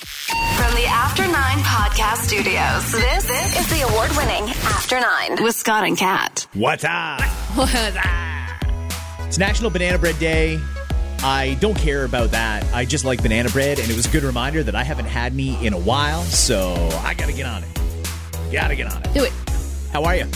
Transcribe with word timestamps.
From 0.00 0.74
the 0.74 0.84
After 0.86 1.22
Nine 1.22 1.58
Podcast 1.60 2.26
Studios, 2.26 2.92
this, 2.92 3.26
this 3.26 3.60
is 3.60 3.66
the 3.70 3.88
award 3.88 4.10
winning 4.14 4.50
After 4.64 5.00
Nine 5.00 5.42
with 5.42 5.54
Scott 5.54 5.84
and 5.84 5.96
Kat. 5.96 6.46
What's 6.52 6.84
up? 6.84 7.20
It's 9.26 9.38
National 9.38 9.70
Banana 9.70 9.96
Bread 9.98 10.18
Day. 10.18 10.60
I 11.20 11.56
don't 11.60 11.78
care 11.78 12.04
about 12.04 12.32
that. 12.32 12.64
I 12.74 12.84
just 12.84 13.06
like 13.06 13.22
banana 13.22 13.48
bread, 13.48 13.78
and 13.78 13.88
it 13.90 13.96
was 13.96 14.04
a 14.04 14.10
good 14.10 14.22
reminder 14.22 14.62
that 14.62 14.74
I 14.74 14.84
haven't 14.84 15.06
had 15.06 15.32
any 15.32 15.64
in 15.64 15.72
a 15.72 15.78
while, 15.78 16.22
so 16.24 16.74
I 17.02 17.14
gotta 17.14 17.32
get 17.32 17.46
on 17.46 17.64
it. 17.64 17.80
Gotta 18.52 18.76
get 18.76 18.92
on 18.92 19.02
it. 19.02 19.14
Do 19.14 19.24
it. 19.24 19.32
How 19.94 20.04
are 20.04 20.14
you? 20.14 20.26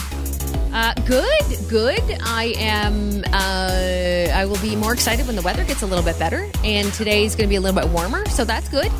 Uh, 0.72 0.94
good, 1.06 1.68
good. 1.68 2.18
I 2.22 2.54
am. 2.56 3.24
Uh, 3.30 4.32
I 4.32 4.46
will 4.46 4.60
be 4.62 4.74
more 4.74 4.94
excited 4.94 5.26
when 5.26 5.36
the 5.36 5.42
weather 5.42 5.64
gets 5.64 5.82
a 5.82 5.86
little 5.86 6.04
bit 6.04 6.18
better, 6.18 6.48
and 6.64 6.90
today's 6.94 7.36
going 7.36 7.46
to 7.46 7.50
be 7.50 7.56
a 7.56 7.60
little 7.60 7.78
bit 7.78 7.90
warmer, 7.90 8.26
so 8.30 8.46
that's 8.46 8.70
good. 8.70 8.90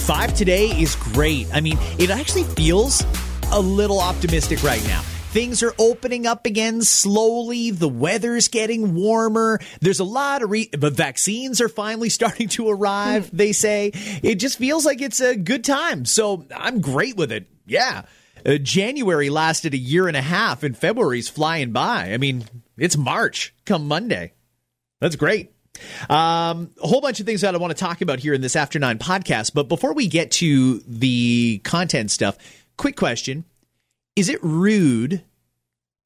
Five 0.00 0.34
today 0.34 0.66
is 0.68 0.96
great. 0.96 1.46
I 1.54 1.60
mean, 1.60 1.78
it 1.98 2.10
actually 2.10 2.44
feels 2.44 3.04
a 3.52 3.60
little 3.60 4.00
optimistic 4.00 4.62
right 4.62 4.82
now. 4.88 5.02
Things 5.30 5.62
are 5.62 5.72
opening 5.78 6.26
up 6.26 6.46
again 6.46 6.82
slowly. 6.82 7.70
The 7.70 7.88
weather's 7.88 8.48
getting 8.48 8.94
warmer. 8.94 9.60
There's 9.80 10.00
a 10.00 10.04
lot 10.04 10.42
of 10.42 10.50
re- 10.50 10.70
but 10.76 10.94
vaccines 10.94 11.60
are 11.60 11.68
finally 11.68 12.08
starting 12.10 12.48
to 12.50 12.68
arrive. 12.68 13.30
they 13.32 13.52
say 13.52 13.92
it 13.94 14.36
just 14.36 14.58
feels 14.58 14.84
like 14.84 15.00
it's 15.00 15.20
a 15.20 15.36
good 15.36 15.62
time. 15.62 16.04
So 16.04 16.44
I'm 16.56 16.80
great 16.80 17.16
with 17.16 17.30
it. 17.30 17.46
Yeah. 17.66 18.02
Uh, 18.44 18.56
January 18.56 19.30
lasted 19.30 19.74
a 19.74 19.78
year 19.78 20.08
and 20.08 20.16
a 20.16 20.22
half, 20.22 20.62
and 20.62 20.76
February's 20.76 21.28
flying 21.28 21.72
by. 21.72 22.12
I 22.12 22.16
mean, 22.16 22.44
it's 22.76 22.96
March 22.96 23.54
come 23.66 23.86
Monday. 23.86 24.32
That's 25.00 25.14
great. 25.16 25.52
Um, 26.08 26.70
a 26.82 26.86
whole 26.86 27.00
bunch 27.00 27.20
of 27.20 27.26
things 27.26 27.40
that 27.42 27.54
I 27.54 27.58
want 27.58 27.76
to 27.76 27.78
talk 27.78 28.00
about 28.00 28.18
here 28.18 28.34
in 28.34 28.40
this 28.40 28.56
After 28.56 28.78
Nine 28.78 28.98
podcast. 28.98 29.52
But 29.54 29.68
before 29.68 29.92
we 29.92 30.08
get 30.08 30.30
to 30.32 30.78
the 30.86 31.60
content 31.64 32.10
stuff, 32.10 32.36
quick 32.76 32.96
question 32.96 33.44
Is 34.16 34.28
it 34.28 34.42
rude 34.42 35.22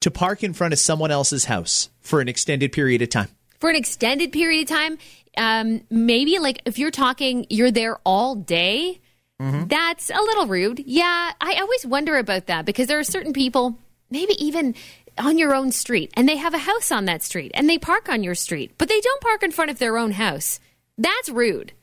to 0.01 0.11
park 0.11 0.43
in 0.43 0.53
front 0.53 0.73
of 0.73 0.79
someone 0.79 1.11
else's 1.11 1.45
house 1.45 1.89
for 2.01 2.21
an 2.21 2.27
extended 2.27 2.71
period 2.71 3.01
of 3.01 3.09
time? 3.09 3.29
For 3.59 3.69
an 3.69 3.75
extended 3.75 4.31
period 4.31 4.69
of 4.69 4.75
time, 4.75 4.97
um, 5.37 5.81
maybe 5.89 6.39
like 6.39 6.61
if 6.65 6.77
you're 6.77 6.91
talking, 6.91 7.45
you're 7.49 7.71
there 7.71 7.97
all 8.05 8.35
day. 8.35 9.01
That's 9.37 10.09
a 10.09 10.21
little 10.21 10.47
rude. 10.47 10.81
Yeah, 10.85 11.31
I 11.41 11.55
always 11.59 11.85
wonder 11.85 12.17
about 12.17 12.45
that 12.47 12.65
because 12.65 12.87
there 12.87 12.99
are 12.99 13.03
certain 13.03 13.33
people, 13.33 13.77
maybe 14.09 14.33
even 14.43 14.75
on 15.17 15.37
your 15.37 15.55
own 15.55 15.71
street, 15.71 16.11
and 16.15 16.27
they 16.27 16.37
have 16.37 16.53
a 16.53 16.59
house 16.59 16.91
on 16.91 17.05
that 17.05 17.23
street 17.23 17.51
and 17.55 17.69
they 17.69 17.77
park 17.77 18.09
on 18.09 18.23
your 18.23 18.35
street, 18.35 18.73
but 18.77 18.89
they 18.89 18.99
don't 19.01 19.21
park 19.21 19.43
in 19.43 19.51
front 19.51 19.71
of 19.71 19.79
their 19.79 19.97
own 19.97 20.11
house. 20.11 20.59
That's 20.97 21.29
rude. 21.29 21.73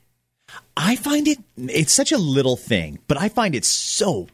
I 0.76 0.96
find 0.96 1.28
it, 1.28 1.38
it's 1.56 1.92
such 1.92 2.12
a 2.12 2.18
little 2.18 2.56
thing, 2.56 2.98
but 3.06 3.16
I 3.16 3.28
find 3.28 3.54
it 3.54 3.64
so 3.64 4.28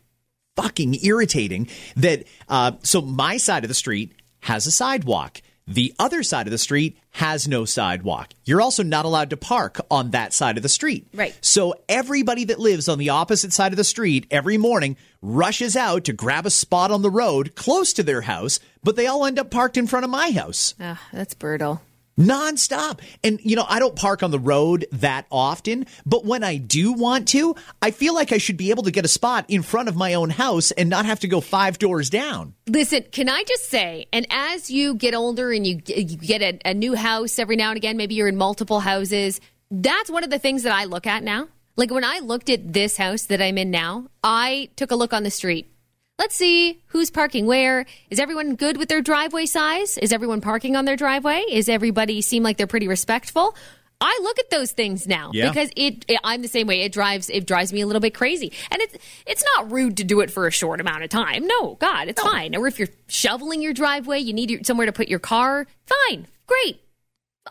fucking 0.56 0.98
irritating 1.02 1.68
that, 1.96 2.24
uh, 2.48 2.72
so 2.82 3.00
my 3.00 3.36
side 3.36 3.64
of 3.64 3.68
the 3.68 3.74
street 3.74 4.12
has 4.40 4.66
a 4.66 4.72
sidewalk. 4.72 5.40
The 5.68 5.94
other 5.98 6.22
side 6.22 6.46
of 6.46 6.50
the 6.50 6.56
street 6.56 6.96
has 7.10 7.46
no 7.46 7.66
sidewalk. 7.66 8.32
You're 8.46 8.62
also 8.62 8.82
not 8.82 9.04
allowed 9.04 9.28
to 9.30 9.36
park 9.36 9.78
on 9.90 10.12
that 10.12 10.32
side 10.32 10.56
of 10.56 10.62
the 10.62 10.68
street. 10.70 11.06
Right. 11.12 11.36
So 11.42 11.74
everybody 11.90 12.44
that 12.44 12.58
lives 12.58 12.88
on 12.88 12.98
the 12.98 13.10
opposite 13.10 13.52
side 13.52 13.74
of 13.74 13.76
the 13.76 13.84
street 13.84 14.26
every 14.30 14.56
morning 14.56 14.96
rushes 15.20 15.76
out 15.76 16.04
to 16.04 16.14
grab 16.14 16.46
a 16.46 16.50
spot 16.50 16.90
on 16.90 17.02
the 17.02 17.10
road 17.10 17.54
close 17.54 17.92
to 17.92 18.02
their 18.02 18.22
house, 18.22 18.60
but 18.82 18.96
they 18.96 19.06
all 19.06 19.26
end 19.26 19.38
up 19.38 19.50
parked 19.50 19.76
in 19.76 19.86
front 19.86 20.04
of 20.04 20.10
my 20.10 20.30
house 20.30 20.74
Ugh, 20.80 20.96
that's 21.12 21.34
brutal. 21.34 21.82
Nonstop. 22.18 23.00
And, 23.22 23.40
you 23.42 23.56
know, 23.56 23.64
I 23.68 23.78
don't 23.78 23.96
park 23.96 24.22
on 24.22 24.30
the 24.30 24.38
road 24.38 24.86
that 24.92 25.26
often, 25.30 25.86
but 26.04 26.24
when 26.24 26.42
I 26.42 26.56
do 26.56 26.92
want 26.92 27.28
to, 27.28 27.54
I 27.80 27.92
feel 27.92 28.14
like 28.14 28.32
I 28.32 28.38
should 28.38 28.56
be 28.56 28.70
able 28.70 28.82
to 28.82 28.90
get 28.90 29.04
a 29.04 29.08
spot 29.08 29.46
in 29.48 29.62
front 29.62 29.88
of 29.88 29.96
my 29.96 30.14
own 30.14 30.30
house 30.30 30.70
and 30.72 30.90
not 30.90 31.06
have 31.06 31.20
to 31.20 31.28
go 31.28 31.40
five 31.40 31.78
doors 31.78 32.10
down. 32.10 32.54
Listen, 32.68 33.04
can 33.12 33.28
I 33.28 33.44
just 33.44 33.70
say, 33.70 34.06
and 34.12 34.26
as 34.30 34.70
you 34.70 34.94
get 34.94 35.14
older 35.14 35.52
and 35.52 35.66
you, 35.66 35.80
you 35.86 36.16
get 36.16 36.42
a, 36.42 36.58
a 36.70 36.74
new 36.74 36.94
house 36.94 37.38
every 37.38 37.56
now 37.56 37.70
and 37.70 37.76
again, 37.76 37.96
maybe 37.96 38.14
you're 38.14 38.28
in 38.28 38.36
multiple 38.36 38.80
houses, 38.80 39.40
that's 39.70 40.10
one 40.10 40.24
of 40.24 40.30
the 40.30 40.38
things 40.38 40.64
that 40.64 40.72
I 40.72 40.84
look 40.84 41.06
at 41.06 41.22
now. 41.22 41.48
Like 41.76 41.92
when 41.92 42.04
I 42.04 42.18
looked 42.18 42.50
at 42.50 42.72
this 42.72 42.96
house 42.96 43.26
that 43.26 43.40
I'm 43.40 43.56
in 43.56 43.70
now, 43.70 44.08
I 44.24 44.70
took 44.74 44.90
a 44.90 44.96
look 44.96 45.12
on 45.12 45.22
the 45.22 45.30
street. 45.30 45.70
Let's 46.18 46.34
see 46.34 46.80
who's 46.88 47.10
parking 47.10 47.46
where. 47.46 47.86
Is 48.10 48.18
everyone 48.18 48.56
good 48.56 48.76
with 48.76 48.88
their 48.88 49.00
driveway 49.02 49.46
size? 49.46 49.96
Is 49.98 50.12
everyone 50.12 50.40
parking 50.40 50.74
on 50.74 50.84
their 50.84 50.96
driveway? 50.96 51.44
Is 51.50 51.68
everybody 51.68 52.20
seem 52.22 52.42
like 52.42 52.56
they're 52.56 52.66
pretty 52.66 52.88
respectful? 52.88 53.54
I 54.00 54.18
look 54.22 54.38
at 54.38 54.50
those 54.50 54.70
things 54.72 55.06
now 55.08 55.30
Yeah. 55.32 55.48
because 55.48 55.70
it, 55.76 56.04
it. 56.08 56.20
I'm 56.22 56.42
the 56.42 56.48
same 56.48 56.66
way. 56.66 56.82
It 56.82 56.92
drives. 56.92 57.30
It 57.30 57.46
drives 57.46 57.72
me 57.72 57.80
a 57.80 57.86
little 57.86 58.00
bit 58.00 58.14
crazy, 58.14 58.52
and 58.70 58.80
it's 58.80 58.96
it's 59.26 59.44
not 59.56 59.72
rude 59.72 59.96
to 59.96 60.04
do 60.04 60.20
it 60.20 60.30
for 60.30 60.46
a 60.46 60.52
short 60.52 60.80
amount 60.80 61.02
of 61.02 61.10
time. 61.10 61.46
No, 61.46 61.74
God, 61.76 62.06
it's 62.08 62.22
fine. 62.22 62.54
Or 62.54 62.68
if 62.68 62.78
you're 62.78 62.88
shoveling 63.08 63.60
your 63.60 63.72
driveway, 63.72 64.20
you 64.20 64.32
need 64.32 64.50
your, 64.50 64.62
somewhere 64.62 64.86
to 64.86 64.92
put 64.92 65.08
your 65.08 65.18
car. 65.18 65.66
Fine, 65.86 66.28
great, 66.46 66.80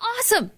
awesome. 0.02 0.52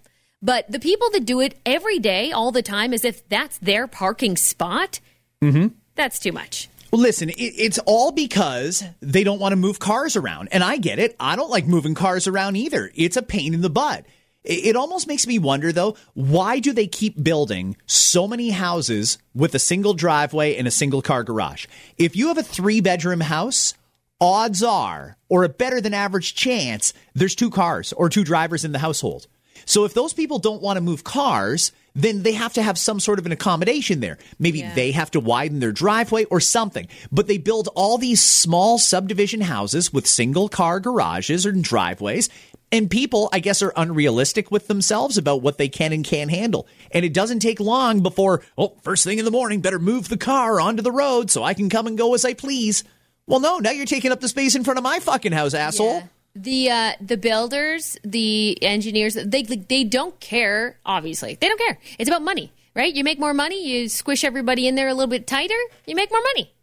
But 0.43 0.71
the 0.71 0.79
people 0.79 1.09
that 1.11 1.25
do 1.25 1.39
it 1.41 1.59
every 1.65 1.97
day, 1.99 2.31
all 2.31 2.51
the 2.51 2.61
time, 2.61 2.93
as 2.93 3.03
if 3.03 3.27
that's 3.27 3.57
their 3.59 3.87
parking 3.87 4.35
spot, 4.37 4.99
Mm-hmm. 5.43 5.67
that's 5.95 6.19
too 6.19 6.31
much. 6.31 6.69
Well, 6.91 7.01
listen, 7.01 7.29
it, 7.29 7.33
it's 7.35 7.79
all 7.85 8.11
because 8.11 8.83
they 8.99 9.23
don't 9.23 9.39
want 9.39 9.51
to 9.51 9.57
move 9.57 9.79
cars 9.79 10.15
around. 10.15 10.49
And 10.51 10.63
I 10.63 10.77
get 10.77 10.99
it. 10.99 11.15
I 11.19 11.35
don't 11.35 11.51
like 11.51 11.67
moving 11.67 11.95
cars 11.95 12.27
around 12.27 12.55
either. 12.55 12.91
It's 12.95 13.17
a 13.17 13.21
pain 13.21 13.53
in 13.53 13.61
the 13.61 13.69
butt. 13.69 14.05
It, 14.43 14.65
it 14.65 14.75
almost 14.75 15.07
makes 15.07 15.27
me 15.27 15.37
wonder, 15.37 15.71
though, 15.71 15.95
why 16.13 16.59
do 16.59 16.73
they 16.73 16.87
keep 16.87 17.21
building 17.21 17.77
so 17.85 18.27
many 18.27 18.49
houses 18.49 19.19
with 19.35 19.53
a 19.53 19.59
single 19.59 19.93
driveway 19.93 20.55
and 20.55 20.67
a 20.67 20.71
single 20.71 21.01
car 21.01 21.23
garage? 21.23 21.67
If 21.97 22.15
you 22.15 22.29
have 22.29 22.37
a 22.37 22.43
three 22.43 22.81
bedroom 22.81 23.21
house, 23.21 23.75
odds 24.19 24.63
are, 24.63 25.17
or 25.29 25.43
a 25.43 25.49
better 25.49 25.79
than 25.81 25.93
average 25.93 26.33
chance, 26.33 26.93
there's 27.13 27.35
two 27.35 27.51
cars 27.51 27.93
or 27.93 28.09
two 28.09 28.23
drivers 28.23 28.65
in 28.65 28.71
the 28.71 28.79
household. 28.79 29.27
So 29.65 29.85
if 29.85 29.93
those 29.93 30.13
people 30.13 30.39
don't 30.39 30.61
want 30.61 30.77
to 30.77 30.81
move 30.81 31.03
cars, 31.03 31.71
then 31.95 32.23
they 32.23 32.33
have 32.33 32.53
to 32.53 32.61
have 32.61 32.77
some 32.77 32.99
sort 32.99 33.19
of 33.19 33.25
an 33.25 33.31
accommodation 33.31 33.99
there. 33.99 34.17
Maybe 34.37 34.61
they 34.75 34.91
have 34.91 35.11
to 35.11 35.19
widen 35.19 35.59
their 35.59 35.71
driveway 35.71 36.25
or 36.25 36.39
something. 36.39 36.87
But 37.11 37.27
they 37.27 37.37
build 37.37 37.69
all 37.75 37.97
these 37.97 38.21
small 38.21 38.77
subdivision 38.77 39.41
houses 39.41 39.91
with 39.91 40.07
single 40.07 40.49
car 40.49 40.79
garages 40.79 41.45
and 41.45 41.63
driveways. 41.63 42.29
And 42.71 42.89
people, 42.89 43.29
I 43.33 43.39
guess, 43.39 43.63
are 43.63 43.73
unrealistic 43.75 44.51
with 44.51 44.67
themselves 44.67 45.17
about 45.17 45.41
what 45.41 45.57
they 45.57 45.69
can 45.69 45.91
and 45.91 46.05
can't 46.05 46.29
handle. 46.29 46.67
And 46.91 47.03
it 47.03 47.13
doesn't 47.13 47.39
take 47.39 47.59
long 47.59 48.01
before, 48.01 48.43
oh, 48.57 48.75
first 48.83 49.03
thing 49.03 49.17
in 49.17 49.25
the 49.25 49.31
morning, 49.31 49.61
better 49.61 49.79
move 49.79 50.07
the 50.07 50.17
car 50.17 50.61
onto 50.61 50.83
the 50.83 50.91
road 50.91 51.31
so 51.31 51.43
I 51.43 51.55
can 51.55 51.69
come 51.69 51.87
and 51.87 51.97
go 51.97 52.13
as 52.13 52.25
I 52.25 52.33
please. 52.33 52.83
Well, 53.25 53.39
no, 53.39 53.57
now 53.57 53.71
you're 53.71 53.85
taking 53.85 54.11
up 54.11 54.21
the 54.21 54.27
space 54.27 54.55
in 54.55 54.63
front 54.63 54.77
of 54.77 54.83
my 54.83 54.99
fucking 54.99 55.31
house, 55.31 55.55
asshole. 55.55 55.97
Yeah. 55.97 56.03
The 56.41 56.69
uh, 56.71 56.93
the 57.01 57.17
builders, 57.17 57.97
the 58.03 58.57
engineers, 58.63 59.15
they 59.15 59.43
they 59.43 59.83
don't 59.83 60.17
care. 60.21 60.77
Obviously, 60.85 61.37
they 61.39 61.49
don't 61.49 61.59
care. 61.59 61.77
It's 61.97 62.09
about 62.09 62.21
money, 62.21 62.53
right? 62.75 62.93
You 62.93 63.03
make 63.03 63.19
more 63.19 63.33
money, 63.33 63.67
you 63.67 63.89
squish 63.89 64.23
everybody 64.23 64.65
in 64.65 64.75
there 64.75 64.87
a 64.87 64.93
little 64.93 65.09
bit 65.09 65.27
tighter, 65.27 65.59
you 65.85 65.95
make 65.95 66.11
more 66.11 66.21
money. 66.21 66.53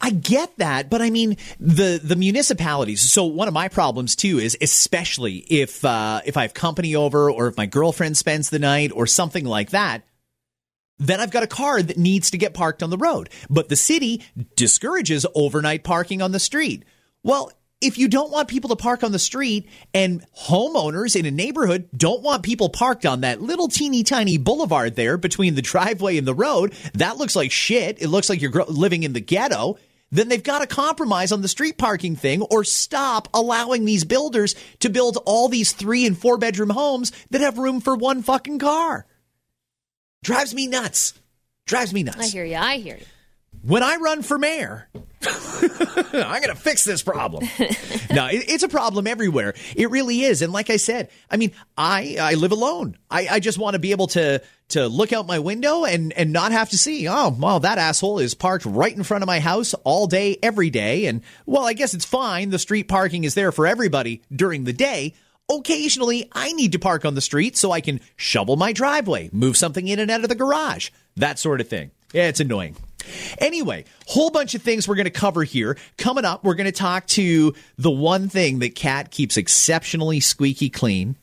I 0.00 0.10
get 0.10 0.58
that, 0.58 0.90
but 0.90 1.02
I 1.02 1.10
mean 1.10 1.38
the 1.58 2.00
the 2.02 2.14
municipalities. 2.14 3.00
So 3.00 3.24
one 3.24 3.48
of 3.48 3.54
my 3.54 3.68
problems 3.68 4.14
too 4.14 4.38
is 4.38 4.56
especially 4.60 5.38
if 5.48 5.84
uh, 5.84 6.20
if 6.24 6.36
I 6.36 6.42
have 6.42 6.54
company 6.54 6.94
over 6.94 7.30
or 7.30 7.48
if 7.48 7.56
my 7.56 7.66
girlfriend 7.66 8.16
spends 8.16 8.50
the 8.50 8.58
night 8.58 8.92
or 8.94 9.06
something 9.06 9.44
like 9.44 9.70
that. 9.70 10.02
Then 10.98 11.20
I've 11.20 11.32
got 11.32 11.42
a 11.42 11.48
car 11.48 11.82
that 11.82 11.98
needs 11.98 12.30
to 12.30 12.38
get 12.38 12.54
parked 12.54 12.82
on 12.82 12.90
the 12.90 12.96
road. 12.96 13.28
But 13.50 13.68
the 13.68 13.76
city 13.76 14.22
discourages 14.54 15.26
overnight 15.34 15.82
parking 15.82 16.22
on 16.22 16.30
the 16.30 16.38
street. 16.38 16.84
Well, 17.22 17.50
if 17.84 17.98
you 17.98 18.08
don't 18.08 18.30
want 18.32 18.48
people 18.48 18.70
to 18.70 18.76
park 18.76 19.04
on 19.04 19.12
the 19.12 19.18
street 19.18 19.68
and 19.92 20.24
homeowners 20.36 21.14
in 21.14 21.26
a 21.26 21.30
neighborhood 21.30 21.88
don't 21.96 22.22
want 22.22 22.42
people 22.42 22.68
parked 22.68 23.04
on 23.04 23.20
that 23.20 23.42
little 23.42 23.68
teeny 23.68 24.02
tiny 24.02 24.38
boulevard 24.38 24.96
there 24.96 25.16
between 25.18 25.54
the 25.54 25.62
driveway 25.62 26.16
and 26.16 26.26
the 26.26 26.34
road, 26.34 26.74
that 26.94 27.16
looks 27.18 27.36
like 27.36 27.50
shit. 27.52 28.00
It 28.02 28.08
looks 28.08 28.28
like 28.28 28.40
you're 28.40 28.64
living 28.64 29.02
in 29.02 29.12
the 29.12 29.20
ghetto. 29.20 29.78
Then 30.10 30.28
they've 30.28 30.42
got 30.42 30.60
to 30.60 30.66
compromise 30.66 31.32
on 31.32 31.42
the 31.42 31.48
street 31.48 31.76
parking 31.76 32.14
thing 32.16 32.42
or 32.42 32.62
stop 32.64 33.28
allowing 33.34 33.84
these 33.84 34.04
builders 34.04 34.54
to 34.80 34.88
build 34.88 35.18
all 35.26 35.48
these 35.48 35.72
three 35.72 36.06
and 36.06 36.16
four 36.16 36.38
bedroom 36.38 36.70
homes 36.70 37.10
that 37.30 37.40
have 37.40 37.58
room 37.58 37.80
for 37.80 37.96
one 37.96 38.22
fucking 38.22 38.60
car. 38.60 39.06
Drives 40.22 40.54
me 40.54 40.68
nuts. 40.68 41.14
Drives 41.66 41.92
me 41.92 42.02
nuts. 42.04 42.18
I 42.20 42.26
hear 42.26 42.44
you. 42.44 42.56
I 42.56 42.76
hear 42.78 42.96
you. 42.96 43.06
when 43.62 43.82
I 43.82 43.96
run 43.96 44.22
for 44.22 44.38
mayor, 44.38 44.88
I'm 45.26 46.42
going 46.42 46.54
to 46.54 46.54
fix 46.54 46.84
this 46.84 47.02
problem. 47.02 47.44
no, 48.10 48.26
it, 48.26 48.44
it's 48.48 48.62
a 48.62 48.68
problem 48.68 49.06
everywhere. 49.06 49.54
It 49.76 49.90
really 49.90 50.22
is. 50.22 50.42
And 50.42 50.52
like 50.52 50.70
I 50.70 50.76
said, 50.76 51.10
I 51.30 51.36
mean, 51.36 51.52
I, 51.76 52.16
I 52.20 52.34
live 52.34 52.52
alone. 52.52 52.96
I, 53.10 53.28
I 53.28 53.40
just 53.40 53.58
want 53.58 53.74
to 53.74 53.78
be 53.78 53.92
able 53.92 54.08
to, 54.08 54.42
to 54.68 54.86
look 54.88 55.12
out 55.12 55.26
my 55.26 55.38
window 55.38 55.84
and, 55.84 56.12
and 56.12 56.32
not 56.32 56.52
have 56.52 56.70
to 56.70 56.78
see, 56.78 57.08
oh, 57.08 57.34
well, 57.38 57.60
that 57.60 57.78
asshole 57.78 58.18
is 58.18 58.34
parked 58.34 58.66
right 58.66 58.94
in 58.94 59.02
front 59.02 59.22
of 59.22 59.26
my 59.26 59.40
house 59.40 59.74
all 59.84 60.06
day, 60.06 60.38
every 60.42 60.70
day. 60.70 61.06
And 61.06 61.22
well, 61.46 61.66
I 61.66 61.72
guess 61.72 61.94
it's 61.94 62.04
fine. 62.04 62.50
The 62.50 62.58
street 62.58 62.88
parking 62.88 63.24
is 63.24 63.34
there 63.34 63.52
for 63.52 63.66
everybody 63.66 64.22
during 64.34 64.64
the 64.64 64.72
day. 64.72 65.14
Occasionally, 65.50 66.30
I 66.32 66.52
need 66.54 66.72
to 66.72 66.78
park 66.78 67.04
on 67.04 67.14
the 67.14 67.20
street 67.20 67.56
so 67.56 67.70
I 67.70 67.82
can 67.82 68.00
shovel 68.16 68.56
my 68.56 68.72
driveway, 68.72 69.28
move 69.30 69.58
something 69.58 69.86
in 69.86 69.98
and 69.98 70.10
out 70.10 70.22
of 70.22 70.30
the 70.30 70.34
garage, 70.34 70.88
that 71.16 71.38
sort 71.38 71.60
of 71.60 71.68
thing. 71.68 71.90
Yeah, 72.14 72.28
it's 72.28 72.40
annoying. 72.40 72.76
Anyway, 73.38 73.84
whole 74.06 74.30
bunch 74.30 74.54
of 74.54 74.62
things 74.62 74.86
we're 74.88 74.94
going 74.96 75.04
to 75.04 75.10
cover 75.10 75.42
here. 75.44 75.76
Coming 75.98 76.24
up, 76.24 76.44
we're 76.44 76.54
going 76.54 76.66
to 76.66 76.72
talk 76.72 77.06
to 77.08 77.54
the 77.78 77.90
one 77.90 78.28
thing 78.28 78.60
that 78.60 78.74
Kat 78.74 79.10
keeps 79.10 79.36
exceptionally 79.36 80.20
squeaky 80.20 80.70
clean. 80.70 81.16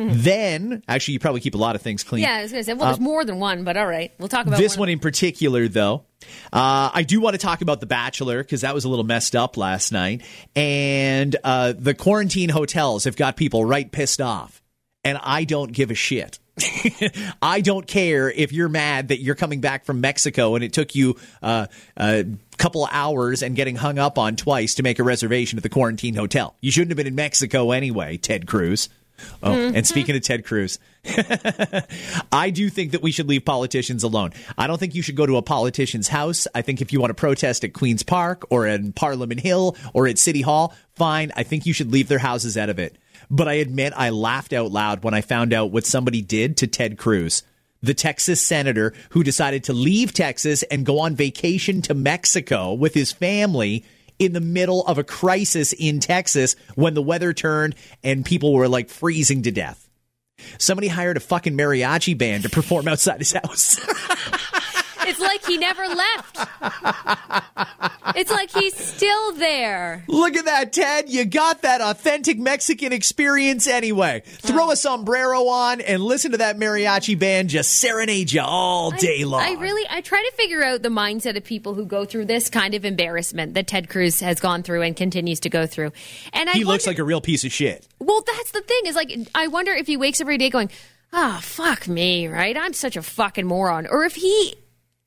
Then, 0.00 0.84
actually, 0.86 1.14
you 1.14 1.18
probably 1.18 1.40
keep 1.40 1.56
a 1.56 1.58
lot 1.58 1.74
of 1.74 1.82
things 1.82 2.04
clean. 2.04 2.22
Yeah, 2.22 2.36
I 2.36 2.42
was 2.42 2.52
going 2.52 2.60
to 2.60 2.64
say, 2.64 2.72
well, 2.72 2.86
there's 2.86 3.00
more 3.00 3.24
than 3.24 3.40
one, 3.40 3.64
but 3.64 3.76
all 3.76 3.86
right. 3.86 4.12
We'll 4.20 4.28
talk 4.28 4.46
about 4.46 4.56
This 4.56 4.74
one. 4.74 4.82
one 4.82 4.88
in 4.90 5.00
particular, 5.00 5.66
though, 5.66 6.04
uh, 6.52 6.90
I 6.94 7.02
do 7.02 7.20
want 7.20 7.34
to 7.34 7.38
talk 7.38 7.62
about 7.62 7.80
The 7.80 7.86
Bachelor 7.86 8.44
because 8.44 8.60
that 8.60 8.74
was 8.74 8.84
a 8.84 8.88
little 8.88 9.04
messed 9.04 9.34
up 9.34 9.56
last 9.56 9.90
night. 9.90 10.22
And 10.54 11.34
uh, 11.42 11.72
the 11.76 11.94
quarantine 11.94 12.48
hotels 12.48 13.04
have 13.04 13.16
got 13.16 13.36
people 13.36 13.64
right 13.64 13.90
pissed 13.90 14.20
off. 14.20 14.62
And 15.04 15.18
I 15.22 15.44
don't 15.44 15.72
give 15.72 15.90
a 15.90 15.94
shit. 15.94 16.38
I 17.42 17.60
don't 17.60 17.86
care 17.86 18.30
if 18.30 18.52
you're 18.52 18.68
mad 18.68 19.08
that 19.08 19.20
you're 19.20 19.34
coming 19.34 19.60
back 19.60 19.84
from 19.84 20.00
Mexico 20.00 20.54
and 20.54 20.64
it 20.64 20.72
took 20.72 20.94
you 20.94 21.16
uh, 21.42 21.66
a 21.96 22.26
couple 22.56 22.88
hours 22.90 23.42
and 23.42 23.54
getting 23.54 23.76
hung 23.76 23.98
up 23.98 24.18
on 24.18 24.36
twice 24.36 24.74
to 24.76 24.82
make 24.82 24.98
a 24.98 25.04
reservation 25.04 25.58
at 25.58 25.62
the 25.62 25.68
quarantine 25.68 26.14
hotel. 26.14 26.56
You 26.60 26.70
shouldn't 26.70 26.90
have 26.90 26.96
been 26.96 27.06
in 27.06 27.14
Mexico 27.14 27.70
anyway, 27.70 28.16
Ted 28.16 28.46
Cruz. 28.46 28.88
Oh, 29.42 29.52
and 29.52 29.84
speaking 29.84 30.14
of 30.14 30.22
Ted 30.22 30.44
Cruz, 30.44 30.78
I 32.32 32.50
do 32.50 32.68
think 32.70 32.92
that 32.92 33.02
we 33.02 33.10
should 33.10 33.28
leave 33.28 33.44
politicians 33.44 34.04
alone. 34.04 34.32
I 34.56 34.68
don't 34.68 34.78
think 34.78 34.94
you 34.94 35.02
should 35.02 35.16
go 35.16 35.26
to 35.26 35.36
a 35.36 35.42
politician's 35.42 36.06
house. 36.06 36.46
I 36.54 36.62
think 36.62 36.80
if 36.80 36.92
you 36.92 37.00
want 37.00 37.10
to 37.10 37.14
protest 37.14 37.64
at 37.64 37.72
Queen's 37.72 38.04
Park 38.04 38.46
or 38.50 38.66
in 38.66 38.92
Parliament 38.92 39.40
Hill 39.40 39.76
or 39.92 40.06
at 40.06 40.18
City 40.18 40.40
Hall, 40.40 40.72
fine. 40.94 41.32
I 41.34 41.42
think 41.42 41.66
you 41.66 41.72
should 41.72 41.92
leave 41.92 42.06
their 42.06 42.18
houses 42.18 42.56
out 42.56 42.68
of 42.68 42.78
it. 42.78 42.96
But 43.30 43.48
I 43.48 43.54
admit 43.54 43.92
I 43.96 44.10
laughed 44.10 44.52
out 44.52 44.70
loud 44.70 45.04
when 45.04 45.14
I 45.14 45.20
found 45.20 45.52
out 45.52 45.70
what 45.70 45.86
somebody 45.86 46.22
did 46.22 46.56
to 46.58 46.66
Ted 46.66 46.96
Cruz, 46.96 47.42
the 47.82 47.94
Texas 47.94 48.40
senator 48.40 48.94
who 49.10 49.22
decided 49.22 49.64
to 49.64 49.72
leave 49.72 50.12
Texas 50.12 50.62
and 50.64 50.86
go 50.86 51.00
on 51.00 51.14
vacation 51.14 51.82
to 51.82 51.94
Mexico 51.94 52.72
with 52.72 52.94
his 52.94 53.12
family 53.12 53.84
in 54.18 54.32
the 54.32 54.40
middle 54.40 54.84
of 54.86 54.98
a 54.98 55.04
crisis 55.04 55.72
in 55.72 56.00
Texas 56.00 56.56
when 56.74 56.94
the 56.94 57.02
weather 57.02 57.32
turned 57.32 57.74
and 58.02 58.24
people 58.24 58.52
were 58.52 58.68
like 58.68 58.88
freezing 58.88 59.42
to 59.42 59.50
death. 59.50 59.88
Somebody 60.58 60.88
hired 60.88 61.16
a 61.16 61.20
fucking 61.20 61.56
mariachi 61.56 62.16
band 62.16 62.44
to 62.44 62.48
perform 62.48 62.88
outside 62.88 63.18
his 63.18 63.32
house. 63.32 63.78
He 65.48 65.58
never 65.58 65.86
left. 65.86 66.48
it's 68.16 68.30
like 68.30 68.50
he's 68.52 68.76
still 68.76 69.32
there. 69.32 70.04
Look 70.08 70.36
at 70.36 70.44
that, 70.44 70.72
Ted. 70.72 71.08
You 71.08 71.24
got 71.24 71.62
that 71.62 71.80
authentic 71.80 72.38
Mexican 72.38 72.92
experience 72.92 73.66
anyway. 73.66 74.22
Throw 74.26 74.70
a 74.70 74.76
sombrero 74.76 75.46
on 75.48 75.80
and 75.80 76.02
listen 76.02 76.32
to 76.32 76.38
that 76.38 76.56
mariachi 76.56 77.18
band 77.18 77.48
just 77.48 77.78
serenade 77.80 78.32
you 78.32 78.42
all 78.42 78.90
day 78.90 79.24
long. 79.24 79.40
I 79.40 79.52
really, 79.52 79.86
I 79.88 80.00
try 80.00 80.20
to 80.30 80.36
figure 80.36 80.62
out 80.62 80.82
the 80.82 80.88
mindset 80.88 81.36
of 81.36 81.44
people 81.44 81.74
who 81.74 81.86
go 81.86 82.04
through 82.04 82.26
this 82.26 82.48
kind 82.50 82.74
of 82.74 82.84
embarrassment 82.84 83.54
that 83.54 83.66
Ted 83.66 83.88
Cruz 83.88 84.20
has 84.20 84.40
gone 84.40 84.62
through 84.62 84.82
and 84.82 84.94
continues 84.96 85.40
to 85.40 85.48
go 85.48 85.66
through. 85.66 85.92
And 86.32 86.48
I 86.48 86.52
he 86.52 86.64
looks 86.64 86.86
like 86.86 86.98
a 86.98 87.04
real 87.04 87.20
piece 87.20 87.44
of 87.44 87.52
shit. 87.52 87.86
Well, 87.98 88.22
that's 88.26 88.50
the 88.52 88.60
thing 88.60 88.80
is 88.86 88.94
like, 88.94 89.12
I 89.34 89.46
wonder 89.48 89.72
if 89.72 89.86
he 89.86 89.96
wakes 89.96 90.20
every 90.20 90.38
day 90.38 90.50
going, 90.50 90.70
"Ah, 91.12 91.40
fuck 91.42 91.88
me," 91.88 92.26
right? 92.28 92.56
I'm 92.56 92.72
such 92.72 92.96
a 92.96 93.02
fucking 93.02 93.46
moron. 93.46 93.86
Or 93.86 94.04
if 94.04 94.14
he, 94.14 94.54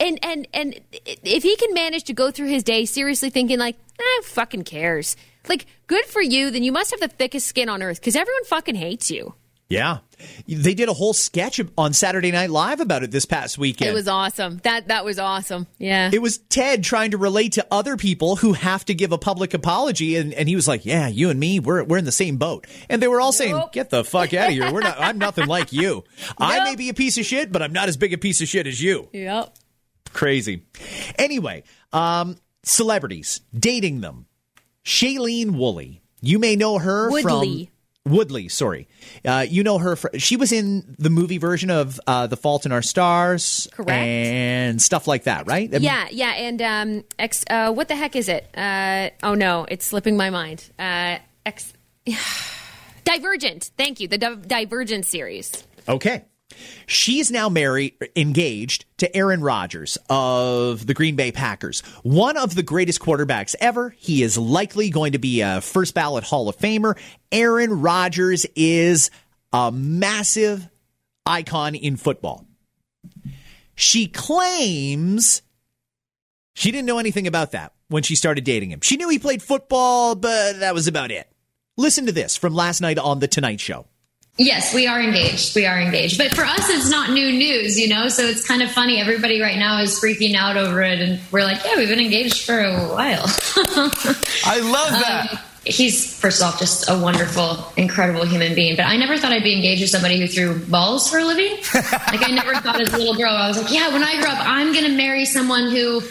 and 0.01 0.19
and 0.24 0.48
and 0.53 0.80
if 0.95 1.44
he 1.44 1.56
can 1.56 1.74
manage 1.74 2.03
to 2.06 2.13
go 2.13 2.31
through 2.31 2.48
his 2.50 2.63
day 2.63 2.86
seriously 2.86 3.30
thinking 3.30 3.59
like, 3.59 3.77
"Ah, 4.00 4.21
fucking 4.24 4.63
cares." 4.63 5.15
Like, 5.48 5.65
good 5.88 6.06
for 6.06 6.21
you. 6.21 6.51
Then 6.51 6.63
you 6.63 6.71
must 6.71 6.92
have 6.92 7.00
the 7.00 7.07
thickest 7.07 7.48
skin 7.48 7.69
on 7.69 7.81
earth 7.81 8.00
because 8.00 8.15
everyone 8.15 8.44
fucking 8.45 8.75
hates 8.75 9.09
you. 9.09 9.33
Yeah. 9.71 10.00
They 10.48 10.74
did 10.74 10.89
a 10.89 10.94
whole 10.94 11.13
sketch 11.13 11.62
on 11.77 11.94
Saturday 11.94 12.30
Night 12.31 12.50
Live 12.50 12.81
about 12.81 13.03
it 13.03 13.12
this 13.12 13.24
past 13.24 13.57
weekend. 13.57 13.89
It 13.89 13.94
was 13.94 14.07
awesome. 14.07 14.59
That 14.63 14.89
that 14.89 15.06
was 15.06 15.18
awesome. 15.18 15.65
Yeah. 15.77 16.12
It 16.12 16.21
was 16.21 16.39
Ted 16.39 16.83
trying 16.83 17.12
to 17.12 17.18
relate 17.18 17.53
to 17.53 17.65
other 17.71 17.95
people 17.95 18.36
who 18.36 18.51
have 18.51 18.83
to 18.86 18.94
give 18.94 19.13
a 19.13 19.18
public 19.18 19.53
apology, 19.53 20.18
and, 20.18 20.33
and 20.33 20.50
he 20.50 20.56
was 20.57 20.68
like, 20.68 20.86
"Yeah, 20.86 21.07
you 21.07 21.30
and 21.30 21.39
me, 21.39 21.62
we're 21.62 21.86
we're 21.86 21.98
in 21.98 22.06
the 22.06 22.12
same 22.12 22.36
boat." 22.36 22.68
And 22.89 23.01
they 23.01 23.07
were 23.07 23.21
all 23.21 23.31
saying, 23.31 23.59
"Get 23.71 23.89
the 23.89 24.03
fuck 24.03 24.33
out 24.33 24.50
of 24.50 24.53
here! 24.53 24.71
We're 24.71 24.81
not. 24.81 25.00
I'm 25.00 25.18
nothing 25.18 25.48
like 25.48 25.71
you. 25.71 26.03
I 26.38 26.65
may 26.65 26.75
be 26.75 26.89
a 26.89 26.94
piece 26.94 27.18
of 27.18 27.25
shit, 27.25 27.51
but 27.51 27.62
I'm 27.62 27.74
not 27.74 27.88
as 27.88 27.95
big 27.95 28.12
a 28.13 28.18
piece 28.18 28.42
of 28.42 28.50
shit 28.50 28.68
as 28.68 28.81
you." 28.81 29.07
yep. 29.13 29.56
Crazy. 30.13 30.63
Anyway, 31.18 31.63
um, 31.94 32.38
celebrities 32.63 33.42
dating 33.58 34.02
them. 34.02 34.25
Shailene 34.84 35.52
Woolley, 35.52 36.02
you 36.22 36.40
may 36.40 36.56
know 36.56 36.78
her 36.80 37.10
Woodley. 37.12 37.72
from 38.04 38.13
Woodley. 38.13 38.48
Sorry, 38.48 38.88
uh, 39.24 39.46
you 39.48 39.62
know 39.63 39.78
her. 39.78 39.96
For, 39.96 40.10
she 40.18 40.36
was 40.38 40.52
in 40.52 40.96
the 40.98 41.12
movie 41.12 41.38
version 41.38 41.69
of 41.69 42.00
uh, 42.08 42.25
The 42.28 42.36
Fault 42.38 42.66
in 42.66 42.72
Our 42.72 42.81
Stars, 42.81 43.68
Correct. 43.74 43.92
and 43.92 44.81
stuff 44.81 45.08
like 45.08 45.25
that, 45.25 45.46
right? 45.48 45.69
Yeah, 45.72 46.08
yeah, 46.12 46.31
and 46.31 46.62
um, 46.63 47.04
ex, 47.19 47.44
uh, 47.48 47.72
what 47.72 47.90
the 47.90 47.96
heck 47.96 48.16
is 48.16 48.28
it? 48.28 48.50
Uh, 48.58 49.12
oh 49.22 49.36
no, 49.36 49.66
it's 49.69 49.86
slipping 49.86 50.18
my 50.18 50.31
mind. 50.31 50.68
Uh, 50.80 51.18
ex, 51.46 51.74
Divergent. 53.04 53.72
Thank 53.78 54.00
you, 54.00 54.08
the 54.08 54.18
Di- 54.18 54.36
Divergent 54.36 55.06
series. 55.06 55.63
Okay. 55.88 56.25
She's 56.86 57.31
now 57.31 57.50
married, 57.50 57.95
engaged 58.15 58.86
to 58.98 59.15
Aaron 59.15 59.42
Rodgers 59.42 59.98
of 60.09 60.86
the 60.86 60.94
Green 60.94 61.15
Bay 61.15 61.31
Packers, 61.31 61.81
one 62.03 62.38
of 62.38 62.56
the 62.56 62.63
greatest 62.63 63.00
quarterbacks 63.00 63.56
ever. 63.59 63.95
He 63.98 64.24
is 64.24 64.38
likely 64.38 64.89
going 64.89 65.13
to 65.13 65.19
be 65.19 65.42
a 65.42 65.62
first 65.62 65.94
ballot 65.94 66.24
Hall 66.24 66.50
of 66.50 66.57
Famer. 66.57 66.98
Aaron 67.31 67.81
Rodgers 67.81 68.45
is 68.56 69.12
a 69.53 69.71
massive 69.71 70.68
icon 71.25 71.75
in 71.75 71.98
football. 71.98 72.45
She 73.75 74.07
claims 74.07 75.42
she 76.53 76.71
didn't 76.71 76.86
know 76.86 77.00
anything 77.00 77.27
about 77.27 77.51
that 77.51 77.74
when 77.88 78.03
she 78.03 78.15
started 78.15 78.43
dating 78.43 78.72
him. 78.72 78.81
She 78.81 78.98
knew 78.98 79.10
he 79.10 79.20
played 79.20 79.41
football, 79.41 80.15
but 80.15 80.60
that 80.60 80.74
was 80.74 80.88
about 80.88 81.12
it. 81.12 81.27
Listen 81.77 82.05
to 82.05 82.12
this 82.12 82.38
from 82.38 82.53
last 82.53 82.81
night 82.81 83.00
on 83.00 83.20
The 83.20 83.27
Tonight 83.27 83.60
Show. 83.60 83.88
Yes, 84.41 84.74
we 84.74 84.88
are 84.88 85.00
engaged. 85.00 85.55
We 85.55 85.67
are 85.67 85.79
engaged. 85.79 86.17
But 86.17 86.33
for 86.33 86.43
us, 86.43 86.67
it's 86.69 86.89
not 86.89 87.12
new 87.12 87.31
news, 87.31 87.79
you 87.79 87.88
know? 87.88 88.07
So 88.10 88.24
it's 88.24 88.45
kind 88.45 88.63
of 88.63 88.71
funny. 88.71 89.00
Everybody 89.00 89.39
right 89.39 89.57
now 89.57 89.79
is 89.79 90.00
freaking 90.00 90.36
out 90.36 90.57
over 90.57 90.81
it. 90.81 91.00
And 91.00 91.19
we're 91.31 91.43
like, 91.43 91.63
yeah, 91.63 91.75
we've 91.77 91.89
been 91.89 92.00
engaged 92.00 92.43
for 92.43 92.60
a 92.60 92.74
while. 92.88 93.24
I 94.43 94.60
love 94.63 94.93
um, 94.93 95.01
that. 95.01 95.43
He's, 95.63 96.19
first 96.19 96.41
off, 96.41 96.57
just 96.57 96.89
a 96.89 96.98
wonderful, 97.00 97.71
incredible 97.77 98.25
human 98.25 98.55
being. 98.55 98.75
But 98.75 98.88
I 98.88 98.98
never 98.98 99.15
thought 99.15 99.31
I'd 99.31 99.43
be 99.43 99.55
engaged 99.55 99.81
with 99.81 99.91
somebody 99.91 100.19
who 100.19 100.25
threw 100.25 100.57
balls 100.57 101.07
for 101.07 101.19
a 101.19 101.24
living. 101.24 101.57
like, 101.75 102.27
I 102.27 102.31
never 102.31 102.55
thought 102.55 102.81
as 102.81 102.91
a 102.93 102.98
little 102.98 103.15
girl, 103.15 103.31
I 103.31 103.48
was 103.48 103.62
like, 103.62 103.71
yeah, 103.71 103.93
when 103.93 104.03
I 104.03 104.19
grow 104.21 104.31
up, 104.31 104.39
I'm 104.41 104.74
going 104.74 104.86
to 104.86 104.98
marry 104.98 105.25
someone 105.25 105.69
who. 105.69 106.01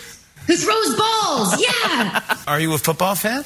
Who 0.47 0.57
throws 0.57 0.97
balls? 0.97 1.61
Yeah. 1.61 2.37
Are 2.49 2.59
you 2.59 2.73
a 2.75 2.79
football 2.79 3.15
fan? 3.15 3.45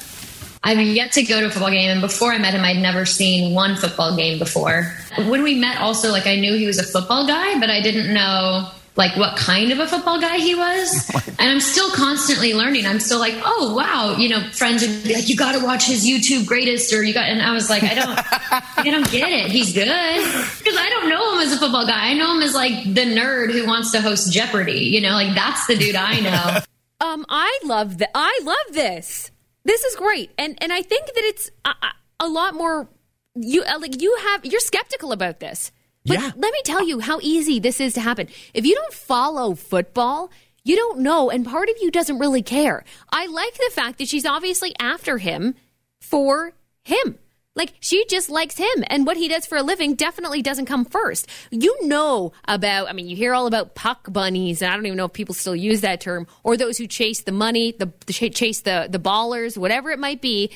I've 0.65 0.81
yet 0.81 1.11
to 1.11 1.21
go 1.21 1.39
to 1.39 1.45
a 1.45 1.49
football 1.51 1.69
game, 1.69 1.91
and 1.91 2.01
before 2.01 2.33
I 2.33 2.39
met 2.39 2.55
him, 2.55 2.63
I'd 2.63 2.77
never 2.77 3.05
seen 3.05 3.53
one 3.53 3.75
football 3.75 4.17
game 4.17 4.39
before. 4.39 4.91
When 5.15 5.43
we 5.43 5.53
met, 5.53 5.77
also, 5.77 6.11
like 6.11 6.25
I 6.25 6.37
knew 6.37 6.57
he 6.57 6.65
was 6.65 6.79
a 6.79 6.83
football 6.83 7.27
guy, 7.27 7.59
but 7.59 7.69
I 7.69 7.81
didn't 7.81 8.11
know 8.11 8.71
like 8.95 9.15
what 9.17 9.37
kind 9.37 9.71
of 9.71 9.79
a 9.79 9.87
football 9.87 10.19
guy 10.19 10.37
he 10.37 10.55
was. 10.55 11.09
and 11.39 11.51
I'm 11.51 11.59
still 11.59 11.91
constantly 11.91 12.55
learning. 12.55 12.87
I'm 12.87 12.99
still 12.99 13.19
like, 13.19 13.35
oh 13.45 13.75
wow, 13.75 14.15
you 14.17 14.27
know, 14.27 14.41
friends 14.51 14.81
would 14.81 15.03
be 15.03 15.13
like, 15.13 15.29
you 15.29 15.35
got 15.35 15.51
to 15.51 15.63
watch 15.63 15.85
his 15.85 16.03
YouTube 16.03 16.47
greatest, 16.47 16.91
or 16.93 17.03
you 17.03 17.13
got, 17.13 17.29
and 17.29 17.43
I 17.43 17.53
was 17.53 17.69
like, 17.69 17.83
I 17.83 17.93
don't, 17.93 18.87
I 18.87 18.89
don't 18.89 19.11
get 19.11 19.29
it. 19.29 19.51
He's 19.51 19.71
good 19.71 19.85
because 19.85 20.77
I 20.79 20.89
don't 20.89 21.09
know 21.09 21.35
him 21.35 21.41
as 21.41 21.53
a 21.53 21.57
football 21.57 21.85
guy. 21.85 22.09
I 22.09 22.13
know 22.15 22.35
him 22.35 22.41
as 22.41 22.55
like 22.55 22.83
the 22.85 23.01
nerd 23.01 23.51
who 23.51 23.67
wants 23.67 23.91
to 23.91 24.01
host 24.01 24.33
Jeopardy. 24.33 24.79
You 24.79 25.01
know, 25.01 25.11
like 25.11 25.35
that's 25.35 25.67
the 25.67 25.75
dude 25.75 25.95
I 25.95 26.19
know. 26.21 26.59
Um, 27.01 27.25
I 27.27 27.59
love 27.65 27.97
that. 27.97 28.09
I 28.15 28.39
love 28.43 28.73
this. 28.73 29.29
This 29.65 29.83
is 29.83 29.95
great, 29.97 30.31
and 30.37 30.57
and 30.61 30.71
I 30.71 30.81
think 30.81 31.07
that 31.07 31.23
it's 31.23 31.49
a, 31.65 31.69
a- 31.69 31.95
a 32.21 32.27
lot 32.29 32.53
more. 32.53 32.87
You 33.35 33.63
uh, 33.63 33.79
like 33.79 34.01
you 34.01 34.15
have 34.27 34.45
you're 34.45 34.61
skeptical 34.61 35.11
about 35.11 35.39
this, 35.41 35.71
but 36.05 36.19
Yeah. 36.19 36.31
let 36.37 36.53
me 36.53 36.61
tell 36.63 36.87
you 36.87 36.99
how 37.01 37.19
easy 37.21 37.59
this 37.59 37.81
is 37.81 37.93
to 37.95 37.99
happen. 38.01 38.29
If 38.53 38.65
you 38.65 38.75
don't 38.75 38.93
follow 38.93 39.55
football, 39.55 40.31
you 40.63 40.75
don't 40.77 40.99
know, 40.99 41.29
and 41.29 41.45
part 41.45 41.67
of 41.67 41.75
you 41.81 41.91
doesn't 41.91 42.19
really 42.19 42.41
care. 42.41 42.85
I 43.11 43.25
like 43.25 43.55
the 43.55 43.71
fact 43.73 43.97
that 43.97 44.07
she's 44.07 44.25
obviously 44.25 44.73
after 44.79 45.17
him 45.17 45.55
for 45.99 46.53
him. 46.83 47.17
Like 47.55 47.73
she 47.79 48.05
just 48.05 48.29
likes 48.29 48.57
him 48.57 48.83
and 48.87 49.05
what 49.05 49.15
he 49.15 49.29
does 49.29 49.45
for 49.45 49.57
a 49.57 49.63
living 49.63 49.95
definitely 49.95 50.41
doesn't 50.41 50.65
come 50.65 50.83
first. 50.83 51.29
You 51.51 51.87
know 51.87 52.33
about, 52.45 52.89
I 52.89 52.93
mean, 52.93 53.07
you 53.07 53.15
hear 53.15 53.33
all 53.33 53.47
about 53.47 53.75
puck 53.75 54.11
bunnies 54.11 54.61
and 54.61 54.71
I 54.71 54.75
don't 54.75 54.85
even 54.85 54.97
know 54.97 55.05
if 55.05 55.13
people 55.13 55.33
still 55.33 55.55
use 55.55 55.81
that 55.81 56.01
term 56.01 56.27
or 56.43 56.57
those 56.57 56.77
who 56.77 56.85
chase 56.85 57.21
the 57.21 57.31
money, 57.31 57.71
the, 57.71 57.91
the 58.07 58.13
chase 58.13 58.61
the, 58.61 58.87
the 58.89 58.99
ballers, 58.99 59.57
whatever 59.57 59.89
it 59.91 59.99
might 59.99 60.21
be. 60.21 60.51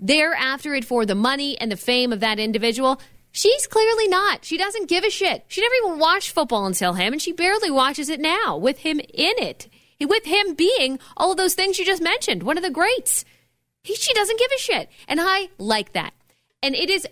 They're 0.00 0.34
after 0.34 0.74
it 0.74 0.84
for 0.84 1.06
the 1.06 1.14
money 1.14 1.56
and 1.60 1.70
the 1.70 1.76
fame 1.76 2.12
of 2.12 2.20
that 2.20 2.40
individual. 2.40 3.00
She's 3.30 3.68
clearly 3.68 4.08
not. 4.08 4.44
She 4.44 4.56
doesn't 4.56 4.88
give 4.88 5.04
a 5.04 5.10
shit. 5.10 5.44
She 5.46 5.60
never 5.60 5.74
even 5.86 6.00
watched 6.00 6.30
football 6.30 6.66
until 6.66 6.94
him 6.94 7.12
and 7.12 7.22
she 7.22 7.32
barely 7.32 7.70
watches 7.70 8.08
it 8.08 8.18
now 8.18 8.56
with 8.56 8.78
him 8.78 8.98
in 8.98 9.34
it. 9.38 9.68
With 10.00 10.24
him 10.24 10.54
being 10.54 10.98
all 11.16 11.30
of 11.30 11.36
those 11.36 11.54
things 11.54 11.78
you 11.78 11.84
just 11.84 12.02
mentioned, 12.02 12.42
one 12.42 12.56
of 12.56 12.64
the 12.64 12.70
greats. 12.70 13.24
He, 13.82 13.94
she 13.94 14.12
doesn't 14.14 14.38
give 14.38 14.50
a 14.56 14.58
shit. 14.58 14.90
And 15.06 15.20
I 15.22 15.48
like 15.58 15.92
that. 15.92 16.12
And 16.62 16.74
it 16.74 16.90
is 16.90 17.06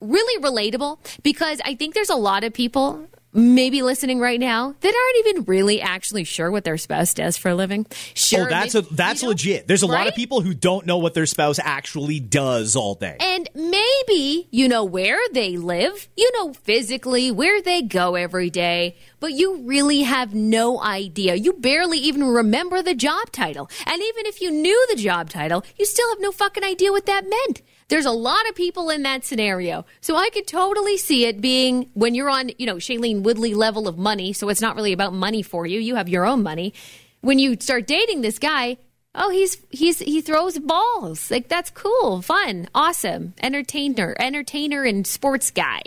really 0.00 0.42
relatable 0.42 0.98
because 1.22 1.60
I 1.64 1.74
think 1.74 1.94
there's 1.94 2.10
a 2.10 2.16
lot 2.16 2.44
of 2.44 2.52
people 2.52 3.08
maybe 3.34 3.82
listening 3.82 4.20
right 4.20 4.38
now 4.38 4.74
that 4.80 4.94
aren't 4.94 5.26
even 5.26 5.44
really 5.44 5.80
actually 5.80 6.22
sure 6.22 6.50
what 6.50 6.62
their 6.62 6.78
spouse 6.78 7.12
does 7.14 7.36
for 7.36 7.48
a 7.48 7.54
living. 7.54 7.84
Oh, 7.90 7.94
sure, 8.14 8.46
oh, 8.46 8.48
that's 8.48 8.74
maybe, 8.74 8.86
a 8.86 8.94
that's 8.94 9.22
you 9.22 9.26
know, 9.26 9.30
legit. 9.30 9.66
There's 9.66 9.82
a 9.82 9.88
right? 9.88 9.98
lot 9.98 10.08
of 10.08 10.14
people 10.14 10.40
who 10.40 10.54
don't 10.54 10.86
know 10.86 10.98
what 10.98 11.14
their 11.14 11.26
spouse 11.26 11.58
actually 11.58 12.20
does 12.20 12.76
all 12.76 12.94
day. 12.94 13.16
And 13.18 13.50
maybe 13.54 14.46
you 14.50 14.68
know 14.68 14.84
where 14.84 15.18
they 15.32 15.56
live, 15.56 16.08
you 16.16 16.30
know 16.34 16.52
physically 16.52 17.32
where 17.32 17.60
they 17.60 17.82
go 17.82 18.14
every 18.14 18.50
day, 18.50 18.96
but 19.18 19.32
you 19.32 19.62
really 19.62 20.02
have 20.02 20.32
no 20.32 20.80
idea. 20.80 21.34
You 21.34 21.54
barely 21.54 21.98
even 21.98 22.24
remember 22.24 22.82
the 22.82 22.94
job 22.94 23.32
title. 23.32 23.68
And 23.86 24.00
even 24.00 24.26
if 24.26 24.40
you 24.40 24.50
knew 24.52 24.86
the 24.90 24.96
job 24.96 25.28
title, 25.28 25.64
you 25.76 25.86
still 25.86 26.08
have 26.10 26.20
no 26.20 26.30
fucking 26.30 26.62
idea 26.62 26.92
what 26.92 27.06
that 27.06 27.28
meant. 27.28 27.62
There's 27.88 28.06
a 28.06 28.10
lot 28.10 28.48
of 28.48 28.54
people 28.54 28.90
in 28.90 29.02
that 29.02 29.24
scenario. 29.24 29.84
So 30.00 30.16
I 30.16 30.30
could 30.30 30.46
totally 30.46 30.96
see 30.96 31.26
it 31.26 31.40
being 31.40 31.90
when 31.94 32.14
you're 32.14 32.30
on, 32.30 32.50
you 32.58 32.66
know, 32.66 32.76
Shailene 32.76 33.22
Woodley 33.22 33.54
level 33.54 33.86
of 33.88 33.98
money. 33.98 34.32
So 34.32 34.48
it's 34.48 34.60
not 34.60 34.76
really 34.76 34.92
about 34.92 35.12
money 35.12 35.42
for 35.42 35.66
you. 35.66 35.80
You 35.80 35.96
have 35.96 36.08
your 36.08 36.26
own 36.26 36.42
money. 36.42 36.74
When 37.20 37.38
you 37.38 37.56
start 37.60 37.86
dating 37.86 38.22
this 38.22 38.38
guy, 38.38 38.78
oh, 39.14 39.30
he's 39.30 39.58
he's 39.70 39.98
he 39.98 40.20
throws 40.20 40.58
balls. 40.58 41.30
Like 41.30 41.48
that's 41.48 41.70
cool, 41.70 42.22
fun, 42.22 42.68
awesome, 42.74 43.34
entertainer, 43.42 44.14
entertainer 44.18 44.84
and 44.84 45.06
sports 45.06 45.50
guy. 45.50 45.82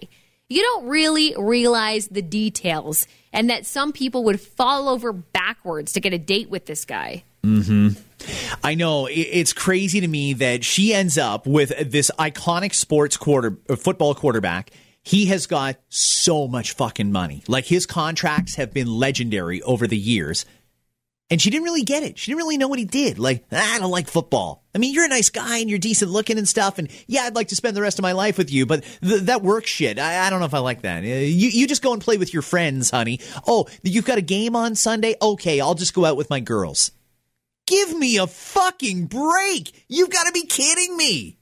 You 0.49 0.61
don't 0.61 0.87
really 0.87 1.35
realize 1.37 2.07
the 2.07 2.21
details 2.21 3.05
and 3.33 3.49
that 3.49 3.65
some 3.65 3.91
people 3.91 4.23
would 4.25 4.39
fall 4.39 4.87
over 4.87 5.11
backwards 5.11 5.93
to 5.93 5.99
get 5.99 6.13
a 6.13 6.17
date 6.17 6.49
with 6.49 6.65
this 6.65 6.85
guy. 6.85 7.23
Mm-hmm. 7.43 7.99
I 8.63 8.75
know 8.75 9.07
it's 9.09 9.53
crazy 9.53 10.01
to 10.01 10.07
me 10.07 10.33
that 10.33 10.63
she 10.63 10.93
ends 10.93 11.17
up 11.17 11.45
with 11.45 11.91
this 11.91 12.11
iconic 12.17 12.73
sports 12.73 13.17
quarter 13.17 13.57
uh, 13.69 13.75
football 13.75 14.15
quarterback. 14.15 14.71
He 15.03 15.27
has 15.27 15.47
got 15.47 15.77
so 15.89 16.47
much 16.47 16.73
fucking 16.73 17.11
money. 17.11 17.43
Like 17.47 17.65
his 17.65 17.85
contracts 17.85 18.55
have 18.55 18.73
been 18.73 18.87
legendary 18.87 19.61
over 19.61 19.87
the 19.87 19.97
years. 19.97 20.45
And 21.29 21.41
she 21.41 21.49
didn't 21.49 21.65
really 21.65 21.83
get 21.83 22.03
it. 22.03 22.17
She 22.17 22.31
didn't 22.31 22.37
really 22.37 22.57
know 22.57 22.69
what 22.69 22.79
he 22.79 22.85
did. 22.85 23.19
Like, 23.19 23.43
"Ah, 23.51 23.75
I 23.75 23.79
don't 23.79 23.91
like 23.91 24.07
football. 24.07 24.63
I 24.73 24.77
mean, 24.77 24.93
you're 24.93 25.03
a 25.03 25.09
nice 25.09 25.29
guy 25.29 25.57
and 25.57 25.69
you're 25.69 25.77
decent 25.77 26.09
looking 26.09 26.37
and 26.37 26.47
stuff. 26.47 26.77
And 26.77 26.89
yeah, 27.05 27.23
I'd 27.23 27.35
like 27.35 27.49
to 27.49 27.55
spend 27.57 27.75
the 27.75 27.81
rest 27.81 27.99
of 27.99 28.03
my 28.03 28.13
life 28.13 28.37
with 28.37 28.49
you, 28.49 28.65
but 28.65 28.85
th- 29.01 29.23
that 29.23 29.41
work 29.43 29.65
shit, 29.65 29.99
I-, 29.99 30.25
I 30.25 30.29
don't 30.29 30.39
know 30.39 30.45
if 30.45 30.53
I 30.53 30.59
like 30.59 30.83
that. 30.83 31.03
Uh, 31.03 31.07
You, 31.07 31.49
you 31.49 31.67
just 31.67 31.81
go 31.81 31.91
and 31.91 32.01
play 32.01 32.15
with 32.17 32.31
your 32.33 32.41
friends, 32.43 32.91
honey. 32.91 33.19
Oh, 33.45 33.67
you've 33.83 34.05
got 34.05 34.17
a 34.17 34.21
game 34.21 34.55
on 34.55 34.75
Sunday? 34.75 35.15
Okay, 35.21 35.59
I'll 35.59 35.75
just 35.75 35.93
go 35.93 36.05
out 36.05 36.15
with 36.15 36.29
my 36.29 36.39
girls. 36.39 36.91
Give 37.67 37.95
me 37.95 38.17
a 38.17 38.25
fucking 38.25 39.05
break. 39.05 39.85
You've 39.87 40.09
got 40.09 40.25
to 40.25 40.31
be 40.31 40.45
kidding 40.45 40.97
me. 40.97 41.37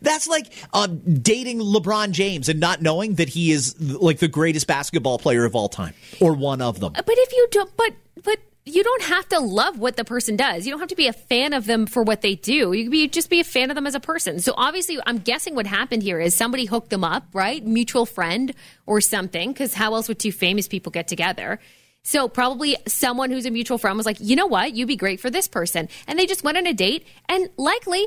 That's 0.00 0.28
like 0.28 0.52
uh, 0.72 0.86
dating 0.86 1.58
LeBron 1.58 2.12
James 2.12 2.48
and 2.48 2.60
not 2.60 2.82
knowing 2.82 3.16
that 3.16 3.28
he 3.28 3.52
is 3.52 3.78
like 3.80 4.18
the 4.18 4.28
greatest 4.28 4.66
basketball 4.66 5.18
player 5.18 5.44
of 5.44 5.54
all 5.54 5.68
time 5.68 5.94
or 6.20 6.34
one 6.34 6.62
of 6.62 6.80
them. 6.80 6.92
But 6.92 7.04
if 7.08 7.32
you 7.32 7.48
don't, 7.50 7.76
but 7.76 7.92
but 8.22 8.38
you 8.64 8.84
don't 8.84 9.02
have 9.02 9.28
to 9.30 9.40
love 9.40 9.80
what 9.80 9.96
the 9.96 10.04
person 10.04 10.36
does. 10.36 10.64
You 10.64 10.72
don't 10.72 10.78
have 10.78 10.90
to 10.90 10.96
be 10.96 11.08
a 11.08 11.12
fan 11.12 11.52
of 11.52 11.66
them 11.66 11.86
for 11.86 12.04
what 12.04 12.20
they 12.20 12.36
do. 12.36 12.72
You 12.72 12.84
can 12.84 12.90
be 12.90 13.08
just 13.08 13.28
be 13.28 13.40
a 13.40 13.44
fan 13.44 13.70
of 13.70 13.74
them 13.74 13.88
as 13.88 13.96
a 13.96 14.00
person. 14.00 14.38
So 14.38 14.54
obviously, 14.56 14.98
I'm 15.04 15.18
guessing 15.18 15.56
what 15.56 15.66
happened 15.66 16.04
here 16.04 16.20
is 16.20 16.36
somebody 16.36 16.64
hooked 16.64 16.90
them 16.90 17.02
up, 17.02 17.26
right? 17.32 17.64
Mutual 17.64 18.06
friend 18.06 18.54
or 18.86 19.00
something. 19.00 19.52
Because 19.52 19.74
how 19.74 19.94
else 19.94 20.06
would 20.06 20.20
two 20.20 20.32
famous 20.32 20.68
people 20.68 20.92
get 20.92 21.08
together? 21.08 21.58
So 22.02 22.28
probably 22.28 22.76
someone 22.86 23.30
who's 23.30 23.46
a 23.46 23.50
mutual 23.50 23.78
friend 23.78 23.96
was 23.96 24.06
like, 24.06 24.18
you 24.20 24.36
know 24.36 24.46
what, 24.46 24.74
you'd 24.74 24.88
be 24.88 24.96
great 24.96 25.20
for 25.20 25.30
this 25.30 25.48
person, 25.48 25.88
and 26.06 26.18
they 26.18 26.26
just 26.26 26.44
went 26.44 26.58
on 26.58 26.66
a 26.66 26.72
date, 26.72 27.06
and 27.28 27.48
likely. 27.56 28.06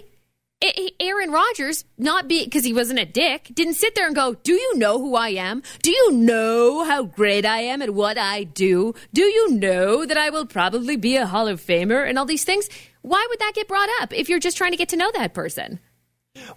Aaron 0.99 1.31
Rodgers, 1.31 1.85
not 1.97 2.27
be 2.27 2.43
because 2.43 2.63
he 2.63 2.73
wasn't 2.73 2.97
a 2.97 3.05
dick, 3.05 3.51
didn't 3.53 3.75
sit 3.75 3.93
there 3.93 4.07
and 4.07 4.15
go, 4.15 4.33
"Do 4.35 4.53
you 4.53 4.77
know 4.77 4.97
who 4.97 5.13
I 5.15 5.29
am? 5.29 5.61
Do 5.83 5.91
you 5.91 6.13
know 6.13 6.83
how 6.85 7.03
great 7.03 7.45
I 7.45 7.59
am 7.59 7.83
at 7.83 7.93
what 7.93 8.17
I 8.17 8.45
do? 8.45 8.95
Do 9.13 9.21
you 9.21 9.51
know 9.51 10.05
that 10.05 10.17
I 10.17 10.31
will 10.31 10.45
probably 10.47 10.95
be 10.95 11.17
a 11.17 11.27
Hall 11.27 11.47
of 11.47 11.61
Famer 11.61 12.07
and 12.07 12.17
all 12.17 12.25
these 12.25 12.45
things?" 12.45 12.67
Why 13.01 13.23
would 13.29 13.39
that 13.39 13.51
get 13.53 13.67
brought 13.67 13.89
up 14.01 14.11
if 14.11 14.27
you're 14.27 14.39
just 14.39 14.57
trying 14.57 14.71
to 14.71 14.77
get 14.77 14.89
to 14.89 14.95
know 14.95 15.11
that 15.13 15.35
person? 15.35 15.79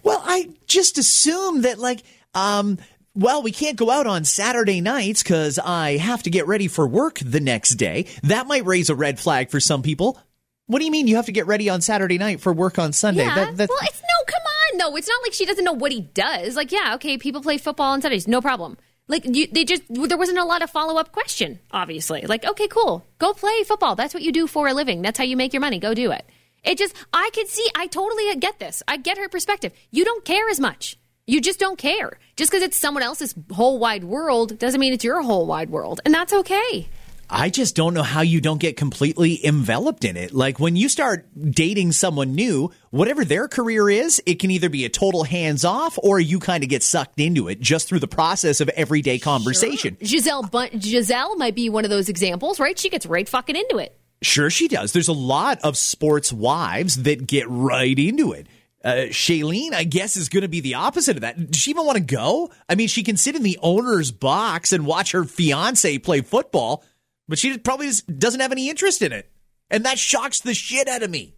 Well, 0.01 0.23
I 0.25 0.49
just 0.65 0.97
assume 0.97 1.61
that, 1.61 1.77
like, 1.77 2.01
um, 2.33 2.79
well, 3.15 3.41
we 3.41 3.51
can't 3.51 3.75
go 3.75 3.89
out 3.89 4.07
on 4.07 4.23
Saturday 4.25 4.81
nights 4.81 5.23
because 5.23 5.59
I 5.59 5.97
have 5.97 6.23
to 6.23 6.29
get 6.29 6.47
ready 6.47 6.67
for 6.67 6.87
work 6.87 7.19
the 7.23 7.39
next 7.39 7.71
day. 7.71 8.05
That 8.23 8.47
might 8.47 8.65
raise 8.65 8.89
a 8.89 8.95
red 8.95 9.19
flag 9.19 9.49
for 9.49 9.59
some 9.59 9.81
people. 9.81 10.19
What 10.67 10.79
do 10.79 10.85
you 10.85 10.91
mean 10.91 11.07
you 11.07 11.15
have 11.15 11.25
to 11.25 11.31
get 11.31 11.47
ready 11.47 11.67
on 11.69 11.81
Saturday 11.81 12.17
night 12.19 12.39
for 12.41 12.53
work 12.53 12.77
on 12.77 12.93
Sunday? 12.93 13.23
Yeah. 13.25 13.33
That- 13.35 13.57
that's- 13.57 13.69
well, 13.69 13.89
it's 13.89 14.01
no, 14.01 14.25
come 14.27 14.41
on, 14.45 14.77
no. 14.91 14.95
It's 14.95 15.07
not 15.07 15.21
like 15.23 15.33
she 15.33 15.45
doesn't 15.45 15.65
know 15.65 15.73
what 15.73 15.91
he 15.91 16.01
does. 16.01 16.55
Like, 16.55 16.71
yeah, 16.71 16.93
okay, 16.95 17.17
people 17.17 17.41
play 17.41 17.57
football 17.57 17.93
on 17.93 18.01
Sundays, 18.01 18.27
no 18.27 18.39
problem. 18.41 18.77
Like, 19.07 19.23
you, 19.25 19.47
they 19.51 19.65
just 19.65 19.81
there 19.89 20.19
wasn't 20.19 20.37
a 20.37 20.45
lot 20.45 20.61
of 20.61 20.69
follow 20.69 20.99
up 20.99 21.11
question. 21.11 21.59
Obviously, 21.71 22.21
like, 22.27 22.45
okay, 22.45 22.67
cool, 22.67 23.03
go 23.17 23.33
play 23.33 23.63
football. 23.63 23.95
That's 23.95 24.13
what 24.13 24.21
you 24.21 24.31
do 24.31 24.45
for 24.45 24.67
a 24.67 24.73
living. 24.75 25.01
That's 25.01 25.17
how 25.17 25.23
you 25.23 25.35
make 25.35 25.51
your 25.51 25.61
money. 25.61 25.79
Go 25.79 25.95
do 25.95 26.11
it. 26.11 26.23
It 26.63 26.77
just, 26.77 26.95
I 27.11 27.31
could 27.33 27.47
see, 27.47 27.67
I 27.75 27.87
totally 27.87 28.35
get 28.35 28.59
this. 28.59 28.83
I 28.87 28.97
get 28.97 29.17
her 29.17 29.27
perspective. 29.27 29.73
You 29.89 30.05
don't 30.05 30.23
care 30.23 30.47
as 30.49 30.59
much. 30.59 30.98
You 31.29 31.41
just 31.41 31.59
don't 31.59 31.77
care. 31.77 32.17
Just 32.37 32.49
because 32.49 32.63
it's 32.63 32.75
someone 32.75 33.03
else's 33.03 33.35
whole 33.51 33.77
wide 33.77 34.03
world 34.03 34.57
doesn't 34.57 34.79
mean 34.79 34.93
it's 34.93 35.03
your 35.03 35.21
whole 35.21 35.45
wide 35.45 35.69
world, 35.69 36.01
and 36.03 36.11
that's 36.11 36.33
okay. 36.33 36.89
I 37.29 37.51
just 37.51 37.75
don't 37.75 37.93
know 37.93 38.01
how 38.01 38.21
you 38.21 38.41
don't 38.41 38.57
get 38.59 38.75
completely 38.75 39.45
enveloped 39.45 40.03
in 40.03 40.17
it. 40.17 40.33
Like 40.33 40.59
when 40.59 40.75
you 40.75 40.89
start 40.89 41.27
dating 41.51 41.91
someone 41.91 42.33
new, 42.33 42.71
whatever 42.89 43.23
their 43.23 43.47
career 43.47 43.91
is, 43.91 44.19
it 44.25 44.39
can 44.39 44.49
either 44.49 44.69
be 44.69 44.85
a 44.85 44.89
total 44.89 45.23
hands 45.23 45.63
off 45.63 45.99
or 46.01 46.19
you 46.19 46.39
kind 46.39 46.63
of 46.63 46.69
get 46.71 46.81
sucked 46.81 47.19
into 47.19 47.47
it 47.47 47.59
just 47.59 47.87
through 47.87 47.99
the 47.99 48.07
process 48.07 48.59
of 48.59 48.69
everyday 48.69 49.19
conversation. 49.19 49.97
Gisele, 50.01 50.41
Bun- 50.41 50.79
Gisele 50.79 51.35
might 51.35 51.53
be 51.53 51.69
one 51.69 51.83
of 51.83 51.91
those 51.91 52.09
examples, 52.09 52.59
right? 52.59 52.79
She 52.79 52.89
gets 52.89 53.05
right 53.05 53.29
fucking 53.29 53.55
into 53.55 53.77
it. 53.77 53.95
Sure, 54.23 54.49
she 54.49 54.67
does. 54.67 54.93
There's 54.93 55.07
a 55.07 55.13
lot 55.13 55.59
of 55.61 55.77
sports 55.77 56.33
wives 56.33 57.03
that 57.03 57.27
get 57.27 57.47
right 57.47 57.97
into 57.99 58.31
it. 58.31 58.47
Uh, 58.83 59.07
Shailene, 59.09 59.73
I 59.73 59.83
guess, 59.83 60.15
is 60.15 60.29
going 60.29 60.43
to 60.43 60.47
be 60.47 60.61
the 60.61 60.75
opposite 60.75 61.17
of 61.17 61.21
that. 61.21 61.51
Does 61.51 61.61
she 61.61 61.71
even 61.71 61.85
want 61.85 61.97
to 61.97 62.03
go? 62.03 62.49
I 62.69 62.75
mean, 62.75 62.87
she 62.87 63.03
can 63.03 63.17
sit 63.17 63.35
in 63.35 63.43
the 63.43 63.59
owner's 63.61 64.11
box 64.11 64.71
and 64.71 64.85
watch 64.85 65.11
her 65.11 65.25
fiance 65.25 65.97
play 65.97 66.21
football, 66.21 66.85
but 67.27 67.37
she 67.37 67.57
probably 67.57 67.89
doesn't 68.17 68.39
have 68.39 68.53
any 68.53 68.69
interest 68.69 69.01
in 69.01 69.11
it. 69.11 69.29
And 69.69 69.85
that 69.85 69.99
shocks 69.99 70.39
the 70.39 70.53
shit 70.53 70.87
out 70.87 71.03
of 71.03 71.09
me. 71.09 71.35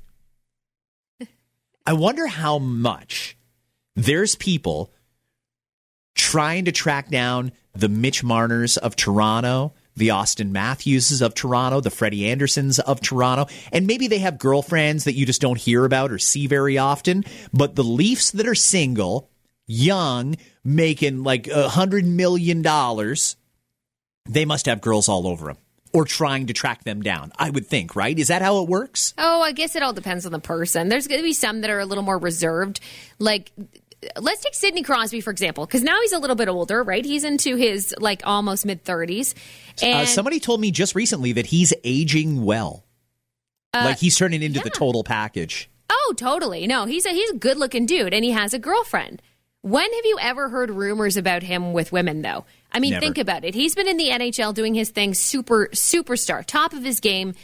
I 1.86 1.93
wonder 1.93 2.27
how 2.27 2.60
much 2.60 3.38
there's 3.95 4.36
people 4.36 4.93
trying 6.13 6.65
to 6.65 6.71
track 6.71 7.10
down 7.10 7.51
the 7.74 7.89
Mitch 7.89 8.24
Marners 8.24 8.77
of 8.77 8.95
Toronto, 8.95 9.74
the 9.95 10.12
Austin 10.12 10.51
Matthewses 10.51 11.21
of 11.21 11.33
Toronto, 11.33 11.81
the 11.81 11.89
Freddie 11.89 12.21
Andersens 12.21 12.79
of 12.79 13.01
Toronto, 13.01 13.48
and 13.71 13.88
maybe 13.88 14.07
they 14.07 14.19
have 14.19 14.39
girlfriends 14.39 15.03
that 15.03 15.13
you 15.13 15.25
just 15.25 15.41
don't 15.41 15.60
hear 15.60 15.86
about 15.86 16.12
or 16.12 16.19
see 16.19 16.48
very 16.48 16.77
often. 16.77 17.24
But 17.53 17.75
the 17.75 17.83
Leafs 17.83 18.31
that 18.31 18.48
are 18.48 18.55
single, 18.55 19.29
young, 19.67 20.38
making 20.63 21.24
like 21.24 21.48
a 21.48 21.69
hundred 21.69 22.05
million 22.05 22.62
dollars, 22.62 23.36
they 24.29 24.45
must 24.45 24.65
have 24.65 24.81
girls 24.81 25.10
all 25.10 25.27
over 25.27 25.48
them 25.48 25.57
or 25.93 26.05
trying 26.05 26.48
to 26.48 26.53
track 26.53 26.83
them 26.83 27.01
down. 27.01 27.31
I 27.38 27.50
would 27.50 27.67
think, 27.67 27.95
right? 27.95 28.17
Is 28.17 28.29
that 28.29 28.41
how 28.41 28.62
it 28.62 28.69
works? 28.69 29.13
Oh, 29.17 29.41
I 29.41 29.51
guess 29.51 29.75
it 29.75 29.83
all 29.83 29.93
depends 29.93 30.25
on 30.25 30.31
the 30.31 30.39
person. 30.39 30.89
There's 30.89 31.07
going 31.07 31.19
to 31.19 31.24
be 31.24 31.33
some 31.33 31.62
that 31.62 31.69
are 31.69 31.79
a 31.79 31.86
little 31.86 32.03
more 32.03 32.17
reserved. 32.17 32.79
Like, 33.19 33.51
let's 34.20 34.43
take 34.43 34.53
Sidney 34.55 34.84
Crosby, 34.84 35.22
for 35.22 35.31
example, 35.31 35.65
because 35.65 35.84
now 35.84 36.00
he's 36.01 36.12
a 36.13 36.20
little 36.20 36.36
bit 36.36 36.48
older, 36.48 36.84
right? 36.84 37.03
He's 37.05 37.24
into 37.24 37.55
his 37.55 37.93
like 38.00 38.22
almost 38.25 38.65
mid 38.65 38.84
30s. 38.84 39.34
And 39.81 40.00
Uh, 40.01 40.05
somebody 40.05 40.39
told 40.39 40.60
me 40.62 40.72
just 40.72 40.96
recently 40.96 41.34
that 41.34 41.46
he's 41.48 41.74
aging 41.84 42.43
well. 42.43 42.84
like 43.74 44.00
he's 44.00 44.17
turning 44.17 44.41
into 44.41 44.60
the 44.60 44.70
total 44.70 45.03
package. 45.03 45.70
Oh, 45.89 46.13
totally. 46.17 46.67
No, 46.67 46.86
he's 46.86 47.05
a 47.05 47.10
he's 47.10 47.29
a 47.31 47.36
good 47.36 47.58
looking 47.58 47.86
dude, 47.86 48.13
and 48.13 48.24
he 48.24 48.31
has 48.31 48.53
a 48.53 48.60
girlfriend. 48.60 49.22
When 49.63 49.93
have 49.93 50.05
you 50.05 50.17
ever 50.20 50.50
heard 50.50 50.72
rumors 50.72 51.17
about 51.17 51.43
him 51.43 51.72
with 51.74 51.91
women, 51.91 52.22
though? 52.24 52.46
I 52.72 52.79
mean, 52.79 52.91
Never. 52.91 53.01
think 53.01 53.17
about 53.20 53.46
it. 53.46 53.53
He's 53.53 53.75
been 53.75 53.88
in 53.88 53.98
the 53.98 54.10
NHL 54.10 54.53
doing 54.55 54.74
his 54.74 54.89
thing, 54.89 55.13
super 55.13 55.67
superstar, 55.74 56.43
top 56.43 56.74
of 56.74 56.84
his 56.84 57.00
game. 57.00 57.36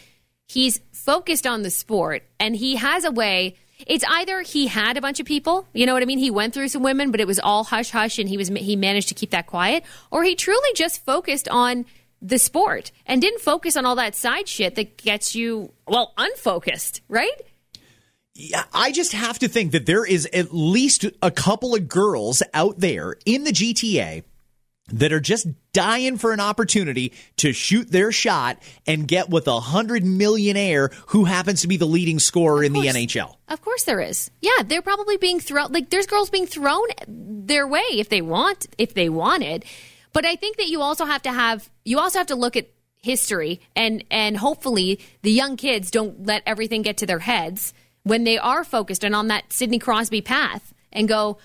He's 0.48 0.80
focused 0.92 1.46
on 1.46 1.62
the 1.62 1.70
sport, 1.70 2.24
and 2.40 2.56
he 2.56 2.78
has 2.78 3.04
a 3.04 3.12
way. 3.12 3.56
It's 3.86 4.04
either 4.08 4.42
he 4.42 4.68
had 4.68 4.98
a 4.98 5.02
bunch 5.02 5.20
of 5.20 5.26
people, 5.26 5.68
you 5.74 5.86
know 5.86 5.94
what 5.94 6.02
I 6.02 6.06
mean? 6.06 6.20
He 6.20 6.32
went 6.32 6.54
through 6.54 6.70
some 6.70 6.84
women, 6.84 7.12
but 7.12 7.20
it 7.20 7.28
was 7.28 7.40
all 7.40 7.64
hush 7.66 7.92
hush 7.92 8.18
and 8.18 8.28
he 8.28 8.38
was 8.38 8.48
he 8.48 8.76
managed 8.76 9.10
to 9.10 9.14
keep 9.14 9.30
that 9.32 9.48
quiet, 9.48 9.84
or 10.10 10.24
he 10.24 10.36
truly 10.36 10.70
just 10.76 11.06
focused 11.06 11.48
on 11.50 11.86
the 12.22 12.40
sport 12.40 12.92
and 13.06 13.22
didn't 13.22 13.42
focus 13.42 13.78
on 13.78 13.86
all 13.86 13.96
that 13.96 14.16
side 14.16 14.48
shit 14.48 14.76
that 14.76 14.98
gets 14.98 15.36
you 15.36 15.72
well 15.88 16.14
unfocused, 16.18 17.02
right? 17.08 17.42
Yeah, 18.34 18.66
I 18.72 18.92
just 18.92 19.14
have 19.14 19.40
to 19.40 19.48
think 19.48 19.72
that 19.72 19.88
there 19.88 20.06
is 20.06 20.28
at 20.32 20.54
least 20.54 21.06
a 21.24 21.32
couple 21.32 21.74
of 21.74 21.88
girls 21.88 22.44
out 22.54 22.80
there 22.80 23.16
in 23.26 23.44
the 23.44 23.52
GTA 23.52 24.24
that 24.90 25.12
are 25.12 25.20
just 25.20 25.48
dying 25.74 26.18
for 26.18 26.32
an 26.32 26.40
opportunity 26.40 27.14
to 27.38 27.54
shoot 27.54 27.92
their 27.92 28.12
shot 28.12 28.58
and 28.86 29.08
get 29.08 29.30
with 29.30 29.48
a 29.48 29.60
hundred 29.60 30.04
millionaire 30.04 30.90
who 31.08 31.26
happens 31.26 31.62
to 31.62 31.68
be 31.68 31.78
the 31.78 31.86
leading 31.86 32.20
scorer 32.20 32.64
in 32.64 32.74
the. 32.74 32.88
NHL. 32.88 33.36
Of 33.50 33.62
course 33.62 33.84
there 33.84 34.00
is. 34.00 34.32
Yeah, 34.42 34.64
they're 34.66 34.82
probably 34.82 35.18
being 35.18 35.40
thrown 35.40 35.72
like 35.72 35.90
there's 35.90 36.08
girls 36.08 36.30
being 36.30 36.48
thrown 36.48 36.88
their 37.08 37.68
way 37.68 37.84
if 37.92 38.10
they 38.10 38.22
want 38.22 38.68
if 38.78 38.94
they 38.94 39.10
want 39.10 39.44
it. 39.44 39.66
But 40.14 40.26
I 40.26 40.36
think 40.36 40.58
that 40.58 40.68
you 40.68 40.82
also 40.82 41.06
have 41.06 41.22
to 41.24 41.32
have 41.32 41.70
you 41.84 42.00
also 42.00 42.20
have 42.20 42.28
to 42.28 42.36
look 42.36 42.56
at 42.56 42.70
history 42.96 43.62
and 43.76 44.04
and 44.10 44.38
hopefully 44.38 45.00
the 45.22 45.32
young 45.32 45.58
kids 45.58 45.92
don't 45.92 46.26
let 46.26 46.44
everything 46.46 46.82
get 46.82 46.98
to 46.98 47.06
their 47.06 47.20
heads 47.20 47.74
when 48.04 48.24
they 48.24 48.38
are 48.38 48.64
focused 48.64 49.04
and 49.04 49.14
on 49.14 49.28
that 49.28 49.52
Sidney 49.52 49.80
Crosby 49.80 50.22
path 50.22 50.74
and 50.94 51.08
go, 51.08 51.38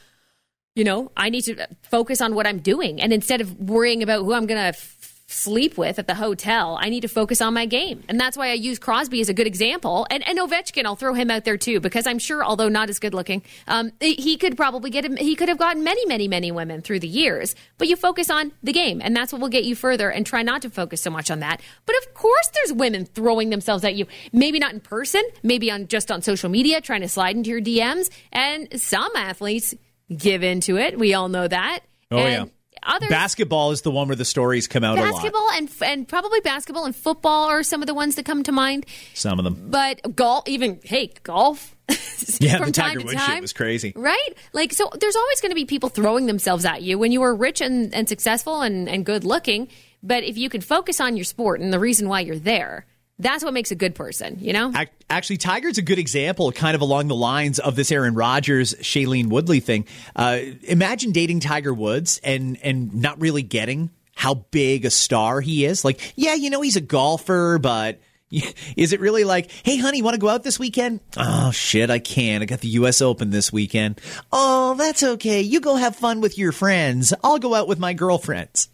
you 0.75 0.85
know, 0.85 1.13
I 1.17 1.29
need 1.29 1.43
to 1.43 1.67
focus 1.83 2.21
on 2.21 2.35
what 2.35 2.47
I'm 2.47 2.59
doing. 2.59 3.01
And 3.01 3.13
instead 3.13 3.41
of 3.41 3.59
worrying 3.61 4.03
about 4.03 4.25
who 4.25 4.33
I'm 4.33 4.47
going 4.47 4.61
to 4.61 4.69
f- 4.69 4.99
sleep 5.27 5.77
with 5.77 5.99
at 5.99 6.07
the 6.07 6.15
hotel, 6.15 6.79
I 6.81 6.89
need 6.89 7.03
to 7.03 7.09
focus 7.09 7.43
on 7.43 7.53
my 7.53 7.67
game. 7.67 8.03
And 8.09 8.19
that's 8.19 8.39
why 8.39 8.51
I 8.51 8.55
use 8.55 8.79
Crosby 8.79 9.21
as 9.21 9.29
a 9.29 9.35
good 9.35 9.47
example. 9.47 10.07
And, 10.11 10.27
and 10.27 10.39
Ovechkin, 10.39 10.87
I'll 10.87 10.97
throw 10.97 11.13
him 11.13 11.31
out 11.31 11.45
there 11.45 11.59
too, 11.59 11.79
because 11.81 12.07
I'm 12.07 12.19
sure, 12.19 12.43
although 12.43 12.71
not 12.71 12.89
as 12.89 12.99
good 12.99 13.13
looking, 13.13 13.43
um, 13.69 13.93
he 14.01 14.39
could 14.39 14.57
probably 14.57 14.89
get 14.89 15.05
him, 15.05 15.17
he 15.17 15.35
could 15.35 15.51
have 15.51 15.59
gotten 15.59 15.85
many, 15.85 16.07
many, 16.07 16.27
many 16.27 16.51
women 16.51 16.81
through 16.81 17.01
the 17.01 17.09
years. 17.09 17.55
But 17.77 17.89
you 17.89 17.97
focus 17.97 18.31
on 18.31 18.53
the 18.63 18.73
game, 18.73 19.03
and 19.03 19.15
that's 19.15 19.31
what 19.31 19.43
will 19.43 19.49
get 19.49 19.65
you 19.65 19.75
further 19.75 20.11
and 20.11 20.25
try 20.25 20.43
not 20.43 20.63
to 20.63 20.71
focus 20.71 21.03
so 21.03 21.11
much 21.11 21.31
on 21.31 21.41
that. 21.41 21.61
But 21.85 21.97
of 21.99 22.15
course, 22.15 22.51
there's 22.55 22.73
women 22.73 23.05
throwing 23.05 23.51
themselves 23.51 23.85
at 23.85 23.95
you. 23.95 24.07
Maybe 24.33 24.59
not 24.59 24.73
in 24.73 24.81
person, 24.81 25.23
maybe 25.43 25.71
on 25.71 25.89
just 25.89 26.11
on 26.11 26.23
social 26.23 26.49
media, 26.49 26.81
trying 26.81 27.03
to 27.03 27.09
slide 27.09 27.37
into 27.37 27.51
your 27.51 27.61
DMs. 27.61 28.11
And 28.33 28.81
some 28.81 29.11
athletes, 29.17 29.75
give 30.13 30.43
into 30.43 30.77
it. 30.79 30.99
We 30.99 31.15
all 31.15 31.29
know 31.29 31.49
that. 31.49 31.81
Oh, 32.11 32.19
and 32.19 32.47
yeah. 32.47 32.53
Others, 32.85 33.11
Basketball 33.11 33.71
is 33.71 33.83
the 33.83 33.93
one 33.93 34.09
where 34.09 34.17
the 34.17 34.25
stories 34.25 34.67
come 34.67 34.83
out 34.83 34.99
a 34.99 35.03
lot. 35.03 35.13
basketball 35.13 35.49
and 35.55 35.71
and 35.83 36.09
probably 36.09 36.41
basketball 36.41 36.85
and 36.85 36.97
football 36.97 37.45
are 37.45 37.63
some 37.63 37.81
of 37.81 37.87
the 37.87 37.95
ones 37.95 38.17
that 38.17 38.25
come 38.25 38.43
to 38.43 38.51
mind. 38.51 38.87
Some 39.15 39.39
of 39.39 39.45
them. 39.45 39.69
But 39.71 40.17
golf, 40.17 40.49
even 40.49 40.81
hey, 40.83 41.13
golf. 41.23 41.77
Yeah, 42.39 42.59
from 42.59 42.67
the 42.67 42.73
Tiger 42.73 43.01
Woods 43.01 43.21
shit 43.21 43.41
was 43.41 43.53
crazy. 43.53 43.93
right? 43.97 44.29
Like, 44.53 44.73
so 44.73 44.89
there's 44.99 45.17
always 45.17 45.41
going 45.41 45.51
to 45.51 45.57
be 45.57 45.65
people 45.65 45.89
throwing 45.89 46.27
themselves 46.27 46.65
at 46.65 46.81
you 46.81 46.97
when 46.97 47.11
you 47.11 47.21
are 47.23 47.35
rich 47.35 47.61
and, 47.61 47.93
and 47.93 48.09
successful 48.09 48.63
and, 48.63 48.89
and 48.89 49.05
good 49.05 49.25
looking. 49.25 49.69
But 50.05 50.23
if 50.23 50.39
you 50.39 50.49
can 50.49 50.61
focus 50.61 51.01
on 51.01 51.17
your 51.17 51.25
sport 51.25 51.61
and 51.61 51.73
the 51.73 51.81
reason 51.81 52.09
why 52.09 52.21
you're 52.21 52.39
there, 52.39 52.87
that's 53.19 53.45
what 53.45 53.55
makes 53.55 53.71
a 53.71 53.75
good 53.75 53.95
person, 53.95 54.39
you 54.41 54.53
know? 54.53 54.73
Actually, 55.09 55.37
Tiger's 55.37 55.79
a 55.79 55.83
good 55.83 55.99
example, 55.99 56.51
kind 56.53 56.75
of 56.75 56.81
along 56.81 57.09
the 57.09 57.15
lines 57.15 57.59
of 57.59 57.77
this 57.77 57.93
Aaron 57.93 58.15
Rodgers, 58.15 58.75
Shailene 58.77 59.29
Woodley 59.29 59.61
thing. 59.61 59.87
Uh, 60.17 60.39
imagine 60.63 61.13
dating 61.13 61.41
Tiger 61.41 61.75
Woods 61.75 62.21
and 62.25 62.59
and 62.63 62.95
not 62.95 63.21
really 63.21 63.43
getting 63.43 63.91
how 64.15 64.35
big 64.35 64.85
a 64.85 64.91
star 64.91 65.41
he 65.41 65.65
is. 65.65 65.85
Like, 65.85 66.15
yeah, 66.17 66.35
you 66.35 66.51
know, 66.51 66.61
he's 66.63 66.77
a 66.77 66.81
golfer, 66.81 67.59
but 67.59 68.01
is 68.77 68.93
it 68.93 69.01
really 69.01 69.25
like, 69.25 69.51
hey, 69.63 69.77
honey, 69.77 70.01
want 70.01 70.15
to 70.15 70.21
go 70.21 70.29
out 70.29 70.43
this 70.43 70.59
weekend? 70.59 71.01
Oh 71.17 71.51
shit, 71.51 71.91
I 71.91 71.99
can't. 71.99 72.43
I 72.43 72.47
got 72.47 72.61
the 72.61 72.69
U.S. 72.69 73.03
Open 73.03 73.31
this 73.31 73.53
weekend. 73.53 74.01
Oh, 74.33 74.75
that's 74.75 75.03
okay. 75.03 75.43
You 75.43 75.61
go 75.61 75.77
have 75.77 75.97
fun 75.97 76.21
with 76.21 76.39
your 76.39 76.53
friends. 76.53 77.13
I'll 77.23 77.39
go 77.39 77.55
out 77.55 77.69
with 77.69 77.79
my 77.79 77.93
girlfriends. 77.93 78.69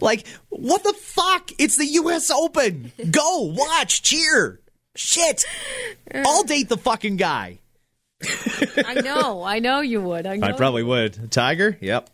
Like, 0.00 0.26
what 0.48 0.82
the 0.82 0.92
fuck? 0.92 1.50
It's 1.58 1.76
the 1.76 1.86
U.S. 1.86 2.30
Open. 2.30 2.92
Go, 3.10 3.52
watch, 3.56 4.02
cheer. 4.02 4.60
Shit. 4.96 5.44
I'll 6.12 6.42
date 6.42 6.68
the 6.68 6.76
fucking 6.76 7.16
guy. 7.16 7.60
I 8.84 9.00
know, 9.02 9.42
I 9.42 9.60
know 9.60 9.80
you 9.80 10.00
would. 10.00 10.26
I, 10.26 10.36
know 10.36 10.46
I 10.48 10.52
probably 10.52 10.82
would. 10.82 11.30
Tiger? 11.30 11.78
Yep. 11.80 12.10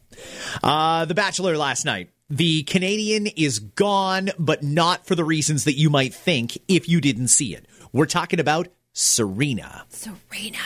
Uh, 0.62 1.04
the 1.04 1.14
Bachelor 1.14 1.56
last 1.56 1.84
night. 1.84 2.10
The 2.28 2.64
Canadian 2.64 3.28
is 3.28 3.60
gone, 3.60 4.30
but 4.38 4.62
not 4.62 5.06
for 5.06 5.14
the 5.14 5.24
reasons 5.24 5.64
that 5.64 5.78
you 5.78 5.90
might 5.90 6.12
think 6.12 6.58
if 6.68 6.88
you 6.88 7.00
didn't 7.00 7.28
see 7.28 7.54
it. 7.54 7.66
We're 7.92 8.06
talking 8.06 8.40
about 8.40 8.68
Serena. 8.92 9.84
Serena. 9.90 10.58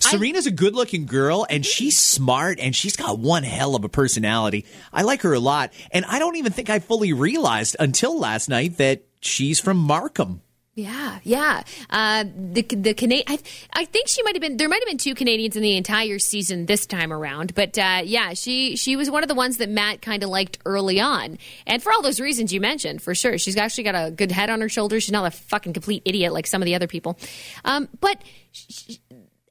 Serena's 0.00 0.46
a 0.46 0.50
good 0.50 0.74
looking 0.74 1.06
girl 1.06 1.46
and 1.48 1.64
she's 1.64 1.98
smart 1.98 2.58
and 2.60 2.74
she's 2.74 2.96
got 2.96 3.18
one 3.18 3.42
hell 3.42 3.74
of 3.76 3.84
a 3.84 3.88
personality. 3.88 4.64
I 4.92 5.02
like 5.02 5.22
her 5.22 5.32
a 5.32 5.40
lot. 5.40 5.72
And 5.90 6.04
I 6.04 6.18
don't 6.18 6.36
even 6.36 6.52
think 6.52 6.70
I 6.70 6.78
fully 6.78 7.12
realized 7.12 7.76
until 7.78 8.18
last 8.18 8.48
night 8.48 8.78
that 8.78 9.02
she's 9.20 9.60
from 9.60 9.76
Markham. 9.76 10.40
Yeah, 10.76 11.20
yeah. 11.22 11.62
Uh, 11.88 12.24
the 12.24 12.62
the 12.62 12.94
Canadian, 12.94 13.26
I, 13.28 13.38
I 13.72 13.84
think 13.84 14.08
she 14.08 14.24
might 14.24 14.34
have 14.34 14.42
been. 14.42 14.56
There 14.56 14.68
might 14.68 14.82
have 14.82 14.88
been 14.88 14.98
two 14.98 15.14
Canadians 15.14 15.54
in 15.54 15.62
the 15.62 15.76
entire 15.76 16.18
season 16.18 16.66
this 16.66 16.84
time 16.84 17.12
around, 17.12 17.54
but 17.54 17.78
uh, 17.78 18.02
yeah, 18.04 18.34
she 18.34 18.74
she 18.74 18.96
was 18.96 19.08
one 19.08 19.22
of 19.22 19.28
the 19.28 19.36
ones 19.36 19.58
that 19.58 19.68
Matt 19.68 20.02
kind 20.02 20.24
of 20.24 20.30
liked 20.30 20.58
early 20.66 20.98
on, 20.98 21.38
and 21.64 21.80
for 21.80 21.92
all 21.92 22.02
those 22.02 22.18
reasons 22.18 22.52
you 22.52 22.60
mentioned, 22.60 23.02
for 23.02 23.14
sure, 23.14 23.38
she's 23.38 23.56
actually 23.56 23.84
got 23.84 23.94
a 23.94 24.10
good 24.10 24.32
head 24.32 24.50
on 24.50 24.60
her 24.62 24.68
shoulders. 24.68 25.04
She's 25.04 25.12
not 25.12 25.24
a 25.24 25.30
fucking 25.30 25.74
complete 25.74 26.02
idiot 26.04 26.32
like 26.32 26.48
some 26.48 26.60
of 26.60 26.66
the 26.66 26.74
other 26.74 26.88
people. 26.88 27.20
Um, 27.64 27.88
but 28.00 28.20
sh- 28.50 28.96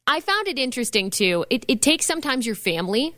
I 0.06 0.20
found 0.20 0.48
it 0.48 0.60
interesting 0.60 1.10
too. 1.10 1.46
It, 1.50 1.66
it 1.68 1.82
takes 1.82 2.06
sometimes 2.06 2.46
your 2.46 2.56
family 2.56 3.16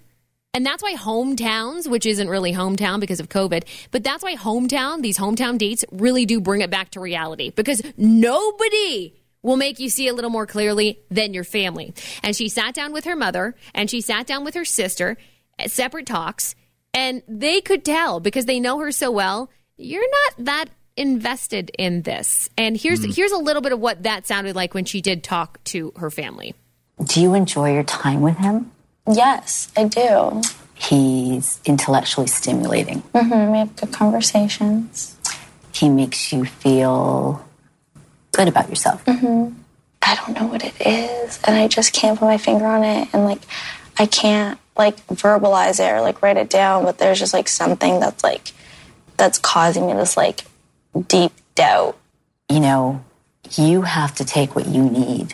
and 0.56 0.66
that's 0.66 0.82
why 0.82 0.96
hometowns, 0.96 1.86
which 1.86 2.06
isn't 2.06 2.30
really 2.30 2.54
hometown 2.54 3.02
because 3.02 3.20
of 3.20 3.28
COVID, 3.28 3.66
but 3.92 4.06
that's 4.06 4.24
why 4.24 4.38
hometown, 4.38 5.02
these 5.02 5.18
hometown 5.18 5.58
dates 5.58 5.84
really 5.92 6.26
do 6.26 6.40
bring 6.40 6.62
it 6.62 6.70
back 6.70 6.92
to 6.92 7.02
reality 7.02 7.50
because 7.50 7.82
nobody 7.98 9.14
will 9.42 9.58
make 9.58 9.82
you 9.82 9.90
see 9.90 10.08
a 10.08 10.14
little 10.14 10.30
more 10.30 10.46
clearly 10.46 10.98
than 11.12 11.34
your 11.34 11.44
family. 11.44 11.94
And 12.24 12.34
she 12.34 12.48
sat 12.48 12.74
down 12.74 12.94
with 12.94 13.04
her 13.04 13.18
mother 13.18 13.54
and 13.74 13.90
she 13.90 14.00
sat 14.00 14.28
down 14.28 14.46
with 14.46 14.54
her 14.54 14.64
sister 14.64 15.18
at 15.60 15.72
separate 15.72 16.06
talks 16.06 16.56
and 16.94 17.22
they 17.28 17.60
could 17.60 17.84
tell 17.84 18.22
because 18.22 18.46
they 18.46 18.62
know 18.62 18.80
her 18.80 18.94
so 18.94 19.12
well, 19.12 19.50
you're 19.76 20.10
not 20.10 20.46
that 20.46 20.66
invested 20.96 21.70
in 21.78 22.04
this. 22.04 22.50
And 22.58 22.78
here's 22.78 23.04
hmm. 23.04 23.12
here's 23.12 23.34
a 23.34 23.38
little 23.38 23.62
bit 23.62 23.74
of 23.74 23.82
what 23.82 24.04
that 24.04 24.26
sounded 24.26 24.56
like 24.56 24.74
when 24.74 24.86
she 24.86 25.02
did 25.02 25.22
talk 25.22 25.62
to 25.66 25.92
her 25.98 26.10
family. 26.10 26.56
Do 27.04 27.22
you 27.22 27.34
enjoy 27.34 27.74
your 27.74 27.84
time 27.84 28.22
with 28.22 28.38
him? 28.38 28.72
Yes, 29.12 29.72
I 29.76 29.86
do. 29.86 30.42
He's 30.74 31.60
intellectually 31.66 32.28
stimulating. 32.28 33.00
hmm 33.16 33.52
We 33.52 33.58
have 33.60 33.76
good 33.76 33.94
conversations. 33.94 35.18
He 35.74 35.90
makes 35.90 36.32
you 36.32 36.46
feel 36.46 37.46
good 38.32 38.48
about 38.48 38.70
yourself. 38.70 39.04
I 39.08 40.16
don't 40.16 40.40
know 40.40 40.48
what 40.48 40.64
it 40.64 40.74
is, 40.80 41.40
and 41.46 41.56
I 41.56 41.68
just 41.68 41.94
can't 41.94 42.18
put 42.20 42.26
my 42.26 42.38
finger 42.38 42.66
on 42.66 42.84
it, 42.84 43.10
and 43.14 43.26
like 43.26 43.42
I 43.98 44.06
can't 44.06 44.60
like 44.78 45.06
verbalize 45.08 45.80
it 45.80 45.92
or 45.92 46.02
like 46.02 46.22
write 46.22 46.38
it 46.38 46.50
down. 46.50 46.84
But 46.86 46.98
there's 46.98 47.20
just 47.20 47.34
like 47.34 47.48
something 47.48 48.00
that's 48.00 48.24
like 48.24 48.52
that's 49.18 49.40
causing 49.40 49.88
me 49.88 49.94
this 49.94 50.16
like 50.16 50.46
deep 51.08 51.32
doubt. 51.56 51.98
You 52.50 52.60
know, 52.60 53.04
you 53.52 53.82
have 53.82 54.16
to 54.16 54.26
take 54.26 54.56
what 54.56 54.68
you 54.68 54.84
need, 54.84 55.34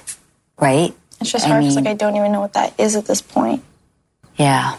right? 0.59 0.93
It's 1.21 1.31
just 1.31 1.45
I 1.45 1.49
hard 1.49 1.61
because 1.61 1.75
like 1.75 1.87
I 1.87 1.93
don't 1.93 2.15
even 2.15 2.31
know 2.31 2.41
what 2.41 2.53
that 2.53 2.73
is 2.79 2.95
at 2.95 3.05
this 3.05 3.21
point. 3.21 3.63
Yeah. 4.37 4.75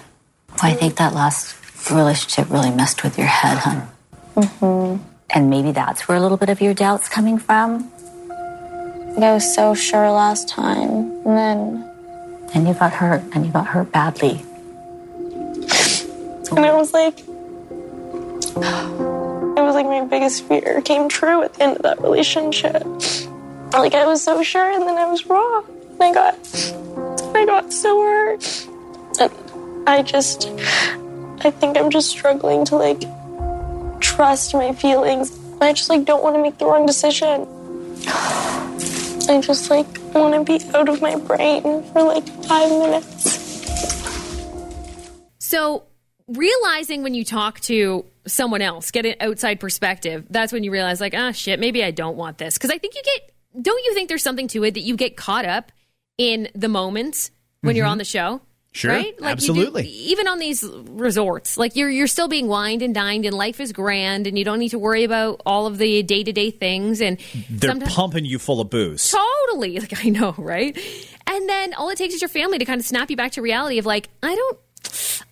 I 0.62 0.74
think 0.74 0.96
that 0.96 1.14
last 1.14 1.56
relationship 1.90 2.50
really 2.50 2.70
messed 2.70 3.02
with 3.02 3.16
your 3.16 3.26
head, 3.26 3.58
hun. 3.58 3.88
Mm-hmm. 4.36 5.02
And 5.30 5.50
maybe 5.50 5.72
that's 5.72 6.06
where 6.08 6.18
a 6.18 6.20
little 6.20 6.36
bit 6.36 6.48
of 6.50 6.60
your 6.60 6.74
doubt's 6.74 7.08
coming 7.08 7.38
from. 7.38 7.90
Like 8.28 9.24
I 9.24 9.32
was 9.34 9.54
so 9.54 9.74
sure 9.74 10.10
last 10.10 10.48
time, 10.48 11.10
and 11.24 11.36
then 11.36 11.90
And 12.54 12.68
you 12.68 12.74
got 12.74 12.92
hurt, 12.92 13.22
and 13.34 13.46
you 13.46 13.52
got 13.52 13.66
hurt 13.66 13.92
badly. 13.92 14.42
and 16.52 16.64
it 16.64 16.74
was 16.74 16.92
like 16.92 17.18
it 19.56 19.62
was 19.62 19.74
like 19.74 19.86
my 19.86 20.04
biggest 20.04 20.44
fear 20.44 20.82
came 20.82 21.08
true 21.08 21.42
at 21.42 21.54
the 21.54 21.62
end 21.62 21.76
of 21.76 21.82
that 21.82 22.00
relationship. 22.02 22.82
Like 23.72 23.94
I 23.94 24.06
was 24.06 24.22
so 24.22 24.42
sure, 24.42 24.70
and 24.70 24.82
then 24.82 24.98
I 24.98 25.06
was 25.06 25.26
wrong. 25.26 25.64
I 26.02 26.12
got 26.12 26.34
I 27.36 27.46
got 27.46 27.72
so 27.72 28.02
hurt. 28.02 28.66
And 29.20 29.88
I 29.88 30.02
just 30.02 30.48
I 31.44 31.50
think 31.50 31.76
I'm 31.76 31.90
just 31.90 32.10
struggling 32.10 32.64
to 32.66 32.76
like 32.76 33.02
trust 34.00 34.52
my 34.52 34.72
feelings. 34.72 35.38
I 35.60 35.72
just 35.72 35.88
like 35.88 36.04
don't 36.04 36.22
want 36.22 36.34
to 36.34 36.42
make 36.42 36.58
the 36.58 36.66
wrong 36.66 36.86
decision. 36.86 37.46
I 39.28 39.40
just 39.40 39.70
like 39.70 39.86
want 40.12 40.34
to 40.34 40.44
be 40.44 40.60
out 40.74 40.88
of 40.88 41.00
my 41.00 41.14
brain 41.16 41.62
for 41.92 42.02
like 42.02 42.26
five 42.46 42.68
minutes. 42.70 43.40
So 45.38 45.84
realizing 46.26 47.04
when 47.04 47.14
you 47.14 47.24
talk 47.24 47.60
to 47.60 48.04
someone 48.26 48.60
else, 48.60 48.90
get 48.90 49.06
an 49.06 49.14
outside 49.20 49.60
perspective, 49.60 50.26
that's 50.30 50.52
when 50.52 50.64
you 50.64 50.72
realize 50.72 51.00
like, 51.00 51.14
ah, 51.16 51.30
shit, 51.30 51.60
maybe 51.60 51.84
I 51.84 51.92
don't 51.92 52.16
want 52.16 52.38
this. 52.38 52.58
Because 52.58 52.70
I 52.70 52.78
think 52.78 52.94
you 52.96 53.02
get, 53.04 53.62
don't 53.62 53.84
you 53.84 53.94
think 53.94 54.08
there's 54.08 54.22
something 54.22 54.48
to 54.48 54.64
it 54.64 54.74
that 54.74 54.80
you 54.80 54.96
get 54.96 55.16
caught 55.16 55.44
up 55.44 55.70
in 56.18 56.48
the 56.54 56.68
moments 56.68 57.30
when 57.60 57.76
you're 57.76 57.86
on 57.86 57.98
the 57.98 58.04
show. 58.04 58.36
Mm-hmm. 58.36 58.46
Sure, 58.74 58.90
right? 58.90 59.18
do- 59.18 59.24
absolutely. 59.26 59.86
even 59.86 60.26
on 60.26 60.38
these 60.38 60.64
resorts, 60.64 61.58
like 61.58 61.76
you're 61.76 61.90
you're 61.90 62.06
still 62.06 62.28
being 62.28 62.48
wined 62.48 62.80
and 62.80 62.94
dined, 62.94 63.26
and 63.26 63.36
life 63.36 63.60
is 63.60 63.70
grand, 63.70 64.26
and 64.26 64.38
you 64.38 64.46
don't 64.46 64.58
need 64.58 64.70
to 64.70 64.78
worry 64.78 65.04
about 65.04 65.42
all 65.44 65.66
of 65.66 65.76
the 65.76 66.02
day 66.02 66.24
to 66.24 66.32
day 66.32 66.50
things. 66.50 67.02
And 67.02 67.20
They're 67.50 67.76
pumping 67.76 68.24
you 68.24 68.38
full 68.38 68.62
of 68.62 68.70
booze. 68.70 69.10
Totally. 69.10 69.78
Like 69.78 70.02
I 70.04 70.08
know, 70.08 70.34
right? 70.38 70.78
And 71.26 71.48
then 71.48 71.74
all 71.74 71.90
it 71.90 71.98
takes 71.98 72.14
is 72.14 72.22
your 72.22 72.30
family 72.30 72.56
to 72.58 72.64
kind 72.64 72.80
of 72.80 72.86
snap 72.86 73.10
you 73.10 73.16
back 73.16 73.32
to 73.32 73.42
reality 73.42 73.78
of 73.78 73.84
like, 73.84 74.08
I 74.22 74.34
don't 74.34 74.58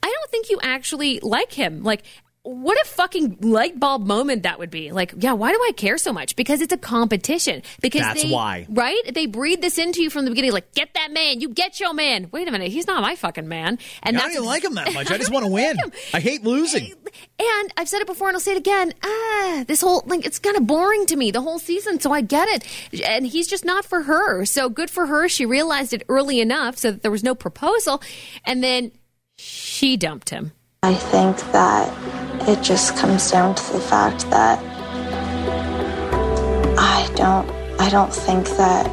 I 0.03 0.07
don't 0.09 0.31
think 0.31 0.51
you 0.51 0.59
actually 0.63 1.21
like 1.21 1.53
him. 1.53 1.83
Like 1.83 2.03
what 2.43 2.81
a 2.81 2.89
fucking 2.89 3.39
light 3.43 3.79
bulb 3.79 4.07
moment 4.07 4.45
that 4.45 4.59
would 4.59 4.71
be. 4.71 4.93
Like, 4.93 5.13
yeah, 5.19 5.33
why 5.35 5.53
do 5.53 5.59
I 5.59 5.73
care 5.77 5.99
so 5.99 6.11
much? 6.11 6.37
Because 6.37 6.63
it's 6.63 6.73
a 6.73 6.79
competition. 6.79 7.63
Because 7.83 8.01
That's 8.01 8.23
they, 8.23 8.31
why. 8.31 8.67
right? 8.71 8.99
They 9.13 9.27
breed 9.27 9.61
this 9.61 9.77
into 9.77 10.03
you 10.03 10.09
from 10.09 10.25
the 10.25 10.31
beginning. 10.31 10.53
Like, 10.53 10.73
get 10.73 10.95
that 10.95 11.13
man. 11.13 11.41
You 11.43 11.51
get 11.51 11.81
your 11.81 11.93
man. 11.93 12.29
Wait 12.33 12.49
a 12.49 12.51
minute, 12.51 12.69
he's 12.73 12.87
not 12.87 13.03
my 13.03 13.15
fucking 13.15 13.47
man. 13.47 13.79
And 14.03 14.17
I 14.17 14.21
don't 14.21 14.31
even 14.33 14.45
like 14.47 14.65
him 14.65 14.75
that 14.77 14.95
much. 14.95 15.11
I 15.11 15.19
just 15.19 15.31
want 15.33 15.45
to 15.45 15.53
win. 15.53 15.77
him. 15.77 15.93
I 16.15 16.21
hate 16.21 16.43
losing. 16.43 16.95
And 17.39 17.73
I've 17.77 17.89
said 17.89 18.01
it 18.01 18.07
before 18.07 18.29
and 18.29 18.37
I'll 18.37 18.41
say 18.41 18.53
it 18.53 18.59
again. 18.59 18.95
Ah, 19.05 19.65
this 19.67 19.83
whole 19.83 20.03
like 20.07 20.25
it's 20.25 20.39
kind 20.39 20.57
of 20.57 20.67
boring 20.67 21.05
to 21.07 21.17
me 21.17 21.31
the 21.31 21.43
whole 21.43 21.59
season, 21.59 22.01
so 22.01 22.11
I 22.11 22.23
get 22.23 22.49
it. 22.49 23.03
And 23.07 23.27
he's 23.27 23.49
just 23.49 23.65
not 23.67 23.85
for 23.85 24.03
her. 24.03 24.47
So 24.47 24.71
good 24.71 24.89
for 24.89 25.07
her. 25.07 25.29
She 25.29 25.45
realized 25.45 25.93
it 25.93 26.05
early 26.09 26.41
enough 26.41 26.79
so 26.79 26.91
that 26.93 27.03
there 27.03 27.11
was 27.11 27.23
no 27.23 27.35
proposal, 27.35 28.03
and 28.47 28.63
then 28.65 28.93
she 29.37 29.97
dumped 29.99 30.31
him. 30.31 30.53
I 30.83 30.95
think 30.95 31.37
that 31.53 32.49
it 32.49 32.63
just 32.63 32.97
comes 32.97 33.31
down 33.31 33.55
to 33.55 33.73
the 33.75 33.81
fact 33.81 34.29
that 34.31 34.59
I 36.79 37.07
don't 37.15 37.47
I 37.79 37.91
don't 37.91 38.13
think 38.13 38.49
that 38.57 38.87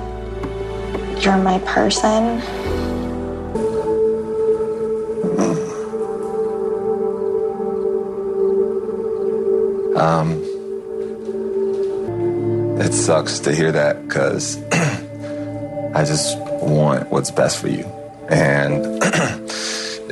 you're 1.24 1.38
my 1.38 1.60
person. 1.60 2.42
Um, 9.98 10.44
It 12.82 12.94
sucks 12.94 13.40
to 13.40 13.56
hear 13.56 13.72
that 13.72 14.06
because 14.06 14.62
I 15.96 16.04
just 16.04 16.38
want 16.62 17.10
what's 17.12 17.32
best 17.32 17.60
for 17.60 17.70
you. 17.70 17.86
And 18.30 19.02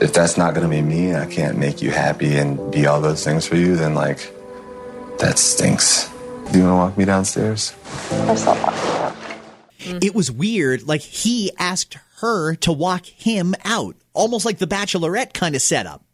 if 0.02 0.14
that's 0.14 0.38
not 0.38 0.54
going 0.54 0.70
to 0.70 0.70
be 0.70 0.82
me, 0.82 1.16
I 1.16 1.26
can't 1.26 1.58
make 1.58 1.82
you 1.82 1.92
happy 1.92 2.38
and 2.38 2.72
be 2.72 2.86
all 2.86 3.02
those 3.02 3.24
things 3.24 3.48
for 3.48 3.56
you, 3.56 3.76
then 3.76 3.96
like, 3.96 4.32
that 5.20 5.38
stinks. 5.38 6.10
Do 6.52 6.60
you 6.60 6.66
want 6.66 6.74
to 6.74 6.76
walk 6.76 6.98
me 6.98 7.06
downstairs? 7.06 7.74
I'm 8.12 8.38
so 8.38 8.54
lucky. 8.54 10.06
It 10.06 10.16
was 10.16 10.32
weird. 10.32 10.88
Like 10.88 11.02
he 11.02 11.52
asked 11.58 11.98
her 12.20 12.56
to 12.56 12.72
walk 12.72 13.06
him 13.06 13.56
out, 13.64 13.96
almost 14.14 14.46
like 14.46 14.58
the 14.58 14.68
Bachelorette 14.68 15.34
kind 15.34 15.56
of 15.56 15.62
setup. 15.62 16.05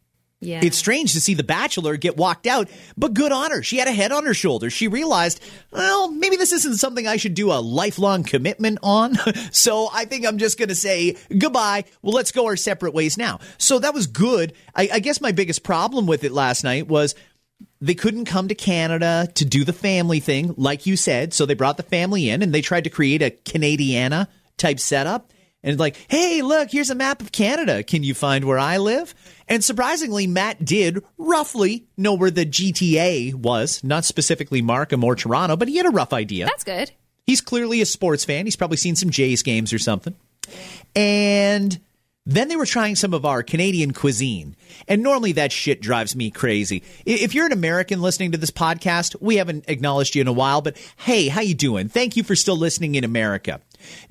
Yeah, 0.43 0.61
It's 0.63 0.77
strange 0.77 1.13
to 1.13 1.21
see 1.21 1.35
the 1.35 1.43
Bachelor 1.43 1.97
get 1.97 2.17
walked 2.17 2.47
out, 2.47 2.67
but 2.97 3.13
good 3.13 3.31
on 3.31 3.51
her. 3.51 3.61
She 3.61 3.77
had 3.77 3.87
a 3.87 3.91
head 3.91 4.11
on 4.11 4.25
her 4.25 4.33
shoulders. 4.33 4.73
She 4.73 4.87
realized, 4.87 5.39
well, 5.69 6.09
maybe 6.09 6.35
this 6.35 6.51
isn't 6.51 6.77
something 6.77 7.07
I 7.07 7.17
should 7.17 7.35
do 7.35 7.51
a 7.51 7.61
lifelong 7.61 8.23
commitment 8.23 8.79
on. 8.81 9.15
so 9.51 9.87
I 9.93 10.05
think 10.05 10.25
I'm 10.25 10.39
just 10.39 10.57
going 10.57 10.69
to 10.69 10.75
say 10.75 11.15
goodbye. 11.37 11.83
Well, 12.01 12.13
let's 12.13 12.31
go 12.31 12.47
our 12.47 12.55
separate 12.55 12.95
ways 12.95 13.19
now. 13.19 13.39
So 13.59 13.77
that 13.79 13.93
was 13.93 14.07
good. 14.07 14.53
I, 14.75 14.89
I 14.93 14.99
guess 14.99 15.21
my 15.21 15.31
biggest 15.31 15.61
problem 15.61 16.07
with 16.07 16.23
it 16.23 16.31
last 16.31 16.63
night 16.63 16.87
was 16.87 17.13
they 17.79 17.93
couldn't 17.93 18.25
come 18.25 18.47
to 18.47 18.55
Canada 18.55 19.27
to 19.35 19.45
do 19.45 19.63
the 19.63 19.73
family 19.73 20.19
thing, 20.19 20.55
like 20.57 20.87
you 20.87 20.97
said. 20.97 21.35
So 21.35 21.45
they 21.45 21.53
brought 21.53 21.77
the 21.77 21.83
family 21.83 22.31
in 22.31 22.41
and 22.41 22.51
they 22.51 22.61
tried 22.61 22.85
to 22.85 22.89
create 22.89 23.21
a 23.21 23.29
Canadiana 23.29 24.27
type 24.57 24.79
setup. 24.79 25.31
And 25.63 25.79
like, 25.79 25.97
hey, 26.09 26.41
look, 26.41 26.71
here's 26.71 26.89
a 26.89 26.95
map 26.95 27.21
of 27.21 27.31
Canada. 27.31 27.83
Can 27.83 28.03
you 28.03 28.13
find 28.13 28.45
where 28.45 28.57
I 28.57 28.77
live? 28.77 29.13
And 29.47 29.63
surprisingly, 29.63 30.25
Matt 30.25 30.65
did 30.65 31.03
roughly 31.17 31.85
know 31.97 32.13
where 32.13 32.31
the 32.31 32.45
GTA 32.45 33.35
was, 33.35 33.83
not 33.83 34.05
specifically 34.05 34.61
Markham 34.61 35.03
or 35.03 35.15
Toronto, 35.15 35.55
but 35.55 35.67
he 35.67 35.77
had 35.77 35.85
a 35.85 35.91
rough 35.91 36.13
idea. 36.13 36.45
that's 36.45 36.63
good. 36.63 36.91
He's 37.27 37.41
clearly 37.41 37.81
a 37.81 37.85
sports 37.85 38.25
fan. 38.25 38.45
He's 38.45 38.55
probably 38.55 38.77
seen 38.77 38.95
some 38.95 39.11
Jays 39.11 39.43
games 39.43 39.71
or 39.71 39.77
something. 39.79 40.15
And 40.95 41.79
then 42.25 42.47
they 42.47 42.55
were 42.55 42.65
trying 42.65 42.95
some 42.95 43.13
of 43.13 43.25
our 43.25 43.43
Canadian 43.43 43.93
cuisine. 43.93 44.55
And 44.87 45.03
normally 45.03 45.31
that 45.33 45.51
shit 45.51 45.81
drives 45.81 46.15
me 46.15 46.31
crazy. 46.31 46.83
If 47.05 47.33
you're 47.33 47.45
an 47.45 47.51
American 47.51 48.01
listening 48.01 48.31
to 48.31 48.37
this 48.37 48.51
podcast, 48.51 49.15
we 49.21 49.37
haven't 49.37 49.65
acknowledged 49.67 50.15
you 50.15 50.21
in 50.21 50.27
a 50.27 50.33
while, 50.33 50.61
but 50.61 50.77
hey, 50.97 51.27
how 51.27 51.41
you 51.41 51.55
doing? 51.55 51.89
Thank 51.89 52.15
you 52.15 52.23
for 52.23 52.35
still 52.35 52.57
listening 52.57 52.95
in 52.95 53.03
America. 53.03 53.61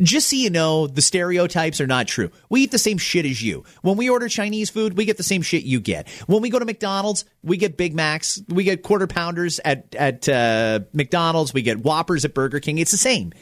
Just 0.01 0.31
so 0.31 0.37
you 0.37 0.51
know, 0.51 0.87
the 0.87 1.03
stereotypes 1.03 1.81
are 1.81 1.87
not 1.87 2.07
true. 2.09 2.31
We 2.49 2.63
eat 2.63 2.71
the 2.71 2.79
same 2.79 2.99
shit 2.99 3.27
as 3.27 3.43
you. 3.43 3.65
When 3.83 3.97
we 3.97 4.09
order 4.11 4.29
Chinese 4.29 4.71
food, 4.71 4.97
we 4.97 5.05
get 5.05 5.17
the 5.17 5.23
same 5.23 5.43
shit 5.43 5.65
you 5.65 5.81
get. 5.81 6.09
When 6.27 6.43
we 6.43 6.51
go 6.51 6.59
to 6.59 6.65
McDonald's, 6.65 7.25
we 7.43 7.57
get 7.57 7.77
Big 7.77 7.95
Macs, 7.95 8.41
we 8.49 8.65
get 8.65 8.83
quarter 8.83 9.07
pounders 9.07 9.61
at 9.65 9.95
at 9.95 10.29
uh, 10.29 10.81
McDonald's, 10.93 11.55
we 11.55 11.63
get 11.63 11.79
Whoppers 11.79 12.25
at 12.25 12.35
Burger 12.35 12.61
King. 12.61 12.79
It's 12.79 12.91
the 12.91 12.97
same. 12.97 13.33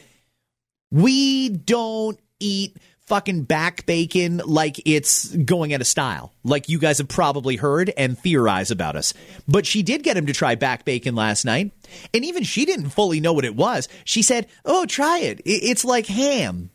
We 0.91 1.49
don't 1.49 2.19
eat 2.39 2.77
fucking 3.09 3.41
back 3.41 3.85
bacon 3.85 4.37
like 4.45 4.81
it's 4.85 5.35
going 5.35 5.73
out 5.73 5.81
of 5.81 5.87
style, 5.87 6.31
like 6.43 6.69
you 6.69 6.79
guys 6.79 6.99
have 6.99 7.09
probably 7.09 7.57
heard 7.57 7.91
and 7.97 8.17
theorize 8.17 8.71
about 8.71 8.95
us. 8.95 9.13
But 9.47 9.65
she 9.65 9.83
did 9.83 10.03
get 10.03 10.15
him 10.15 10.27
to 10.27 10.33
try 10.33 10.55
back 10.55 10.85
bacon 10.85 11.15
last 11.15 11.43
night, 11.43 11.71
and 12.13 12.23
even 12.23 12.43
she 12.43 12.65
didn't 12.65 12.91
fully 12.91 13.19
know 13.19 13.33
what 13.33 13.45
it 13.45 13.55
was. 13.55 13.89
She 14.05 14.21
said, 14.21 14.47
"Oh, 14.63 14.85
try 14.85 15.19
it. 15.19 15.41
It's 15.43 15.83
like 15.83 16.05
ham." 16.05 16.69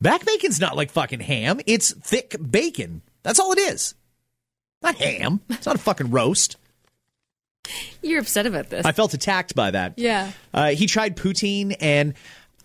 Back 0.00 0.24
bacon's 0.26 0.60
not 0.60 0.76
like 0.76 0.90
fucking 0.90 1.20
ham. 1.20 1.60
It's 1.66 1.92
thick 1.92 2.36
bacon. 2.50 3.02
That's 3.22 3.38
all 3.38 3.52
it 3.52 3.58
is. 3.58 3.94
Not 4.82 4.96
ham. 4.96 5.40
It's 5.48 5.66
not 5.66 5.76
a 5.76 5.78
fucking 5.78 6.10
roast. 6.10 6.56
You're 8.02 8.20
upset 8.20 8.46
about 8.46 8.70
this. 8.70 8.86
I 8.86 8.92
felt 8.92 9.14
attacked 9.14 9.54
by 9.54 9.70
that. 9.72 9.98
Yeah. 9.98 10.32
Uh, 10.52 10.70
he 10.70 10.86
tried 10.86 11.16
poutine, 11.16 11.76
and 11.80 12.14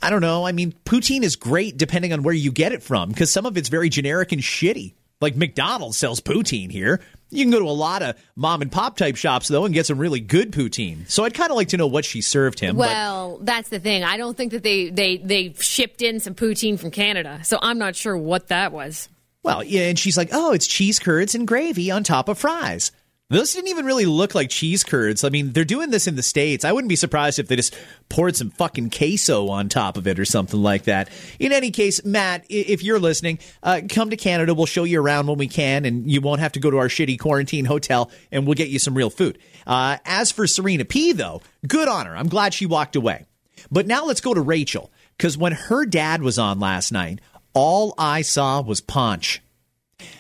I 0.06 0.10
don't 0.12 0.22
know. 0.22 0.46
I 0.46 0.52
mean, 0.52 0.74
poutine 0.86 1.24
is 1.24 1.36
great 1.36 1.78
depending 1.78 2.14
on 2.14 2.22
where 2.22 2.34
you 2.34 2.52
get 2.52 2.74
it 2.74 2.84
from 2.84 3.10
because 3.10 3.34
some 3.34 3.46
of 3.48 3.58
it's 3.58 3.70
very 3.70 3.90
generic 3.90 4.32
and 4.32 4.42
shitty. 4.42 4.94
Like 5.20 5.36
McDonald's 5.36 5.98
sells 5.98 6.22
poutine 6.22 6.70
here. 6.70 7.02
You 7.32 7.44
can 7.44 7.50
go 7.50 7.58
to 7.60 7.66
a 7.66 7.72
lot 7.72 8.04
of 8.04 8.16
mom 8.36 8.62
and 8.62 8.72
pop 8.72 8.98
type 8.98 9.16
shops 9.16 9.48
though 9.48 9.66
and 9.66 9.74
get 9.74 9.88
some 9.88 9.98
really 9.98 10.20
good 10.20 10.52
poutine. 10.52 11.10
So 11.10 11.24
I'd 11.24 11.34
kind 11.34 11.50
of 11.50 11.56
like 11.56 11.70
to 11.70 11.78
know 11.78 11.88
what 11.88 12.06
she 12.06 12.22
served 12.22 12.60
him. 12.60 12.78
but- 12.78 12.88
well, 12.90 13.40
that's 13.42 13.70
the 13.70 13.80
thing. 13.80 14.04
I 14.04 14.18
don't 14.18 14.38
think 14.38 14.52
that 14.52 14.62
they 14.62 14.90
they 14.92 15.18
they 15.18 15.54
shipped 15.54 16.04
in 16.04 16.20
some 16.20 16.36
poutine 16.36 16.78
from 16.80 16.92
Canada, 16.92 17.40
so 17.44 17.58
I'm 17.62 17.80
not 17.80 17.96
sure 17.96 18.16
what 18.16 18.50
that 18.50 18.72
was. 18.72 19.10
Well, 19.42 19.64
yeah, 19.64 19.88
and 19.90 19.98
she's 19.98 20.18
like, 20.18 20.30
"Oh, 20.32 20.52
it's 20.54 20.68
cheese 20.68 21.00
curds 21.00 21.34
and 21.34 21.48
gravy 21.48 21.90
on 21.90 22.04
top 22.04 22.30
of 22.30 22.38
fries." 22.38 22.92
Those 23.36 23.54
didn't 23.54 23.68
even 23.68 23.86
really 23.86 24.06
look 24.06 24.34
like 24.34 24.50
cheese 24.50 24.86
curds. 24.86 25.26
I 25.26 25.30
mean, 25.30 25.52
they're 25.52 25.66
doing 25.66 25.90
this 25.90 26.08
in 26.08 26.16
the 26.16 26.24
states. 26.24 26.64
I 26.64 26.72
wouldn't 26.72 26.88
be 26.88 26.96
surprised 26.96 27.38
if 27.38 27.50
they 27.50 27.58
just 27.58 27.76
poured 28.08 28.38
some 28.38 28.50
fucking 28.50 28.92
queso 28.92 29.50
on 29.50 29.68
top 29.68 29.98
of 29.98 30.08
it 30.08 30.20
or 30.20 30.24
something 30.24 30.64
like 30.64 30.84
that. 30.84 31.10
In 31.38 31.52
any 31.52 31.70
case, 31.70 32.06
Matt, 32.06 32.46
if 32.48 32.82
you're 32.82 32.98
listening, 32.98 33.40
uh, 33.62 33.82
come 33.90 34.12
to 34.12 34.16
Canada. 34.16 34.54
We'll 34.54 34.68
show 34.68 34.86
you 34.86 35.02
around 35.02 35.28
when 35.28 35.38
we 35.38 35.50
can, 35.50 35.84
and 35.84 36.10
you 36.10 36.22
won't 36.22 36.40
have 36.40 36.54
to 36.54 36.62
go 36.62 36.72
to 36.72 36.78
our 36.78 36.88
shitty 36.88 37.20
quarantine 37.20 37.66
hotel, 37.66 38.10
and 38.32 38.46
we'll 38.46 38.54
get 38.56 38.70
you 38.70 38.80
some 38.80 38.96
real 38.96 39.10
food. 39.10 39.38
Uh, 39.68 39.98
as 40.06 40.32
for 40.32 40.48
Serena 40.48 40.86
P, 40.86 41.12
though, 41.12 41.42
good 41.68 41.90
on 41.90 42.06
her. 42.06 42.16
I'm 42.16 42.30
glad 42.30 42.54
she 42.54 42.66
walked 42.66 42.96
away. 42.96 43.26
But 43.70 43.86
now 43.86 44.06
let's 44.06 44.22
go 44.22 44.34
to 44.34 44.40
Rachel, 44.40 44.94
because 45.18 45.38
when 45.38 45.52
her 45.52 45.86
dad 45.86 46.22
was 46.22 46.40
on 46.40 46.62
last 46.62 46.94
night, 46.94 47.20
all 47.54 47.96
I 47.98 48.22
saw 48.22 48.62
was 48.62 48.80
Ponch. 48.80 49.42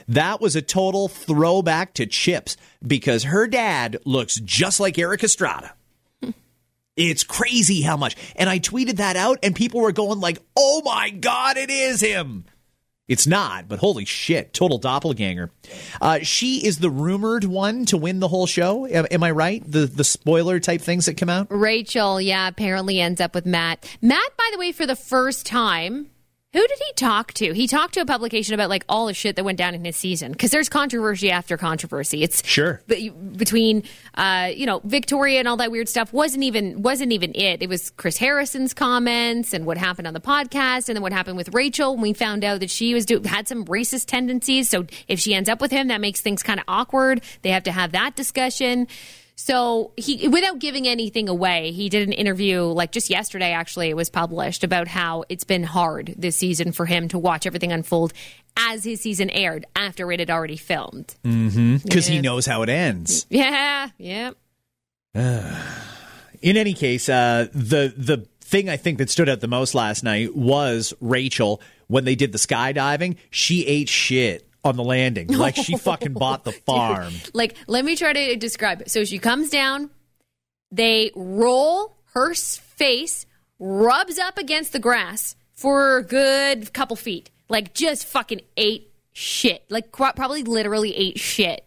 That 0.07 0.41
was 0.41 0.55
a 0.55 0.61
total 0.61 1.07
throwback 1.07 1.93
to 1.95 2.05
Chips 2.05 2.57
because 2.85 3.23
her 3.23 3.47
dad 3.47 3.97
looks 4.05 4.35
just 4.35 4.79
like 4.79 4.97
Erik 4.97 5.23
Estrada. 5.23 5.73
It's 6.95 7.25
crazy 7.25 7.81
how 7.81 7.97
much. 7.97 8.15
And 8.37 8.49
I 8.49 8.59
tweeted 8.59 8.97
that 8.97 9.17
out 9.17 9.39
and 9.43 9.53
people 9.53 9.81
were 9.81 9.91
going 9.91 10.21
like, 10.21 10.39
"Oh 10.55 10.81
my 10.85 11.09
god, 11.09 11.57
it 11.57 11.69
is 11.69 11.99
him." 11.99 12.45
It's 13.07 13.27
not, 13.27 13.67
but 13.67 13.77
holy 13.79 14.05
shit, 14.05 14.51
total 14.51 14.79
doppelganger. 14.79 15.51
Uh, 16.01 16.19
she 16.23 16.65
is 16.65 16.79
the 16.79 16.89
rumored 16.89 17.43
one 17.43 17.85
to 17.85 17.97
win 17.97 18.19
the 18.19 18.27
whole 18.27 18.47
show. 18.47 18.87
Am, 18.87 19.05
am 19.11 19.23
I 19.23 19.29
right? 19.31 19.63
The 19.69 19.85
the 19.85 20.03
spoiler 20.03 20.59
type 20.59 20.81
things 20.81 21.05
that 21.05 21.17
come 21.17 21.29
out. 21.29 21.47
Rachel, 21.49 22.19
yeah, 22.19 22.47
apparently 22.47 22.99
ends 22.99 23.21
up 23.21 23.35
with 23.35 23.45
Matt. 23.45 23.87
Matt, 24.01 24.35
by 24.37 24.49
the 24.53 24.57
way, 24.57 24.71
for 24.71 24.87
the 24.87 24.95
first 24.95 25.45
time, 25.45 26.09
who 26.55 26.67
did 26.67 26.77
he 26.87 26.93
talk 26.95 27.33
to? 27.33 27.53
He 27.53 27.67
talked 27.67 27.93
to 27.95 27.99
a 28.01 28.05
publication 28.05 28.53
about 28.53 28.69
like 28.69 28.85
all 28.87 29.07
the 29.07 29.13
shit 29.13 29.35
that 29.35 29.43
went 29.43 29.57
down 29.57 29.75
in 29.75 29.83
his 29.83 29.95
season 29.95 30.31
because 30.31 30.51
there's 30.51 30.69
controversy 30.69 31.29
after 31.31 31.57
controversy. 31.57 32.23
It's 32.23 32.45
Sure. 32.47 32.81
be- 32.87 33.09
between 33.09 33.83
uh, 34.15 34.51
you 34.55 34.65
know 34.65 34.81
Victoria 34.85 35.39
and 35.39 35.47
all 35.47 35.57
that 35.57 35.71
weird 35.71 35.89
stuff 35.89 36.13
wasn't 36.13 36.43
even 36.43 36.81
wasn't 36.81 37.11
even 37.11 37.33
it. 37.35 37.61
It 37.61 37.69
was 37.69 37.89
Chris 37.91 38.17
Harrison's 38.17 38.73
comments 38.73 39.53
and 39.53 39.65
what 39.65 39.77
happened 39.77 40.07
on 40.07 40.13
the 40.13 40.19
podcast, 40.21 40.87
and 40.89 40.95
then 40.95 41.01
what 41.01 41.11
happened 41.13 41.37
with 41.37 41.53
Rachel 41.53 41.93
when 41.93 42.01
we 42.01 42.13
found 42.13 42.43
out 42.43 42.59
that 42.61 42.69
she 42.69 42.93
was 42.93 43.05
do- 43.05 43.21
had 43.25 43.47
some 43.47 43.65
racist 43.65 44.05
tendencies. 44.05 44.69
So 44.69 44.85
if 45.07 45.19
she 45.19 45.33
ends 45.33 45.49
up 45.49 45.59
with 45.61 45.71
him, 45.71 45.89
that 45.89 45.99
makes 46.01 46.21
things 46.21 46.41
kind 46.43 46.59
of 46.59 46.65
awkward. 46.67 47.21
They 47.41 47.49
have 47.51 47.63
to 47.63 47.71
have 47.71 47.91
that 47.91 48.15
discussion. 48.15 48.87
So 49.37 49.91
he, 49.97 50.27
without 50.29 50.59
giving 50.59 50.87
anything 50.87 51.27
away, 51.27 51.71
he 51.71 51.89
did 51.89 52.07
an 52.07 52.13
interview 52.13 52.63
like 52.63 52.91
just 52.91 53.09
yesterday. 53.09 53.51
Actually, 53.51 53.89
it 53.89 53.95
was 53.95 54.09
published 54.09 54.63
about 54.63 54.87
how 54.87 55.25
it's 55.27 55.43
been 55.43 55.63
hard 55.63 56.15
this 56.17 56.37
season 56.37 56.71
for 56.71 56.85
him 56.85 57.09
to 57.09 57.19
watch 57.19 57.45
everything 57.45 57.71
unfold 57.73 58.13
as 58.57 58.85
his 58.85 59.01
season 59.01 59.29
aired 59.31 59.65
after 59.75 60.09
it 60.13 60.19
had 60.21 60.29
already 60.31 60.55
filmed. 60.55 61.13
Mm-hmm. 61.25 61.77
Because 61.83 62.07
Yeah. 62.09 62.15
he 62.15 62.21
knows 62.21 62.45
how 62.45 62.61
it 62.63 62.69
ends. 62.69 63.25
Yeah, 63.29 63.89
yeah. 63.97 64.31
In 66.41 66.57
any 66.57 66.73
case, 66.73 67.09
uh, 67.09 67.47
the 67.53 67.93
the 67.95 68.27
thing 68.41 68.69
I 68.69 68.77
think 68.77 68.99
that 68.99 69.09
stood 69.09 69.27
out 69.27 69.39
the 69.41 69.47
most 69.47 69.73
last 69.73 70.03
night 70.03 70.35
was 70.35 70.93
Rachel 71.01 71.61
when 71.87 72.05
they 72.05 72.15
did 72.15 72.31
the 72.31 72.37
skydiving. 72.37 73.17
She 73.31 73.65
ate 73.65 73.89
shit 73.89 74.47
on 74.65 74.75
the 74.75 74.83
landing, 74.83 75.27
like 75.37 75.55
she 75.55 75.77
fucking 75.77 76.13
bought 76.13 76.43
the 76.43 76.51
farm. 76.51 77.13
Like, 77.33 77.55
let 77.67 77.85
me 77.85 77.95
try 77.95 78.13
to 78.13 78.35
describe 78.35 78.81
it. 78.81 78.91
So 78.91 79.05
she 79.05 79.19
comes 79.19 79.49
down, 79.49 79.89
they 80.71 81.11
roll 81.15 81.97
her 82.13 82.33
face, 82.33 83.25
rubs 83.59 84.17
up 84.17 84.37
against 84.37 84.73
the 84.73 84.79
grass 84.79 85.35
for 85.53 85.97
a 85.97 86.03
good 86.03 86.73
couple 86.73 86.95
feet. 86.95 87.29
Like, 87.47 87.73
just 87.73 88.05
fucking 88.07 88.41
ate 88.57 88.91
shit. 89.13 89.63
Like, 89.69 89.91
probably 89.91 90.43
literally 90.43 90.95
ate 90.95 91.19
shit 91.19 91.65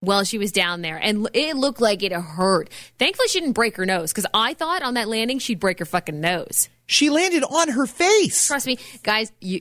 while 0.00 0.24
she 0.24 0.38
was 0.38 0.52
down 0.52 0.82
there. 0.82 0.96
And 0.96 1.28
it 1.32 1.56
looked 1.56 1.80
like 1.80 2.02
it 2.02 2.12
hurt. 2.12 2.68
Thankfully, 2.98 3.28
she 3.28 3.40
didn't 3.40 3.54
break 3.54 3.76
her 3.76 3.86
nose 3.86 4.12
because 4.12 4.26
I 4.34 4.54
thought 4.54 4.82
on 4.82 4.94
that 4.94 5.08
landing 5.08 5.38
she'd 5.38 5.60
break 5.60 5.78
her 5.78 5.84
fucking 5.84 6.20
nose. 6.20 6.68
She 6.86 7.08
landed 7.08 7.44
on 7.44 7.70
her 7.70 7.86
face. 7.86 8.46
Trust 8.46 8.66
me, 8.66 8.78
guys. 9.02 9.32
You, 9.40 9.60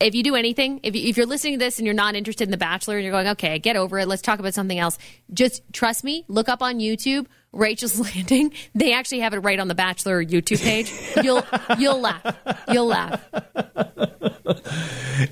if 0.00 0.14
you 0.14 0.22
do 0.22 0.34
anything, 0.34 0.80
if, 0.82 0.94
you, 0.94 1.08
if 1.08 1.16
you're 1.16 1.26
listening 1.26 1.54
to 1.54 1.64
this 1.64 1.78
and 1.78 1.86
you're 1.86 1.94
not 1.94 2.14
interested 2.14 2.44
in 2.44 2.50
The 2.50 2.58
Bachelor 2.58 2.96
and 2.96 3.04
you're 3.04 3.12
going, 3.12 3.28
okay, 3.28 3.58
get 3.58 3.76
over 3.76 3.98
it. 3.98 4.06
Let's 4.06 4.22
talk 4.22 4.38
about 4.38 4.54
something 4.54 4.78
else. 4.78 4.98
Just 5.32 5.62
trust 5.72 6.04
me. 6.04 6.24
Look 6.28 6.48
up 6.48 6.62
on 6.62 6.78
YouTube 6.78 7.26
Rachel's 7.52 7.98
Landing. 8.14 8.52
They 8.74 8.92
actually 8.92 9.20
have 9.20 9.34
it 9.34 9.38
right 9.38 9.58
on 9.58 9.68
The 9.68 9.74
Bachelor 9.74 10.22
YouTube 10.24 10.62
page. 10.62 10.92
You'll 11.22 11.42
you'll 11.78 12.00
laugh. 12.00 12.36
You'll 12.70 12.86
laugh. 12.86 13.22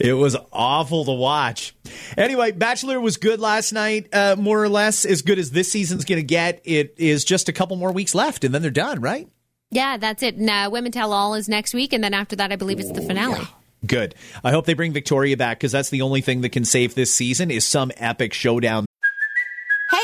It 0.01 0.15
was 0.15 0.37
awful 0.53 1.05
to 1.05 1.13
watch. 1.13 1.75
Anyway, 2.17 2.53
Bachelor 2.53 3.01
was 3.01 3.17
good 3.17 3.41
last 3.41 3.73
night, 3.73 4.09
uh, 4.13 4.37
more 4.37 4.63
or 4.63 4.69
less 4.69 5.05
as 5.05 5.23
good 5.23 5.39
as 5.39 5.51
this 5.51 5.71
season's 5.71 6.05
going 6.05 6.19
to 6.19 6.27
get. 6.27 6.61
It 6.65 6.95
is 6.97 7.25
just 7.25 7.49
a 7.49 7.53
couple 7.53 7.77
more 7.77 7.93
weeks 7.93 8.15
left, 8.15 8.45
and 8.45 8.55
then 8.55 8.63
they're 8.63 8.71
done, 8.71 9.01
right? 9.01 9.29
Yeah, 9.71 9.97
that's 9.97 10.23
it. 10.23 10.37
And, 10.37 10.49
uh, 10.49 10.69
Women 10.71 10.93
Tell 10.93 11.13
All 11.13 11.35
is 11.35 11.49
next 11.49 11.75
week, 11.75 11.93
and 11.93 12.03
then 12.03 12.15
after 12.15 12.37
that, 12.37 12.53
I 12.53 12.57
believe 12.57 12.81
it's 12.81 12.93
the 12.93 13.03
finale. 13.03 13.47
Good. 13.87 14.15
I 14.43 14.51
hope 14.51 14.67
they 14.67 14.75
bring 14.75 14.93
Victoria 14.93 15.37
back 15.37 15.59
because 15.59 15.73
that's 15.73 15.91
the 15.91 16.03
only 16.03 16.21
thing 16.21 16.41
that 16.41 16.51
can 16.51 16.65
save 16.65 16.95
this 16.95 17.13
season 17.13 17.51
is 17.51 17.67
some 17.67 17.93
epic 17.97 18.33
showdown. 18.33 18.87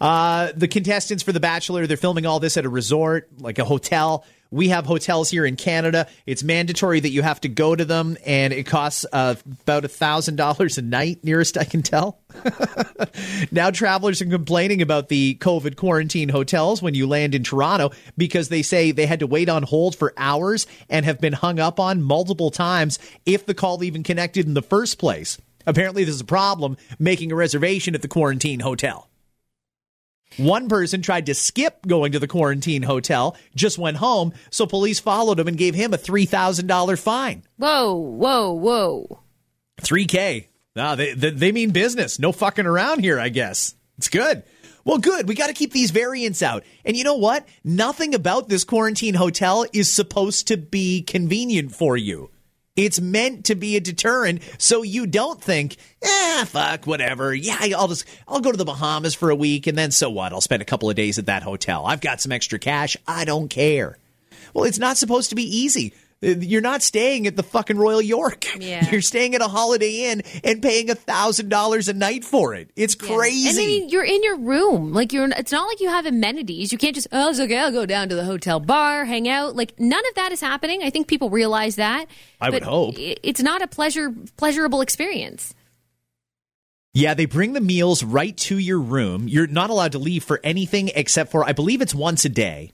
Uh, 0.00 0.50
the 0.56 0.68
contestants 0.68 1.22
for 1.22 1.32
The 1.32 1.40
Bachelor, 1.40 1.86
they're 1.86 1.96
filming 1.96 2.24
all 2.24 2.40
this 2.40 2.56
at 2.56 2.64
a 2.64 2.70
resort, 2.70 3.28
like 3.38 3.58
a 3.58 3.64
hotel. 3.64 4.24
We 4.52 4.68
have 4.70 4.84
hotels 4.84 5.30
here 5.30 5.44
in 5.46 5.54
Canada. 5.54 6.08
It's 6.26 6.42
mandatory 6.42 6.98
that 6.98 7.10
you 7.10 7.22
have 7.22 7.40
to 7.42 7.48
go 7.48 7.76
to 7.76 7.84
them, 7.84 8.16
and 8.26 8.52
it 8.52 8.66
costs 8.66 9.06
uh, 9.12 9.36
about 9.62 9.84
a 9.84 9.88
thousand 9.88 10.36
dollars 10.36 10.76
a 10.76 10.82
night, 10.82 11.22
nearest 11.22 11.56
I 11.56 11.64
can 11.64 11.82
tell. 11.82 12.20
now, 13.52 13.70
travelers 13.70 14.20
are 14.22 14.26
complaining 14.26 14.82
about 14.82 15.08
the 15.08 15.36
COVID 15.36 15.76
quarantine 15.76 16.30
hotels 16.30 16.82
when 16.82 16.94
you 16.94 17.06
land 17.06 17.34
in 17.34 17.44
Toronto 17.44 17.90
because 18.16 18.48
they 18.48 18.62
say 18.62 18.90
they 18.90 19.06
had 19.06 19.20
to 19.20 19.26
wait 19.28 19.48
on 19.48 19.62
hold 19.62 19.94
for 19.94 20.12
hours 20.16 20.66
and 20.88 21.04
have 21.04 21.20
been 21.20 21.34
hung 21.34 21.60
up 21.60 21.78
on 21.78 22.02
multiple 22.02 22.50
times 22.50 22.98
if 23.26 23.46
the 23.46 23.54
call 23.54 23.84
even 23.84 24.02
connected 24.02 24.46
in 24.46 24.54
the 24.54 24.62
first 24.62 24.98
place. 24.98 25.38
Apparently, 25.64 26.02
there's 26.02 26.22
a 26.22 26.24
problem 26.24 26.76
making 26.98 27.30
a 27.30 27.36
reservation 27.36 27.94
at 27.94 28.02
the 28.02 28.08
quarantine 28.08 28.60
hotel. 28.60 29.10
One 30.36 30.68
person 30.68 31.02
tried 31.02 31.26
to 31.26 31.34
skip 31.34 31.86
going 31.86 32.12
to 32.12 32.18
the 32.18 32.28
quarantine 32.28 32.82
hotel, 32.82 33.36
just 33.54 33.78
went 33.78 33.96
home, 33.96 34.32
so 34.50 34.66
police 34.66 35.00
followed 35.00 35.40
him 35.40 35.48
and 35.48 35.58
gave 35.58 35.74
him 35.74 35.92
a 35.92 35.98
$3,000 35.98 36.98
fine. 36.98 37.42
Whoa, 37.56 37.94
whoa, 37.94 38.52
whoa. 38.52 39.20
3K. 39.82 40.46
Nah, 40.76 40.94
they, 40.94 41.14
they, 41.14 41.30
they 41.30 41.52
mean 41.52 41.70
business. 41.70 42.18
No 42.18 42.32
fucking 42.32 42.66
around 42.66 43.00
here, 43.00 43.18
I 43.18 43.28
guess. 43.28 43.74
It's 43.98 44.08
good. 44.08 44.44
Well, 44.84 44.98
good. 44.98 45.28
We 45.28 45.34
got 45.34 45.48
to 45.48 45.52
keep 45.52 45.72
these 45.72 45.90
variants 45.90 46.42
out. 46.42 46.64
And 46.84 46.96
you 46.96 47.04
know 47.04 47.16
what? 47.16 47.46
Nothing 47.64 48.14
about 48.14 48.48
this 48.48 48.64
quarantine 48.64 49.14
hotel 49.14 49.66
is 49.72 49.92
supposed 49.92 50.48
to 50.48 50.56
be 50.56 51.02
convenient 51.02 51.74
for 51.74 51.96
you. 51.96 52.30
It's 52.76 53.00
meant 53.00 53.46
to 53.46 53.54
be 53.54 53.76
a 53.76 53.80
deterrent 53.80 54.42
so 54.58 54.82
you 54.82 55.06
don't 55.06 55.42
think, 55.42 55.76
eh, 56.02 56.44
fuck, 56.44 56.86
whatever. 56.86 57.34
Yeah, 57.34 57.58
I'll 57.76 57.88
just, 57.88 58.06
I'll 58.28 58.40
go 58.40 58.52
to 58.52 58.56
the 58.56 58.64
Bahamas 58.64 59.14
for 59.14 59.30
a 59.30 59.34
week 59.34 59.66
and 59.66 59.76
then 59.76 59.90
so 59.90 60.08
what? 60.08 60.32
I'll 60.32 60.40
spend 60.40 60.62
a 60.62 60.66
couple 60.66 60.88
of 60.88 60.96
days 60.96 61.18
at 61.18 61.26
that 61.26 61.42
hotel. 61.42 61.84
I've 61.84 62.00
got 62.00 62.20
some 62.20 62.32
extra 62.32 62.58
cash. 62.58 62.96
I 63.06 63.24
don't 63.24 63.48
care. 63.48 63.98
Well, 64.54 64.64
it's 64.64 64.78
not 64.78 64.96
supposed 64.96 65.30
to 65.30 65.36
be 65.36 65.44
easy. 65.44 65.92
You're 66.22 66.60
not 66.60 66.82
staying 66.82 67.26
at 67.26 67.36
the 67.36 67.42
fucking 67.42 67.78
Royal 67.78 68.02
York. 68.02 68.44
Yeah. 68.60 68.90
You're 68.90 69.00
staying 69.00 69.34
at 69.34 69.40
a 69.40 69.48
Holiday 69.48 70.10
Inn 70.10 70.22
and 70.44 70.60
paying 70.60 70.90
a 70.90 70.94
thousand 70.94 71.48
dollars 71.48 71.88
a 71.88 71.94
night 71.94 72.24
for 72.24 72.54
it. 72.54 72.70
It's 72.76 72.94
crazy. 72.94 73.48
And 73.48 73.58
I 73.58 73.60
mean, 73.60 73.88
you're 73.88 74.04
in 74.04 74.22
your 74.22 74.36
room. 74.36 74.92
Like 74.92 75.14
you're. 75.14 75.28
It's 75.30 75.52
not 75.52 75.66
like 75.66 75.80
you 75.80 75.88
have 75.88 76.04
amenities. 76.04 76.72
You 76.72 76.78
can't 76.78 76.94
just. 76.94 77.08
Oh, 77.10 77.30
it's 77.30 77.40
okay. 77.40 77.58
I'll 77.58 77.72
go 77.72 77.86
down 77.86 78.10
to 78.10 78.14
the 78.14 78.24
hotel 78.24 78.60
bar, 78.60 79.06
hang 79.06 79.28
out. 79.28 79.56
Like 79.56 79.80
none 79.80 80.06
of 80.06 80.14
that 80.16 80.30
is 80.30 80.42
happening. 80.42 80.82
I 80.82 80.90
think 80.90 81.08
people 81.08 81.30
realize 81.30 81.76
that. 81.76 82.06
I 82.38 82.50
would 82.50 82.62
hope. 82.62 82.96
It's 82.98 83.40
not 83.40 83.62
a 83.62 83.66
pleasure 83.66 84.14
pleasurable 84.36 84.82
experience. 84.82 85.54
Yeah, 86.92 87.14
they 87.14 87.26
bring 87.26 87.52
the 87.52 87.60
meals 87.60 88.02
right 88.02 88.36
to 88.38 88.58
your 88.58 88.80
room. 88.80 89.28
You're 89.28 89.46
not 89.46 89.70
allowed 89.70 89.92
to 89.92 89.98
leave 89.98 90.24
for 90.24 90.40
anything 90.42 90.90
except 90.94 91.30
for, 91.30 91.44
I 91.44 91.52
believe 91.52 91.80
it's 91.80 91.94
once 91.94 92.24
a 92.24 92.28
day. 92.28 92.72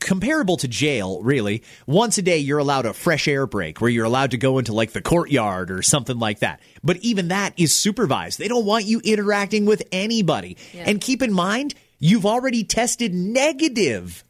Comparable 0.00 0.56
to 0.58 0.68
jail, 0.68 1.20
really. 1.22 1.62
Once 1.86 2.18
a 2.18 2.22
day, 2.22 2.38
you're 2.38 2.58
allowed 2.58 2.86
a 2.86 2.92
fresh 2.94 3.26
air 3.26 3.46
break 3.46 3.80
where 3.80 3.90
you're 3.90 4.04
allowed 4.04 4.30
to 4.30 4.38
go 4.38 4.58
into 4.58 4.72
like 4.72 4.92
the 4.92 5.02
courtyard 5.02 5.70
or 5.70 5.82
something 5.82 6.18
like 6.18 6.38
that. 6.38 6.60
But 6.84 6.98
even 6.98 7.28
that 7.28 7.52
is 7.56 7.76
supervised. 7.76 8.38
They 8.38 8.48
don't 8.48 8.64
want 8.64 8.84
you 8.84 9.00
interacting 9.02 9.66
with 9.66 9.82
anybody. 9.90 10.56
And 10.74 11.00
keep 11.00 11.20
in 11.20 11.32
mind, 11.32 11.74
you've 11.98 12.26
already 12.26 12.62
tested 12.64 13.12
negative 13.12 14.24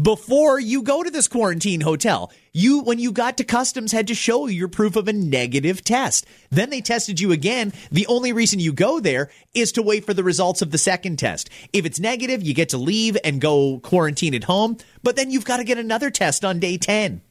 before 0.00 0.58
you 0.58 0.82
go 0.82 1.02
to 1.02 1.10
this 1.10 1.28
quarantine 1.28 1.80
hotel. 1.80 2.32
You, 2.52 2.80
when 2.80 2.98
you 2.98 3.12
got 3.12 3.36
to 3.36 3.44
customs, 3.44 3.92
had 3.92 4.06
to 4.08 4.14
show 4.14 4.46
your 4.46 4.68
proof 4.68 4.96
of 4.96 5.08
a 5.08 5.12
negative 5.12 5.82
test. 5.84 6.26
Then 6.50 6.70
they 6.70 6.80
tested 6.80 7.20
you 7.20 7.32
again. 7.32 7.72
The 7.90 8.06
only 8.06 8.32
reason 8.32 8.60
you 8.60 8.72
go 8.72 9.00
there 9.00 9.30
is 9.54 9.72
to 9.72 9.82
wait 9.82 10.04
for 10.04 10.14
the 10.14 10.24
results 10.24 10.62
of 10.62 10.70
the 10.70 10.78
second 10.78 11.18
test. 11.18 11.50
If 11.72 11.84
it's 11.84 12.00
negative, 12.00 12.42
you 12.42 12.54
get 12.54 12.70
to 12.70 12.78
leave 12.78 13.16
and 13.24 13.40
go 13.40 13.78
quarantine 13.80 14.34
at 14.34 14.44
home, 14.44 14.78
but 15.02 15.16
then 15.16 15.30
you've 15.30 15.44
got 15.44 15.58
to 15.58 15.64
get 15.64 15.78
another 15.78 16.10
test 16.10 16.44
on 16.44 16.60
day 16.60 16.76
10. 16.76 17.22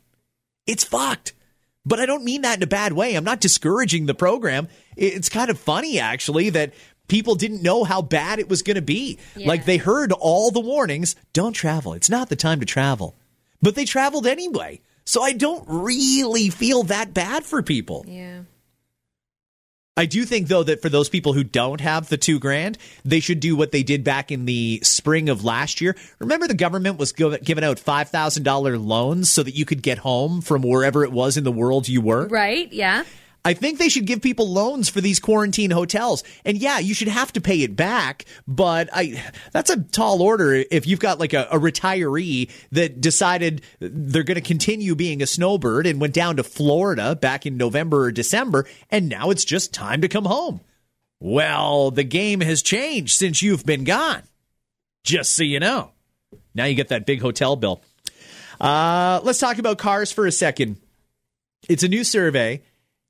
It's 0.67 0.83
fucked. 0.83 1.33
But 1.85 1.99
I 1.99 2.05
don't 2.05 2.25
mean 2.25 2.41
that 2.41 2.57
in 2.57 2.63
a 2.63 2.67
bad 2.67 2.93
way. 2.93 3.15
I'm 3.15 3.23
not 3.23 3.39
discouraging 3.39 4.05
the 4.05 4.13
program. 4.13 4.67
It's 4.95 5.29
kind 5.29 5.49
of 5.49 5.57
funny, 5.57 5.97
actually, 5.97 6.49
that 6.51 6.73
people 7.09 7.35
didn't 7.35 7.61
know 7.61 7.83
how 7.83 8.01
bad 8.01 8.39
it 8.39 8.47
was 8.47 8.61
going 8.61 8.75
to 8.75 8.81
be. 8.81 9.19
Like 9.35 9.65
they 9.65 9.77
heard 9.77 10.11
all 10.11 10.51
the 10.51 10.59
warnings 10.59 11.15
don't 11.33 11.53
travel. 11.53 11.93
It's 11.93 12.09
not 12.09 12.29
the 12.29 12.35
time 12.35 12.59
to 12.61 12.65
travel. 12.65 13.15
But 13.61 13.75
they 13.75 13.85
traveled 13.85 14.25
anyway. 14.25 14.81
So 15.03 15.21
I 15.21 15.33
don't 15.33 15.65
really 15.67 16.49
feel 16.49 16.83
that 16.83 17.13
bad 17.13 17.43
for 17.43 17.61
people. 17.63 18.05
Yeah. 18.07 18.43
I 19.97 20.05
do 20.05 20.23
think 20.23 20.47
though 20.47 20.63
that 20.63 20.81
for 20.81 20.87
those 20.87 21.09
people 21.09 21.33
who 21.33 21.43
don't 21.43 21.81
have 21.81 22.07
the 22.07 22.15
two 22.15 22.39
grand, 22.39 22.77
they 23.03 23.19
should 23.19 23.41
do 23.41 23.57
what 23.57 23.73
they 23.73 23.83
did 23.83 24.05
back 24.05 24.31
in 24.31 24.45
the 24.45 24.79
spring 24.81 25.27
of 25.27 25.43
last 25.43 25.81
year. 25.81 25.93
Remember, 26.19 26.47
the 26.47 26.53
government 26.53 26.97
was 26.97 27.11
giving 27.11 27.65
out 27.65 27.79
five 27.79 28.09
thousand 28.09 28.43
dollar 28.43 28.77
loans 28.77 29.29
so 29.29 29.43
that 29.43 29.55
you 29.55 29.65
could 29.65 29.81
get 29.81 29.97
home 29.97 30.39
from 30.39 30.61
wherever 30.61 31.03
it 31.03 31.11
was 31.11 31.35
in 31.35 31.43
the 31.43 31.51
world 31.51 31.89
you 31.89 31.99
were. 31.99 32.27
Right. 32.27 32.71
Yeah. 32.71 33.03
I 33.49 33.53
think 33.53 33.79
they 33.79 33.89
should 33.89 34.05
give 34.05 34.21
people 34.21 34.47
loans 34.47 34.89
for 34.89 35.01
these 35.01 35.19
quarantine 35.19 35.71
hotels. 35.71 36.23
And 36.45 36.55
yeah, 36.55 36.77
you 36.77 36.93
should 36.93 37.07
have 37.07 37.33
to 37.33 37.41
pay 37.41 37.63
it 37.63 37.75
back, 37.75 38.25
but 38.47 38.89
I 38.93 39.23
that's 39.51 39.71
a 39.71 39.81
tall 39.81 40.21
order 40.21 40.53
if 40.53 40.85
you've 40.85 40.99
got 40.99 41.19
like 41.19 41.33
a, 41.33 41.47
a 41.51 41.57
retiree 41.57 42.51
that 42.73 43.01
decided 43.01 43.63
they're 43.79 44.21
going 44.21 44.35
to 44.35 44.41
continue 44.41 44.93
being 44.93 45.23
a 45.23 45.25
snowbird 45.25 45.87
and 45.87 45.99
went 45.99 46.13
down 46.13 46.35
to 46.35 46.43
Florida 46.43 47.15
back 47.15 47.47
in 47.47 47.57
November 47.57 48.03
or 48.03 48.11
December 48.11 48.67
and 48.91 49.09
now 49.09 49.31
it's 49.31 49.45
just 49.45 49.73
time 49.73 50.01
to 50.01 50.07
come 50.07 50.25
home. 50.25 50.61
Well, 51.19 51.89
the 51.89 52.03
game 52.03 52.41
has 52.41 52.61
changed 52.61 53.17
since 53.17 53.41
you've 53.41 53.65
been 53.65 53.83
gone. 53.83 54.21
Just 55.03 55.35
so 55.35 55.41
you 55.41 55.59
know. 55.59 55.89
Now 56.53 56.65
you 56.65 56.75
get 56.75 56.89
that 56.89 57.07
big 57.07 57.19
hotel 57.19 57.55
bill. 57.55 57.81
Uh, 58.61 59.21
let's 59.23 59.39
talk 59.39 59.57
about 59.57 59.79
cars 59.79 60.11
for 60.11 60.27
a 60.27 60.31
second. 60.31 60.77
It's 61.67 61.83
a 61.83 61.87
new 61.87 62.03
survey, 62.03 62.61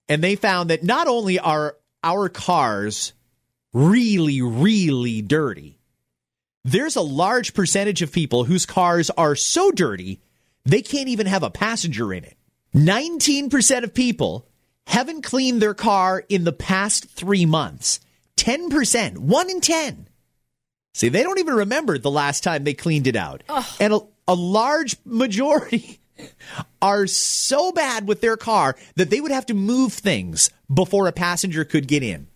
and 0.10 0.24
they 0.24 0.36
found 0.36 0.72
that 0.72 0.84
not 0.84 1.08
only 1.08 1.40
are 1.40 1.78
our 2.04 2.28
cars 2.28 3.14
really, 3.72 4.42
really 4.42 5.22
dirty, 5.22 5.80
there's 6.66 6.96
a 6.96 7.02
large 7.02 7.54
percentage 7.54 8.02
of 8.02 8.12
people 8.12 8.44
whose 8.44 8.66
cars 8.66 9.10
are 9.12 9.36
so 9.36 9.72
dirty 9.72 10.20
they 10.66 10.82
can't 10.82 11.08
even 11.08 11.26
have 11.26 11.44
a 11.44 11.50
passenger 11.50 12.14
in 12.14 12.24
it. 12.24 12.36
19% 12.76 13.84
of 13.84 13.94
people 13.94 14.46
haven't 14.86 15.24
cleaned 15.24 15.62
their 15.62 15.74
car 15.74 16.24
in 16.30 16.44
the 16.44 16.52
past 16.52 17.06
three 17.06 17.46
months. 17.46 18.00
10%, 18.38 19.18
one 19.18 19.50
in 19.50 19.62
10. 19.62 20.08
See, 20.94 21.10
they 21.10 21.24
don't 21.24 21.40
even 21.40 21.56
remember 21.56 21.98
the 21.98 22.12
last 22.12 22.44
time 22.44 22.64
they 22.64 22.74
cleaned 22.74 23.08
it 23.08 23.16
out. 23.16 23.44
And 23.80 23.94
a, 23.94 24.00
a 24.28 24.36
large 24.36 24.96
majority 25.06 26.00
are 26.82 27.08
so 27.08 27.72
bad 27.72 28.08
with 28.08 28.22
their 28.22 28.38
car 28.38 28.76
that 28.96 29.10
they 29.10 29.22
would 29.22 29.32
have 29.32 29.46
to 29.48 29.54
move 29.54 29.94
things 29.94 30.50
before 30.74 31.08
a 31.08 31.12
passenger 31.12 31.64
could 31.64 31.88
get 31.88 32.04
in. 32.04 32.28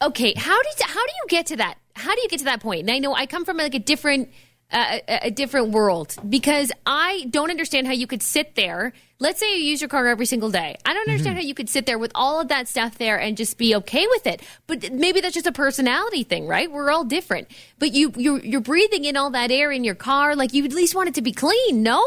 Okay, 0.00 0.32
how 0.36 0.62
did 0.62 0.72
how 0.82 1.06
do 1.06 1.12
you 1.12 1.28
get 1.28 1.46
to 1.46 1.56
that? 1.56 1.76
How 1.94 2.14
do 2.14 2.20
you 2.20 2.28
get 2.28 2.38
to 2.40 2.44
that 2.44 2.60
point? 2.60 2.82
And 2.82 2.90
I 2.90 2.98
know 2.98 3.14
I 3.14 3.26
come 3.26 3.44
from 3.44 3.56
like 3.56 3.74
a 3.74 3.80
different 3.80 4.30
uh, 4.70 4.98
a 5.08 5.26
a 5.26 5.30
different 5.30 5.70
world 5.70 6.14
because 6.28 6.70
I 6.86 7.26
don't 7.30 7.50
understand 7.50 7.86
how 7.86 7.94
you 7.94 8.06
could 8.06 8.22
sit 8.22 8.54
there. 8.54 8.92
Let's 9.18 9.40
say 9.40 9.58
you 9.58 9.64
use 9.64 9.80
your 9.80 9.88
car 9.88 10.06
every 10.06 10.26
single 10.26 10.50
day. 10.50 10.76
I 10.86 10.94
don't 10.94 11.08
understand 11.08 11.36
how 11.36 11.42
you 11.42 11.54
could 11.54 11.68
sit 11.68 11.86
there 11.86 11.98
with 11.98 12.12
all 12.14 12.40
of 12.40 12.48
that 12.48 12.68
stuff 12.68 12.98
there 12.98 13.18
and 13.18 13.36
just 13.36 13.58
be 13.58 13.74
okay 13.76 14.06
with 14.06 14.28
it. 14.28 14.40
But 14.68 14.92
maybe 14.92 15.20
that's 15.20 15.34
just 15.34 15.48
a 15.48 15.52
personality 15.52 16.22
thing, 16.22 16.46
right? 16.46 16.70
We're 16.70 16.92
all 16.92 17.02
different. 17.02 17.50
But 17.80 17.92
you 17.92 18.12
you 18.16 18.36
you're 18.36 18.60
breathing 18.60 19.04
in 19.04 19.16
all 19.16 19.30
that 19.30 19.50
air 19.50 19.72
in 19.72 19.82
your 19.82 19.96
car, 19.96 20.36
like 20.36 20.54
you 20.54 20.64
at 20.64 20.72
least 20.72 20.94
want 20.94 21.08
it 21.08 21.14
to 21.16 21.22
be 21.22 21.32
clean. 21.32 21.82
No, 21.82 22.04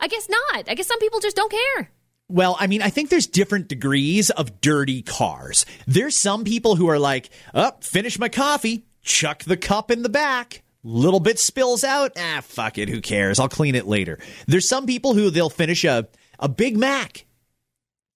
I 0.00 0.08
guess 0.08 0.28
not. 0.28 0.68
I 0.68 0.74
guess 0.74 0.86
some 0.86 0.98
people 0.98 1.20
just 1.20 1.36
don't 1.36 1.50
care. 1.50 1.90
Well, 2.28 2.56
I 2.60 2.66
mean, 2.66 2.82
I 2.82 2.90
think 2.90 3.08
there's 3.08 3.26
different 3.26 3.68
degrees 3.68 4.28
of 4.30 4.60
dirty 4.60 5.02
cars. 5.02 5.64
There's 5.86 6.16
some 6.16 6.44
people 6.44 6.76
who 6.76 6.88
are 6.88 6.98
like, 6.98 7.30
up, 7.54 7.78
oh, 7.80 7.84
finish 7.84 8.18
my 8.18 8.28
coffee, 8.28 8.84
chuck 9.02 9.44
the 9.44 9.56
cup 9.56 9.90
in 9.90 10.02
the 10.02 10.10
back. 10.10 10.62
Little 10.84 11.20
bit 11.20 11.38
spills 11.38 11.84
out. 11.84 12.12
Ah, 12.16 12.40
fuck 12.42 12.78
it. 12.78 12.88
Who 12.88 13.00
cares? 13.00 13.40
I'll 13.40 13.48
clean 13.48 13.74
it 13.74 13.86
later. 13.86 14.18
There's 14.46 14.68
some 14.68 14.86
people 14.86 15.14
who 15.14 15.30
they'll 15.30 15.50
finish 15.50 15.84
a, 15.84 16.06
a 16.38 16.48
Big 16.48 16.76
Mac, 16.76 17.26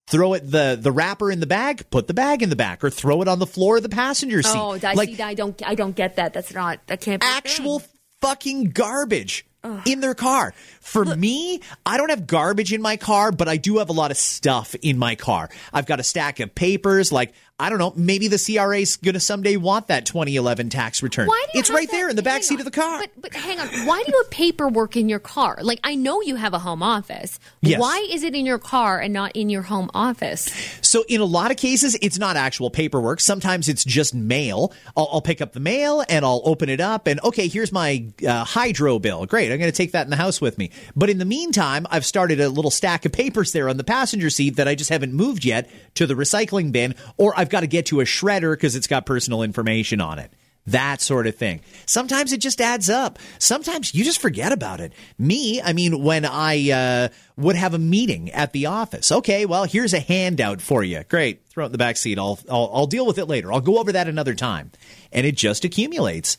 throw 0.07 0.35
it 0.35 0.49
the 0.49 0.79
the 0.81 0.92
wrapper 0.92 1.31
in 1.31 1.40
the 1.40 1.47
bag, 1.47 1.90
put 1.90 2.07
the 2.07 2.14
bag 2.14 2.42
in 2.42 2.51
the 2.51 2.57
back, 2.57 2.85
or 2.85 2.90
throw 2.90 3.21
it 3.21 3.29
on 3.29 3.40
the 3.40 3.47
floor 3.47 3.79
of 3.79 3.83
the 3.83 3.88
passenger 3.88 4.42
seat. 4.42 4.57
Oh, 4.57 4.79
I, 4.83 4.92
like 4.92 5.09
see, 5.09 5.23
I 5.23 5.35
don't 5.35 5.61
I 5.66 5.75
don't 5.75 5.97
get 5.97 6.16
that. 6.16 6.35
That's 6.35 6.55
not 6.55 6.79
that 6.87 7.01
can't 7.01 7.21
be 7.21 7.27
actual 7.27 7.83
fucking 8.21 8.71
garbage 8.71 9.45
in 9.87 10.01
their 10.01 10.14
car. 10.14 10.55
For 10.83 11.05
me, 11.05 11.61
I 11.87 11.97
don't 11.97 12.11
have 12.11 12.27
garbage 12.27 12.73
in 12.73 12.83
my 12.83 12.97
car, 12.97 13.31
but 13.33 13.49
I 13.49 13.57
do 13.57 13.79
have 13.79 13.88
a 13.88 13.92
lot 13.92 14.11
of 14.11 14.16
stuff 14.16 14.75
in 14.83 14.99
my 14.99 15.14
car. 15.14 15.49
I've 15.73 15.87
got 15.87 16.01
a 16.01 16.03
stack 16.03 16.40
of 16.40 16.55
papers, 16.55 17.12
like 17.12 17.33
I 17.62 17.71
don't 17.71 17.79
know, 17.79 17.92
maybe 17.95 18.27
the 18.27 18.38
CRA 18.45 18.79
is 18.81 18.97
going 18.97 19.14
to 19.14 19.21
someday 19.21 19.57
want 19.57 19.87
that 19.87 20.05
2011 20.05 20.68
tax 20.68 21.01
return. 21.01 21.29
Why 21.29 21.45
do 21.53 21.57
you 21.57 21.61
it's 21.61 21.71
right 21.71 21.88
that- 21.88 21.97
there 21.97 22.09
in 22.09 22.16
the 22.16 22.23
back 22.23 22.42
seat 22.42 22.55
on. 22.55 22.61
of 22.61 22.64
the 22.64 22.73
car. 22.73 22.99
But, 22.99 23.11
but 23.16 23.35
hang 23.35 23.61
on, 23.61 23.68
why 23.87 24.03
do 24.03 24.11
you 24.11 24.21
have 24.21 24.31
paperwork 24.33 24.97
in 24.97 25.09
your 25.09 25.21
car? 25.21 25.59
Like 25.62 25.79
I 25.85 25.95
know 25.95 26.21
you 26.23 26.35
have 26.35 26.55
a 26.55 26.59
home 26.59 26.83
office. 26.83 27.38
Yes. 27.61 27.81
Why 27.81 28.05
is 28.11 28.25
it 28.25 28.35
in 28.35 28.47
your 28.47 28.59
car 28.59 28.99
and 28.99 29.14
not 29.14 29.37
in 29.37 29.49
your 29.49 29.62
home 29.62 29.90
office? 29.95 30.51
So 30.81 31.05
in 31.09 31.21
a 31.21 31.25
lot 31.25 31.53
of 31.53 31.57
cases, 31.57 31.97
it's 32.03 32.18
not 32.18 32.37
actual 32.37 32.68
paperwork. 32.68 33.21
Sometimes 33.21 33.68
it's 33.68 33.85
just 33.85 34.12
mail. 34.12 34.73
I'll, 34.97 35.09
I'll 35.12 35.23
pick 35.23 35.40
up 35.40 35.53
the 35.53 35.61
mail 35.61 36.05
and 36.09 36.25
I'll 36.25 36.42
open 36.45 36.68
it 36.68 36.81
up 36.81 37.07
and 37.07 37.23
okay, 37.23 37.47
here's 37.47 37.71
my 37.71 38.07
uh, 38.27 38.42
hydro 38.42 38.99
bill. 38.99 39.25
Great, 39.27 39.53
I'm 39.53 39.59
going 39.59 39.71
to 39.71 39.77
take 39.77 39.92
that 39.92 40.05
in 40.05 40.11
the 40.11 40.16
house 40.16 40.40
with 40.40 40.59
me. 40.59 40.71
But 40.94 41.11
in 41.11 41.18
the 41.18 41.24
meantime, 41.24 41.87
I've 41.90 42.06
started 42.06 42.40
a 42.40 42.48
little 42.48 42.70
stack 42.70 43.04
of 43.04 43.12
papers 43.12 43.52
there 43.52 43.68
on 43.68 43.76
the 43.76 43.85
passenger 43.85 44.30
seat 44.30 44.56
that 44.56 44.68
I 44.68 44.74
just 44.74 44.90
haven't 44.90 45.12
moved 45.12 45.44
yet 45.44 45.70
to 45.94 46.06
the 46.06 46.14
recycling 46.14 46.72
bin, 46.72 46.94
or 47.16 47.32
I've 47.37 47.50
got 47.50 47.61
to 47.61 47.66
get 47.66 47.87
to 47.87 48.00
a 48.00 48.04
shredder 48.04 48.52
because 48.52 48.76
it's 48.76 48.87
got 48.87 49.06
personal 49.06 49.42
information 49.42 50.00
on 50.00 50.18
it. 50.18 50.32
That 50.66 51.00
sort 51.00 51.26
of 51.26 51.35
thing. 51.35 51.61
Sometimes 51.87 52.32
it 52.32 52.38
just 52.38 52.61
adds 52.61 52.88
up. 52.88 53.18
Sometimes 53.40 53.96
you 53.96 54.04
just 54.04 54.20
forget 54.20 54.52
about 54.52 54.80
it. 54.80 54.92
Me, 55.18 55.61
I 55.61 55.72
mean, 55.72 56.04
when 56.04 56.24
I 56.24 56.70
uh, 56.70 57.08
would 57.37 57.56
have 57.56 57.74
a 57.74 57.78
meeting 57.78 58.30
at 58.30 58.52
the 58.52 58.66
office, 58.66 59.11
okay, 59.11 59.44
well, 59.44 59.64
here's 59.64 59.92
a 59.92 59.98
handout 59.98 60.61
for 60.61 60.85
you. 60.85 61.02
Great, 61.08 61.48
throw 61.48 61.64
it 61.64 61.66
in 61.66 61.72
the 61.72 61.78
back 61.78 61.96
seat. 61.96 62.16
I'll, 62.16 62.38
I'll 62.48 62.70
I'll 62.72 62.87
deal 62.87 63.06
with 63.06 63.18
it 63.18 63.26
later. 63.26 63.52
I'll 63.52 63.61
go 63.61 63.78
over 63.78 63.90
that 63.90 64.06
another 64.06 64.35
time, 64.35 64.70
and 65.11 65.26
it 65.26 65.37
just 65.37 65.64
accumulates. 65.64 66.37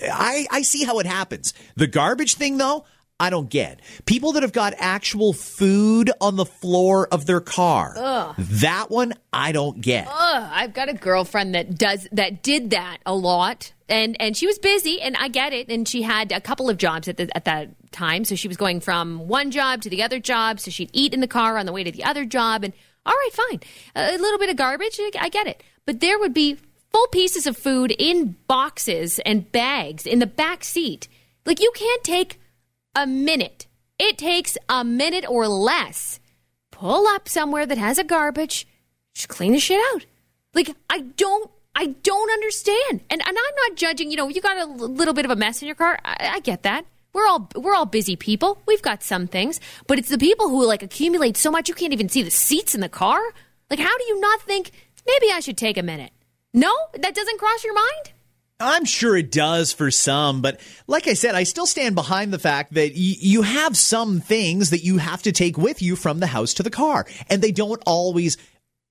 I, 0.00 0.46
I 0.50 0.62
see 0.62 0.84
how 0.84 1.00
it 1.00 1.06
happens. 1.06 1.54
The 1.74 1.86
garbage 1.86 2.34
thing, 2.34 2.58
though, 2.58 2.84
I 3.20 3.30
don't 3.30 3.48
get. 3.48 3.80
People 4.06 4.32
that 4.32 4.42
have 4.42 4.52
got 4.52 4.74
actual 4.76 5.32
food 5.32 6.10
on 6.20 6.34
the 6.34 6.44
floor 6.44 7.06
of 7.12 7.26
their 7.26 7.40
car. 7.40 8.34
That 8.38 8.90
one, 8.90 9.14
I 9.32 9.52
don't 9.52 9.80
get. 9.80 10.08
Ugh, 10.08 10.50
I've 10.52 10.74
got 10.74 10.88
a 10.88 10.94
girlfriend 10.94 11.54
that 11.54 11.78
does 11.78 12.08
that 12.10 12.42
did 12.42 12.70
that 12.70 12.98
a 13.06 13.14
lot, 13.14 13.72
and 13.88 14.16
and 14.20 14.36
she 14.36 14.48
was 14.48 14.58
busy, 14.58 15.00
and 15.00 15.16
I 15.16 15.28
get 15.28 15.52
it, 15.52 15.68
and 15.68 15.86
she 15.86 16.02
had 16.02 16.32
a 16.32 16.40
couple 16.40 16.68
of 16.68 16.76
jobs 16.76 17.06
at 17.06 17.16
the, 17.16 17.34
at 17.36 17.44
that 17.44 17.92
time, 17.92 18.24
so 18.24 18.34
she 18.34 18.48
was 18.48 18.56
going 18.56 18.80
from 18.80 19.28
one 19.28 19.52
job 19.52 19.82
to 19.82 19.90
the 19.90 20.02
other 20.02 20.18
job, 20.18 20.58
so 20.58 20.72
she'd 20.72 20.90
eat 20.92 21.14
in 21.14 21.20
the 21.20 21.28
car 21.28 21.56
on 21.56 21.66
the 21.66 21.72
way 21.72 21.84
to 21.84 21.92
the 21.92 22.02
other 22.02 22.24
job, 22.24 22.64
and 22.64 22.72
all 23.06 23.14
right, 23.14 23.30
fine, 23.32 23.60
a 23.94 24.18
little 24.18 24.40
bit 24.40 24.50
of 24.50 24.56
garbage, 24.56 24.98
I 25.20 25.28
get 25.28 25.46
it, 25.46 25.62
but 25.86 26.00
there 26.00 26.18
would 26.18 26.34
be 26.34 26.58
full 26.90 27.06
pieces 27.08 27.46
of 27.46 27.56
food 27.56 27.92
in 27.96 28.34
boxes 28.48 29.20
and 29.20 29.50
bags 29.52 30.04
in 30.04 30.18
the 30.18 30.26
back 30.26 30.64
seat, 30.64 31.06
like 31.46 31.60
you 31.60 31.70
can't 31.76 32.02
take 32.02 32.40
a 32.94 33.06
minute. 33.06 33.66
It 33.98 34.18
takes 34.18 34.56
a 34.68 34.84
minute 34.84 35.24
or 35.28 35.48
less. 35.48 36.20
Pull 36.70 37.06
up 37.06 37.28
somewhere 37.28 37.66
that 37.66 37.78
has 37.78 37.98
a 37.98 38.04
garbage, 38.04 38.66
just 39.14 39.28
clean 39.28 39.52
the 39.52 39.60
shit 39.60 39.80
out. 39.94 40.06
Like 40.54 40.74
I 40.90 41.00
don't, 41.00 41.50
I 41.74 41.86
don't 41.86 42.30
understand. 42.30 43.02
And 43.10 43.20
and 43.20 43.22
I'm 43.28 43.34
not 43.68 43.76
judging. 43.76 44.10
You 44.10 44.16
know, 44.16 44.28
you 44.28 44.40
got 44.40 44.58
a 44.58 44.66
little 44.66 45.14
bit 45.14 45.24
of 45.24 45.30
a 45.30 45.36
mess 45.36 45.62
in 45.62 45.66
your 45.66 45.76
car. 45.76 45.98
I, 46.04 46.32
I 46.34 46.40
get 46.40 46.62
that. 46.64 46.86
We're 47.12 47.26
all 47.26 47.48
we're 47.54 47.74
all 47.74 47.86
busy 47.86 48.16
people. 48.16 48.60
We've 48.66 48.82
got 48.82 49.02
some 49.02 49.28
things, 49.28 49.60
but 49.86 49.98
it's 49.98 50.08
the 50.08 50.18
people 50.18 50.48
who 50.48 50.66
like 50.66 50.82
accumulate 50.82 51.36
so 51.36 51.50
much 51.50 51.68
you 51.68 51.74
can't 51.74 51.92
even 51.92 52.08
see 52.08 52.22
the 52.22 52.30
seats 52.30 52.74
in 52.74 52.80
the 52.80 52.88
car. 52.88 53.20
Like, 53.70 53.78
how 53.78 53.96
do 53.96 54.04
you 54.04 54.20
not 54.20 54.42
think 54.42 54.72
maybe 55.06 55.32
I 55.32 55.40
should 55.40 55.56
take 55.56 55.78
a 55.78 55.82
minute? 55.82 56.10
No, 56.52 56.72
that 56.92 57.14
doesn't 57.14 57.38
cross 57.38 57.64
your 57.64 57.74
mind. 57.74 58.12
I'm 58.60 58.84
sure 58.84 59.16
it 59.16 59.32
does 59.32 59.72
for 59.72 59.90
some, 59.90 60.40
but 60.40 60.60
like 60.86 61.08
I 61.08 61.14
said, 61.14 61.34
I 61.34 61.42
still 61.42 61.66
stand 61.66 61.96
behind 61.96 62.32
the 62.32 62.38
fact 62.38 62.74
that 62.74 62.92
y- 62.92 63.16
you 63.18 63.42
have 63.42 63.76
some 63.76 64.20
things 64.20 64.70
that 64.70 64.84
you 64.84 64.98
have 64.98 65.22
to 65.22 65.32
take 65.32 65.58
with 65.58 65.82
you 65.82 65.96
from 65.96 66.20
the 66.20 66.28
house 66.28 66.54
to 66.54 66.62
the 66.62 66.70
car, 66.70 67.06
and 67.28 67.42
they 67.42 67.52
don't 67.52 67.82
always. 67.84 68.36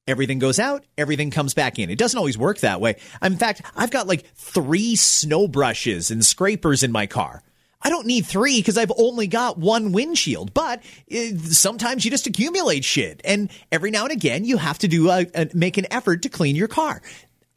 Everything 0.06 0.38
goes 0.38 0.60
out, 0.60 0.84
everything 0.98 1.32
comes 1.32 1.54
back 1.54 1.80
in. 1.80 1.90
It 1.90 1.98
doesn't 1.98 2.18
always 2.18 2.38
work 2.38 2.60
that 2.60 2.82
way. 2.82 2.98
In 3.22 3.38
fact, 3.38 3.62
I've 3.74 3.90
got 3.90 4.06
like 4.06 4.26
three 4.36 4.98
snow 4.98 5.48
brushes 5.48 6.12
and 6.12 6.26
scrapers 6.26 6.84
in 6.84 6.92
my 6.92 7.08
car. 7.08 7.42
I 7.82 7.90
don't 7.90 8.06
need 8.06 8.26
three 8.26 8.60
because 8.60 8.78
I've 8.78 8.92
only 8.98 9.28
got 9.28 9.58
one 9.58 9.94
windshield, 9.94 10.54
but 10.54 10.84
uh, 11.10 11.38
sometimes 11.38 12.04
you 12.04 12.12
just 12.12 12.28
accumulate 12.28 12.84
shit. 12.84 13.22
And 13.24 13.50
every 13.72 13.92
now 13.92 14.04
and 14.04 14.12
again, 14.12 14.44
you 14.44 14.58
have 14.58 14.80
to 14.80 14.90
do 14.90 15.10
a, 15.10 15.26
a, 15.34 15.50
make 15.54 15.78
an 15.78 15.88
effort 15.90 16.24
to 16.24 16.30
clean 16.30 16.58
your 16.58 16.68
car. 16.68 17.02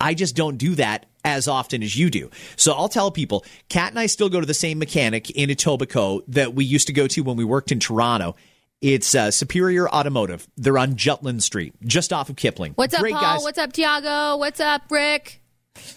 I 0.01 0.15
just 0.15 0.37
don't 0.37 0.57
do 0.59 0.75
that 0.77 1.07
as 1.27 1.49
often 1.49 1.83
as 1.83 1.97
you 1.97 2.09
do. 2.09 2.31
So 2.55 2.73
I'll 2.73 2.89
tell 2.89 3.11
people, 3.11 3.45
Kat 3.69 3.91
and 3.91 3.99
I 3.99 4.07
still 4.07 4.29
go 4.29 4.41
to 4.41 4.47
the 4.47 4.55
same 4.55 4.79
mechanic 4.79 5.29
in 5.31 5.51
Etobicoke 5.51 6.23
that 6.29 6.55
we 6.55 6.65
used 6.65 6.87
to 6.87 6.93
go 6.93 7.09
to 7.09 7.21
when 7.23 7.37
we 7.37 7.45
worked 7.45 7.73
in 7.73 7.81
Toronto. 7.81 8.37
It's 8.81 9.15
uh, 9.15 9.33
Superior 9.33 9.89
Automotive. 9.89 10.47
They're 10.57 10.79
on 10.79 10.95
Jutland 10.95 11.43
Street, 11.43 11.75
just 11.85 12.13
off 12.13 12.31
of 12.31 12.37
Kipling. 12.37 12.73
What's 12.77 12.95
up, 12.95 13.01
Great 13.01 13.15
Paul? 13.15 13.23
guys. 13.23 13.43
What's 13.43 13.59
up, 13.59 13.73
Tiago? 13.73 14.37
What's 14.37 14.61
up, 14.61 14.83
Rick? 14.91 15.43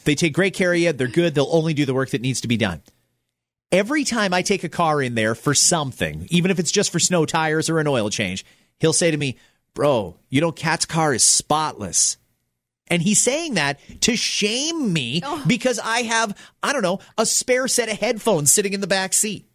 They 0.03 0.15
take 0.15 0.33
great 0.33 0.55
care 0.55 0.73
of 0.73 0.79
you. 0.79 0.91
They're 0.93 1.07
good. 1.07 1.35
They'll 1.35 1.47
only 1.51 1.73
do 1.75 1.85
the 1.85 1.93
work 1.93 2.09
that 2.09 2.21
needs 2.21 2.41
to 2.41 2.47
be 2.47 2.57
done. 2.57 2.81
Every 3.71 4.03
time 4.05 4.33
I 4.33 4.41
take 4.41 4.63
a 4.63 4.69
car 4.69 4.99
in 4.99 5.13
there 5.13 5.35
for 5.35 5.53
something, 5.53 6.25
even 6.31 6.49
if 6.49 6.57
it's 6.57 6.71
just 6.71 6.91
for 6.91 6.97
snow 6.97 7.27
tires 7.27 7.69
or 7.69 7.79
an 7.79 7.87
oil 7.87 8.09
change, 8.09 8.43
he'll 8.79 8.93
say 8.93 9.11
to 9.11 9.17
me, 9.17 9.37
Bro, 9.75 10.17
you 10.29 10.41
know, 10.41 10.51
Cat's 10.51 10.85
car 10.85 11.13
is 11.13 11.23
spotless. 11.23 12.17
And 12.89 13.01
he's 13.01 13.21
saying 13.21 13.53
that 13.53 13.79
to 14.01 14.15
shame 14.15 14.91
me 14.91 15.21
oh. 15.23 15.43
because 15.45 15.79
I 15.79 16.01
have, 16.01 16.35
I 16.63 16.73
don't 16.73 16.81
know, 16.81 16.99
a 17.17 17.25
spare 17.25 17.67
set 17.67 17.89
of 17.89 17.99
headphones 17.99 18.51
sitting 18.51 18.73
in 18.73 18.81
the 18.81 18.87
back 18.87 19.13
seat. 19.13 19.45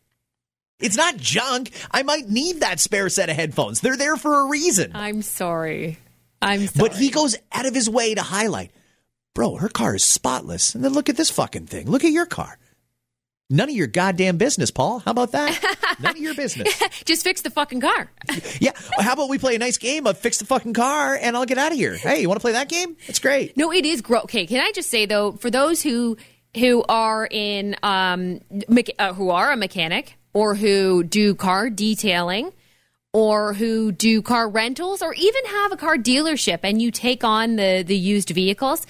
It's 0.81 0.97
not 0.97 1.17
junk. 1.17 1.71
I 1.91 2.03
might 2.03 2.29
need 2.29 2.61
that 2.61 2.81
spare 2.81 3.09
set 3.09 3.31
of 3.31 3.37
headphones. 3.37 3.81
They're 3.81 3.97
there 3.97 4.17
for 4.17 4.41
a 4.41 4.49
reason. 4.49 4.93
I'm 4.95 5.23
sorry. 5.23 5.99
I'm 6.43 6.67
sorry. 6.67 6.89
But 6.89 6.97
he 6.97 7.11
goes 7.11 7.37
out 7.53 7.67
of 7.67 7.75
his 7.75 7.89
way 7.89 8.15
to 8.15 8.23
highlight, 8.23 8.71
bro, 9.35 9.57
her 9.57 9.69
car 9.69 9.95
is 9.95 10.05
spotless. 10.05 10.75
And 10.75 10.85
then 10.85 10.93
look 10.93 11.09
at 11.09 11.17
this 11.17 11.31
fucking 11.31 11.67
thing. 11.67 11.91
Look 11.91 12.05
at 12.05 12.13
your 12.13 12.27
car. 12.27 12.59
None 13.51 13.69
of 13.69 13.75
your 13.75 13.87
goddamn 13.87 14.39
business, 14.39 14.71
Paul. 14.71 15.01
How 15.01 15.11
about 15.11 15.33
that? 15.33 15.97
None 16.01 16.13
of 16.13 16.19
your 16.23 16.35
business. 16.35 16.83
Just 17.05 17.23
fix 17.25 17.43
the 17.43 17.51
fucking 17.51 17.81
car. 17.81 18.11
Yeah. 18.61 18.71
How 18.99 19.13
about 19.13 19.29
we 19.29 19.37
play 19.39 19.57
a 19.57 19.59
nice 19.59 19.77
game 19.79 20.07
of 20.07 20.17
fix 20.17 20.39
the 20.39 20.47
fucking 20.47 20.73
car 20.75 21.19
and 21.21 21.37
I'll 21.37 21.45
get 21.45 21.59
out 21.59 21.73
of 21.73 21.77
here? 21.79 21.97
Hey, 21.97 22.21
you 22.23 22.29
want 22.29 22.41
to 22.41 22.43
play 22.43 22.53
that 22.53 22.69
game? 22.69 22.97
It's 23.07 23.19
great. 23.19 23.57
No, 23.57 23.73
it 23.73 23.85
is 23.85 24.01
gross. 24.01 24.25
Okay, 24.25 24.47
can 24.47 24.61
I 24.61 24.73
just 24.73 24.89
say 24.91 25.07
though, 25.07 25.33
for 25.33 25.51
those 25.51 25.83
who 25.83 26.17
who 26.57 26.85
are 26.89 27.29
in 27.31 27.77
um, 27.83 28.41
mecha- 28.51 28.95
uh, 28.99 29.13
who 29.13 29.31
are 29.31 29.51
a 29.53 29.57
mechanic 29.57 30.17
or 30.33 30.55
who 30.55 31.03
do 31.03 31.35
car 31.35 31.69
detailing 31.69 32.53
or 33.13 33.55
who 33.55 33.93
do 33.93 34.23
car 34.23 34.49
rentals 34.49 35.03
or 35.03 35.13
even 35.15 35.45
have 35.47 35.73
a 35.73 35.77
car 35.77 35.97
dealership 35.97 36.61
and 36.63 36.81
you 36.81 36.91
take 36.91 37.25
on 37.25 37.57
the 37.57 37.83
the 37.87 37.97
used 37.97 38.31
vehicles 38.31 38.87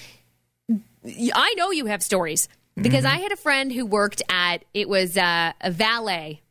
I 1.33 1.53
know 1.57 1.71
you 1.71 1.85
have 1.87 2.01
stories 2.01 2.47
because 2.81 3.05
I 3.05 3.17
had 3.17 3.31
a 3.31 3.37
friend 3.37 3.71
who 3.71 3.85
worked 3.85 4.21
at 4.29 4.63
it 4.73 4.89
was 4.89 5.17
uh, 5.17 5.53
a 5.61 5.71
valet 5.71 6.41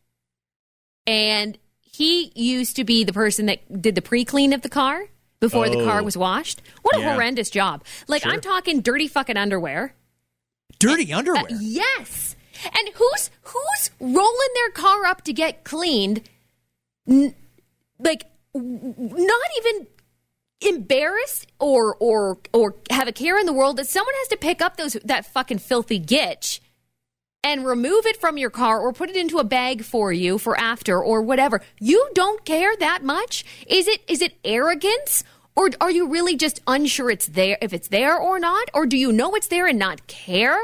and 1.07 1.59
he 1.81 2.33
used 2.35 2.77
to 2.77 2.85
be 2.85 3.05
the 3.05 3.13
person 3.13 3.47
that 3.47 3.81
did 3.83 3.95
the 3.95 4.03
pre-clean 4.03 4.53
of 4.53 4.63
the 4.63 4.69
car 4.69 5.05
before 5.41 5.69
the 5.69 5.85
car 5.85 6.01
Oh. 6.01 6.05
was 6.05 6.17
washed. 6.17 6.63
What 6.83 6.97
a 6.97 7.01
Yeah. 7.01 7.13
horrendous 7.15 7.51
job. 7.51 7.85
Like 8.09 8.23
Sure. 8.23 8.33
I'm 8.33 8.41
talking 8.41 8.81
dirty 8.81 9.07
fucking 9.09 9.37
underwear. 9.37 9.95
Dirty 10.79 11.13
underwear. 11.13 11.43
Uh, 11.45 11.57
yes. 11.61 12.35
And 12.65 12.89
who's 12.95 13.31
who's 13.43 13.91
rolling 14.01 14.49
their 14.55 14.71
car 14.71 15.05
up 15.05 15.23
to 15.25 15.33
get 15.33 15.65
cleaned? 15.65 16.23
N- 17.09 17.35
like 17.99 18.25
w- 18.55 18.95
not 18.99 19.49
even 19.59 19.87
embarrassed 20.65 21.47
or 21.59 21.97
or 21.97 22.39
or 22.53 22.75
have 22.91 23.09
a 23.09 23.13
care 23.13 23.39
in 23.39 23.47
the 23.47 23.53
world 23.53 23.77
that 23.77 23.89
someone 23.89 24.15
has 24.19 24.29
to 24.29 24.37
pick 24.37 24.63
up 24.63 24.77
those 24.77 24.95
that 25.05 25.27
fucking 25.27 25.59
filthy 25.59 26.01
gitch 26.01 26.61
and 27.43 27.67
remove 27.67 28.07
it 28.07 28.17
from 28.17 28.39
your 28.39 28.51
car 28.51 28.81
or 28.81 28.93
put 28.93 29.11
it 29.11 29.17
into 29.17 29.39
a 29.39 29.45
bag 29.45 29.85
for 29.85 30.13
you 30.13 30.39
for 30.39 30.59
after 30.59 31.03
or 31.03 31.21
whatever. 31.23 31.61
You 31.79 32.11
don't 32.15 32.45
care 32.45 32.75
that 32.77 33.05
much? 33.05 33.45
Is 33.67 33.87
it 33.87 34.03
is 34.09 34.23
it 34.23 34.35
arrogance? 34.45 35.23
Or 35.57 35.71
are 35.81 35.91
you 35.91 36.09
really 36.09 36.37
just 36.37 36.61
unsure 36.67 37.11
it's 37.11 37.29
there 37.29 37.59
if 37.63 37.73
it's 37.73 37.89
there 37.89 38.19
or 38.19 38.41
not? 38.41 38.71
Or 38.75 38.87
do 38.87 38.97
you 38.97 39.13
know 39.13 39.35
it's 39.37 39.47
there 39.47 39.69
and 39.69 39.79
not 39.79 40.05
care? 40.09 40.59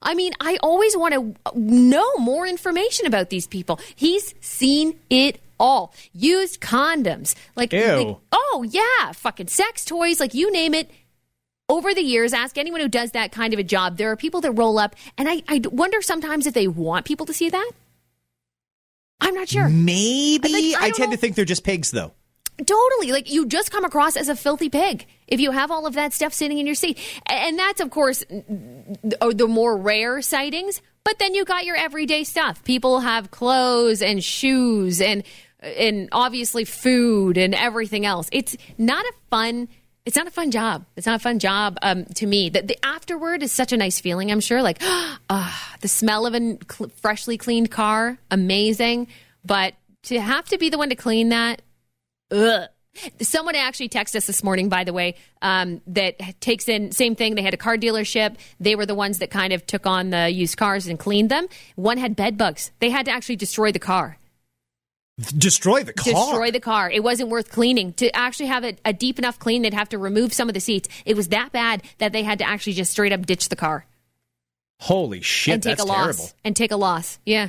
I 0.00 0.14
mean, 0.14 0.34
I 0.38 0.58
always 0.62 0.96
want 0.96 1.14
to 1.14 1.58
know 1.58 2.16
more 2.18 2.46
information 2.46 3.06
about 3.06 3.30
these 3.30 3.48
people. 3.48 3.80
He's 3.96 4.34
seen 4.40 5.00
it 5.10 5.40
all. 5.58 5.94
Used 6.12 6.60
condoms. 6.60 7.34
Like, 7.54 7.72
like 7.72 8.16
oh 8.32 8.64
yeah, 8.68 9.12
fucking 9.12 9.48
sex 9.48 9.84
toys, 9.84 10.20
like 10.20 10.34
you 10.34 10.52
name 10.52 10.74
it 10.74 10.90
over 11.68 11.94
the 11.94 12.02
years, 12.02 12.32
ask 12.32 12.58
anyone 12.58 12.80
who 12.80 12.88
does 12.88 13.12
that 13.12 13.32
kind 13.32 13.52
of 13.52 13.58
a 13.58 13.64
job. 13.64 13.96
There 13.96 14.10
are 14.10 14.16
people 14.16 14.40
that 14.42 14.52
roll 14.52 14.78
up, 14.78 14.94
and 15.18 15.28
I, 15.28 15.42
I 15.48 15.60
wonder 15.70 16.00
sometimes 16.00 16.46
if 16.46 16.54
they 16.54 16.68
want 16.68 17.06
people 17.06 17.26
to 17.26 17.32
see 17.32 17.50
that. 17.50 17.70
I'm 19.20 19.34
not 19.34 19.48
sure. 19.48 19.68
Maybe. 19.68 20.52
Like, 20.72 20.82
I 20.82 20.86
I, 20.86 20.90
tend 20.90 21.10
know. 21.10 21.16
to 21.16 21.20
think 21.20 21.36
they're 21.36 21.44
just 21.44 21.64
pigs, 21.64 21.90
though. 21.90 22.12
Totally. 22.64 23.12
Like 23.12 23.30
you 23.30 23.46
just 23.46 23.70
come 23.70 23.84
across 23.84 24.16
as 24.16 24.28
a 24.28 24.36
filthy 24.36 24.70
pig 24.70 25.06
if 25.26 25.40
you 25.40 25.50
have 25.50 25.70
all 25.70 25.86
of 25.86 25.94
that 25.94 26.14
stuff 26.14 26.32
sitting 26.32 26.58
in 26.58 26.64
your 26.64 26.74
seat. 26.74 26.98
And 27.26 27.58
that's, 27.58 27.80
of 27.80 27.90
course, 27.90 28.24
the 28.30 29.46
more 29.48 29.76
rare 29.76 30.22
sightings. 30.22 30.80
But 31.04 31.18
then 31.18 31.34
you 31.34 31.44
got 31.44 31.64
your 31.64 31.76
everyday 31.76 32.24
stuff. 32.24 32.64
People 32.64 33.00
have 33.00 33.30
clothes 33.30 34.02
and 34.02 34.24
shoes 34.24 35.00
and 35.00 35.22
and 35.60 36.08
obviously 36.12 36.64
food 36.64 37.38
and 37.38 37.54
everything 37.54 38.06
else. 38.06 38.28
It's 38.32 38.56
not 38.78 39.04
a 39.04 39.12
fun. 39.30 39.68
It's 40.04 40.16
not 40.16 40.26
a 40.26 40.30
fun 40.30 40.50
job. 40.50 40.84
It's 40.96 41.06
not 41.06 41.16
a 41.16 41.22
fun 41.22 41.38
job 41.38 41.78
um, 41.82 42.04
to 42.14 42.26
me. 42.26 42.48
The, 42.48 42.62
the 42.62 42.86
afterward 42.86 43.42
is 43.42 43.50
such 43.50 43.72
a 43.72 43.76
nice 43.76 43.98
feeling. 44.00 44.30
I'm 44.30 44.40
sure, 44.40 44.62
like 44.62 44.78
ah, 44.82 45.76
the 45.80 45.88
smell 45.88 46.26
of 46.26 46.34
a 46.34 46.58
cl- 46.70 46.90
freshly 46.96 47.36
cleaned 47.36 47.70
car, 47.70 48.18
amazing. 48.30 49.08
But 49.44 49.74
to 50.04 50.20
have 50.20 50.46
to 50.46 50.58
be 50.58 50.68
the 50.68 50.78
one 50.78 50.90
to 50.90 50.96
clean 50.96 51.30
that, 51.30 51.62
Ugh. 52.30 52.68
Someone 53.20 53.54
actually 53.54 53.90
texted 53.90 54.16
us 54.16 54.26
this 54.26 54.42
morning, 54.42 54.70
by 54.70 54.84
the 54.84 54.92
way, 54.92 55.16
um, 55.42 55.82
that 55.88 56.40
takes 56.40 56.66
in 56.66 56.92
same 56.92 57.14
thing. 57.14 57.34
They 57.34 57.42
had 57.42 57.52
a 57.52 57.58
car 57.58 57.76
dealership. 57.76 58.36
They 58.58 58.74
were 58.74 58.86
the 58.86 58.94
ones 58.94 59.18
that 59.18 59.30
kind 59.30 59.52
of 59.52 59.66
took 59.66 59.86
on 59.86 60.10
the 60.10 60.30
used 60.30 60.56
cars 60.56 60.86
and 60.86 60.98
cleaned 60.98 61.30
them. 61.30 61.46
One 61.74 61.98
had 61.98 62.16
bed 62.16 62.38
bugs. 62.38 62.70
They 62.80 62.88
had 62.88 63.04
to 63.04 63.12
actually 63.12 63.36
destroy 63.36 63.70
the 63.70 63.78
car. 63.78 64.16
Destroy 65.18 65.82
the 65.82 65.94
car. 65.94 66.12
Destroy 66.12 66.50
the 66.50 66.60
car. 66.60 66.90
It 66.90 67.02
wasn't 67.02 67.30
worth 67.30 67.50
cleaning. 67.50 67.94
To 67.94 68.14
actually 68.14 68.46
have 68.46 68.64
a, 68.64 68.76
a 68.84 68.92
deep 68.92 69.18
enough 69.18 69.38
clean, 69.38 69.62
they'd 69.62 69.72
have 69.72 69.88
to 69.90 69.98
remove 69.98 70.34
some 70.34 70.48
of 70.48 70.54
the 70.54 70.60
seats. 70.60 70.88
It 71.06 71.16
was 71.16 71.28
that 71.28 71.52
bad 71.52 71.82
that 71.98 72.12
they 72.12 72.22
had 72.22 72.38
to 72.40 72.46
actually 72.46 72.74
just 72.74 72.92
straight 72.92 73.12
up 73.12 73.24
ditch 73.24 73.48
the 73.48 73.56
car 73.56 73.86
Holy 74.78 75.20
shit, 75.22 75.54
and 75.54 75.62
take 75.62 75.78
that's 75.78 75.82
a 75.82 75.90
loss. 75.90 76.16
terrible. 76.16 76.30
And 76.44 76.56
take 76.56 76.70
a 76.70 76.76
loss. 76.76 77.18
Yeah. 77.24 77.48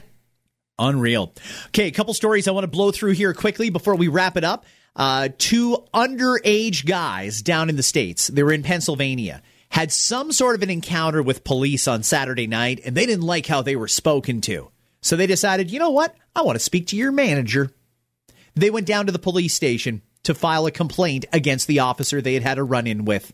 Unreal. 0.79 1.33
Okay, 1.67 1.87
a 1.87 1.91
couple 1.91 2.13
stories 2.13 2.47
I 2.47 2.51
want 2.51 2.63
to 2.63 2.69
blow 2.69 2.91
through 2.91 3.13
here 3.13 3.33
quickly 3.33 3.69
before 3.69 3.95
we 3.95 4.07
wrap 4.07 4.37
it 4.37 4.43
up. 4.43 4.65
Uh, 4.95 5.29
two 5.37 5.83
underage 5.93 6.85
guys 6.85 7.41
down 7.41 7.69
in 7.69 7.75
the 7.75 7.83
States, 7.83 8.27
they 8.27 8.43
were 8.43 8.53
in 8.53 8.63
Pennsylvania, 8.63 9.41
had 9.69 9.91
some 9.91 10.31
sort 10.31 10.55
of 10.55 10.63
an 10.63 10.69
encounter 10.69 11.21
with 11.21 11.43
police 11.43 11.87
on 11.87 12.03
Saturday 12.03 12.47
night, 12.47 12.79
and 12.85 12.95
they 12.95 13.05
didn't 13.05 13.25
like 13.25 13.45
how 13.45 13.61
they 13.61 13.75
were 13.75 13.87
spoken 13.87 14.41
to. 14.41 14.71
So 15.01 15.15
they 15.15 15.27
decided, 15.27 15.71
you 15.71 15.79
know 15.79 15.91
what? 15.91 16.15
I 16.37 16.41
want 16.43 16.55
to 16.55 16.63
speak 16.63 16.87
to 16.87 16.95
your 16.95 17.11
manager. 17.11 17.71
They 18.55 18.69
went 18.69 18.87
down 18.87 19.07
to 19.07 19.11
the 19.11 19.19
police 19.19 19.53
station 19.53 20.01
to 20.23 20.33
file 20.33 20.65
a 20.65 20.71
complaint 20.71 21.25
against 21.33 21.67
the 21.67 21.79
officer 21.79 22.21
they 22.21 22.35
had 22.35 22.43
had 22.43 22.57
a 22.57 22.63
run 22.63 22.87
in 22.87 23.03
with. 23.03 23.33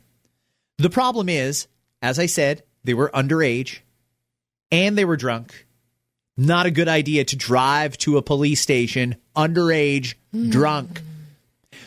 The 0.79 0.89
problem 0.89 1.29
is, 1.29 1.67
as 2.01 2.17
I 2.17 2.25
said, 2.25 2.63
they 2.83 2.95
were 2.95 3.11
underage 3.13 3.79
and 4.71 4.97
they 4.97 5.05
were 5.05 5.17
drunk 5.17 5.67
not 6.37 6.65
a 6.65 6.71
good 6.71 6.87
idea 6.87 7.23
to 7.25 7.35
drive 7.35 7.97
to 7.99 8.17
a 8.17 8.21
police 8.21 8.61
station 8.61 9.15
underage 9.35 10.15
hmm. 10.31 10.49
drunk. 10.49 11.01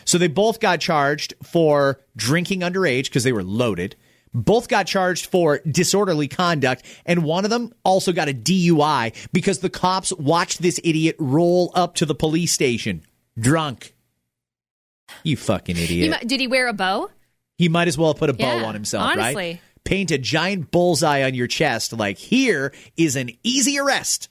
So 0.05 0.17
they 0.17 0.27
both 0.27 0.59
got 0.59 0.79
charged 0.79 1.33
for 1.43 1.99
drinking 2.15 2.61
underage 2.61 3.05
because 3.05 3.23
they 3.23 3.33
were 3.33 3.43
loaded. 3.43 3.95
Both 4.33 4.67
got 4.67 4.85
charged 4.87 5.27
for 5.27 5.59
disorderly 5.59 6.27
conduct, 6.27 6.83
and 7.05 7.23
one 7.23 7.43
of 7.43 7.49
them 7.49 7.73
also 7.83 8.11
got 8.11 8.29
a 8.29 8.33
DUI 8.33 9.13
because 9.31 9.59
the 9.59 9.69
cops 9.69 10.11
watched 10.13 10.61
this 10.61 10.79
idiot 10.83 11.15
roll 11.17 11.71
up 11.73 11.95
to 11.95 12.05
the 12.05 12.13
police 12.15 12.51
station 12.53 13.03
drunk. 13.39 13.93
You 15.23 15.37
fucking 15.37 15.77
idiot. 15.77 16.11
mi- 16.21 16.27
did 16.27 16.39
he 16.41 16.47
wear 16.47 16.67
a 16.67 16.73
bow? 16.73 17.09
He 17.57 17.69
might 17.69 17.87
as 17.87 17.97
well 17.97 18.13
put 18.13 18.29
a 18.29 18.33
bow 18.33 18.65
on 18.65 18.73
himself, 18.73 19.15
right? 19.15 19.61
Paint 19.85 20.11
a 20.11 20.17
giant 20.17 20.69
bullseye 20.69 21.23
on 21.23 21.33
your 21.33 21.47
chest, 21.47 21.93
like, 21.93 22.17
here 22.17 22.73
is 22.97 23.15
an 23.15 23.31
easy 23.43 23.79
arrest. 23.79 24.27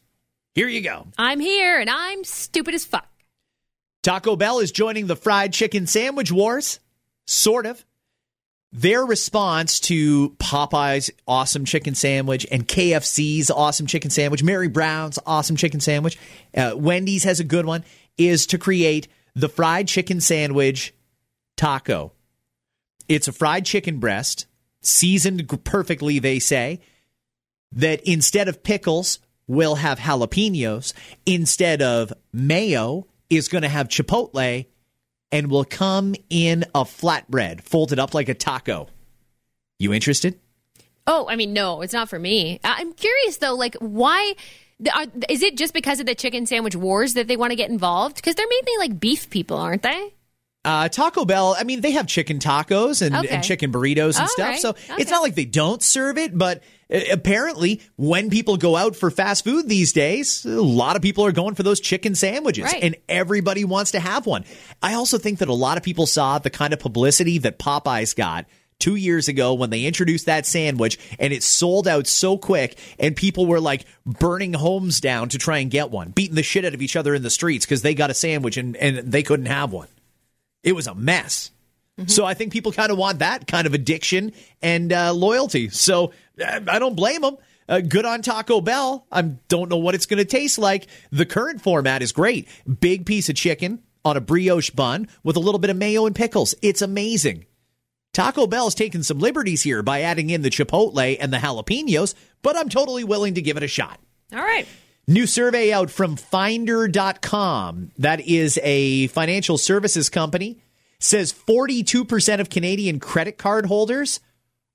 Here 0.55 0.69
you 0.69 0.83
go. 0.83 1.07
I'm 1.17 1.41
here 1.41 1.81
and 1.81 1.89
I'm 1.89 2.23
stupid 2.25 2.75
as 2.75 2.85
fuck. 2.85 3.09
Taco 4.03 4.37
Bell 4.37 4.59
is 4.59 4.71
joining 4.71 5.07
the 5.07 5.17
fried 5.17 5.55
chicken 5.55 5.87
sandwich 5.87 6.31
wars. 6.31 6.79
Sort 7.27 7.65
of. 7.65 7.86
Their 8.73 9.05
response 9.05 9.81
to 9.81 10.31
Popeye's 10.39 11.11
awesome 11.27 11.65
chicken 11.65 11.95
sandwich 11.95 12.47
and 12.51 12.67
KFC's 12.67 13.51
awesome 13.51 13.87
chicken 13.87 14.11
sandwich, 14.11 14.43
Mary 14.43 14.69
Brown's 14.69 15.19
awesome 15.25 15.57
chicken 15.57 15.81
sandwich, 15.81 16.19
uh, 16.55 16.73
Wendy's 16.77 17.25
has 17.25 17.41
a 17.41 17.45
good 17.45 17.65
one, 17.65 17.85
is 18.19 18.47
to 18.47 18.59
create 18.59 19.09
the 19.35 19.49
fried 19.49 19.89
chicken 19.89 20.21
sandwich 20.21 20.95
taco. 21.57 22.13
It's 23.09 23.29
a 23.29 23.33
fried 23.33 23.65
chicken 23.65 23.99
breast, 23.99 24.47
seasoned 24.83 25.49
perfectly, 25.65 26.19
they 26.19 26.39
say, 26.39 26.81
that 27.73 28.01
instead 28.03 28.49
of 28.49 28.63
pickles 28.63 29.21
will 29.47 29.77
have 29.77 29.99
jalapenos, 29.99 30.93
instead 31.25 31.83
of 31.83 32.13
mayo 32.33 33.07
is 33.31 33.49
going 33.49 33.63
to 33.63 33.69
have 33.69 33.89
chipotle, 33.89 34.67
and 35.33 35.51
will 35.51 35.65
come 35.65 36.15
in 36.31 36.65
a 36.75 36.85
flatbread 36.85 37.61
folded 37.61 37.99
up 37.99 38.15
like 38.15 38.29
a 38.29 38.35
taco. 38.35 38.89
You 39.79 39.93
interested? 39.93 40.39
Oh, 41.07 41.27
I 41.29 41.37
mean, 41.37 41.53
no, 41.53 41.83
it's 41.83 41.93
not 41.93 42.09
for 42.09 42.19
me. 42.19 42.61
I'm 42.65 42.93
curious 42.93 43.37
though, 43.39 43.55
like 43.55 43.77
why? 43.77 44.35
Are, 44.95 45.07
is 45.29 45.43
it 45.43 45.57
just 45.57 45.73
because 45.73 46.01
of 46.01 46.07
the 46.07 46.15
chicken 46.15 46.45
sandwich 46.45 46.77
wars 46.77 47.15
that 47.15 47.29
they 47.29 47.37
want 47.37 47.51
to 47.53 47.57
get 47.57 47.71
involved? 47.71 48.17
Because 48.17 48.35
they're 48.35 48.47
mainly 48.49 48.89
like 48.89 49.01
beef 49.01 49.31
people, 49.31 49.57
aren't 49.57 49.83
they? 49.83 50.13
Uh, 50.67 50.89
Taco 50.89 51.25
Bell, 51.25 51.55
I 51.59 51.63
mean, 51.65 51.81
they 51.81 51.93
have 51.93 52.07
chicken 52.09 52.39
tacos 52.41 53.01
and, 53.01 53.15
Okay. 53.15 53.29
and 53.29 53.45
chicken 53.45 53.71
burritos 53.73 54.15
and 54.17 54.23
All 54.23 54.29
stuff. 54.29 54.49
right. 54.49 54.59
So 54.61 54.71
Okay. 54.71 54.95
it's 54.99 55.11
not 55.11 55.23
like 55.23 55.37
they 55.37 55.45
don't 55.45 55.83
serve 55.83 56.19
it, 56.19 56.37
but 56.37 56.63
uh, 56.93 56.99
apparently, 57.13 57.81
when 57.97 58.31
people 58.31 58.57
go 58.57 58.77
out 58.77 58.97
for 58.97 59.11
fast 59.11 59.45
food 59.45 59.69
these 59.69 59.93
days, 59.93 60.45
a 60.45 60.51
lot 60.61 60.97
of 60.97 61.03
people 61.03 61.25
are 61.25 61.33
going 61.33 61.55
for 61.55 61.63
those 61.63 61.79
chicken 61.81 62.15
sandwiches, 62.17 62.65
Right. 62.65 62.83
and 62.83 62.97
everybody 63.09 63.65
wants 63.65 63.93
to 63.93 64.01
have 64.01 64.27
one. 64.27 64.45
I 64.83 64.95
also 64.95 65.19
think 65.19 65.39
that 65.39 65.49
a 65.49 65.55
lot 65.55 65.77
of 65.77 65.85
people 65.85 66.07
saw 66.07 66.39
the 66.39 66.51
kind 66.51 66.73
of 66.73 66.81
publicity 66.81 67.39
that 67.39 67.59
Popeyes 67.61 68.15
got. 68.17 68.47
Two 68.79 68.97
years 68.97 69.27
ago, 69.29 69.55
when 69.55 69.71
they 69.71 69.85
introduced 69.87 70.27
that 70.27 70.45
sandwich 70.45 70.99
and 71.19 71.33
it 71.33 71.43
sold 71.43 71.89
out 71.89 72.07
so 72.07 72.37
quick, 72.37 72.77
and 72.99 73.17
people 73.17 73.47
were 73.47 73.59
like 73.61 73.87
burning 74.05 74.53
homes 74.53 75.01
down 75.01 75.31
to 75.31 75.39
try 75.39 75.59
and 75.59 75.71
get 75.71 75.91
one, 75.91 76.11
beating 76.11 76.35
the 76.35 76.43
shit 76.43 76.63
out 76.65 76.75
of 76.75 76.83
each 76.83 76.95
other 76.95 77.15
in 77.15 77.23
the 77.23 77.31
streets 77.31 77.65
because 77.65 77.81
they 77.81 77.95
got 77.95 78.11
a 78.11 78.15
sandwich 78.15 78.59
and, 78.59 78.77
and 78.77 78.99
they 78.99 79.23
couldn't 79.23 79.47
have 79.47 79.73
one. 79.73 79.89
It 80.67 80.75
was 80.75 80.87
a 80.87 80.95
mess. 80.95 81.53
So 82.07 82.27
I 82.27 82.35
think 82.35 82.53
people 82.53 82.73
kind 82.73 82.93
of 82.93 82.99
want 82.99 83.21
that 83.21 83.47
kind 83.47 83.67
of 83.67 83.73
addiction 83.73 84.33
and 84.61 84.93
uh, 84.93 85.15
loyalty. 85.15 85.71
So 85.71 86.13
uh, 86.39 86.61
I 86.69 86.79
don't 86.79 86.95
blame 86.95 87.23
them. 87.23 87.39
Uh, 87.67 87.81
good 87.81 88.05
on 88.05 88.21
Taco 88.21 88.61
Bell. 88.61 89.07
I 89.11 89.23
don't 89.23 89.71
know 89.71 89.79
what 89.79 89.95
it's 89.95 90.05
going 90.05 90.19
to 90.19 90.27
taste 90.27 90.59
like. 90.59 90.89
The 91.11 91.25
current 91.25 91.63
format 91.63 92.03
is 92.03 92.13
great. 92.13 92.49
Big 92.81 93.07
piece 93.07 93.31
of 93.31 93.35
chicken 93.35 93.83
on 94.05 94.17
a 94.17 94.21
brioche 94.21 94.69
bun 94.69 95.09
with 95.25 95.37
a 95.37 95.41
little 95.41 95.59
bit 95.59 95.71
of 95.71 95.79
mayo 95.79 96.05
and 96.05 96.15
pickles. 96.15 96.55
It's 96.61 96.83
amazing. 96.83 97.47
Taco 98.13 98.47
Bell's 98.47 98.75
taken 98.75 99.03
some 99.03 99.19
liberties 99.19 99.63
here 99.63 99.83
by 99.83 100.03
adding 100.03 100.29
in 100.29 100.43
the 100.43 100.51
Chipotle 100.51 101.17
and 101.19 101.33
the 101.33 101.39
jalapenos, 101.39 102.15
but 102.43 102.57
I'm 102.57 102.69
totally 102.69 103.05
willing 103.05 103.35
to 103.35 103.43
give 103.43 103.57
it 103.57 103.63
a 103.63 103.69
shot. 103.69 103.99
All 104.35 104.39
right. 104.39 104.67
New 105.09 105.27
survey 105.27 105.73
out 105.73 105.89
from 105.89 106.17
finder.com. 106.17 107.93
That 107.99 108.21
is 108.21 108.59
a 108.63 109.07
financial 109.07 109.57
services 109.57 110.09
company. 110.09 110.59
Says 110.99 111.33
42% 111.33 112.41
of 112.41 112.51
Canadian 112.51 112.99
credit 112.99 113.39
card 113.39 113.67
holders 113.67 114.19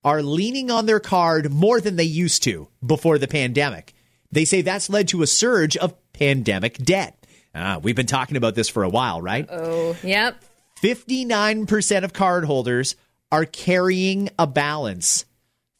are 0.06 0.24
leaning 0.24 0.72
on 0.72 0.86
their 0.86 1.02
card 1.02 1.52
more 1.52 1.82
than 1.82 1.98
they 1.98 2.06
used 2.06 2.44
to 2.44 2.70
before 2.86 3.18
the 3.18 3.28
pandemic. 3.28 3.94
They 4.32 4.46
say 4.46 4.62
that's 4.62 4.90
led 4.90 5.10
to 5.10 5.22
a 5.22 5.28
surge 5.28 5.76
of 5.76 5.96
pandemic 6.14 6.78
debt. 6.78 7.18
Ah, 7.54 7.80
we've 7.84 7.98
been 7.98 8.06
talking 8.06 8.38
about 8.38 8.56
this 8.56 8.70
for 8.70 8.84
a 8.84 8.90
while, 8.90 9.22
right? 9.22 9.46
Oh, 9.52 9.98
yep. 10.02 10.42
59% 10.82 12.04
of 12.06 12.14
cardholders 12.14 12.96
are 13.34 13.46
carrying 13.46 14.30
a 14.40 14.48
balance. 14.48 15.26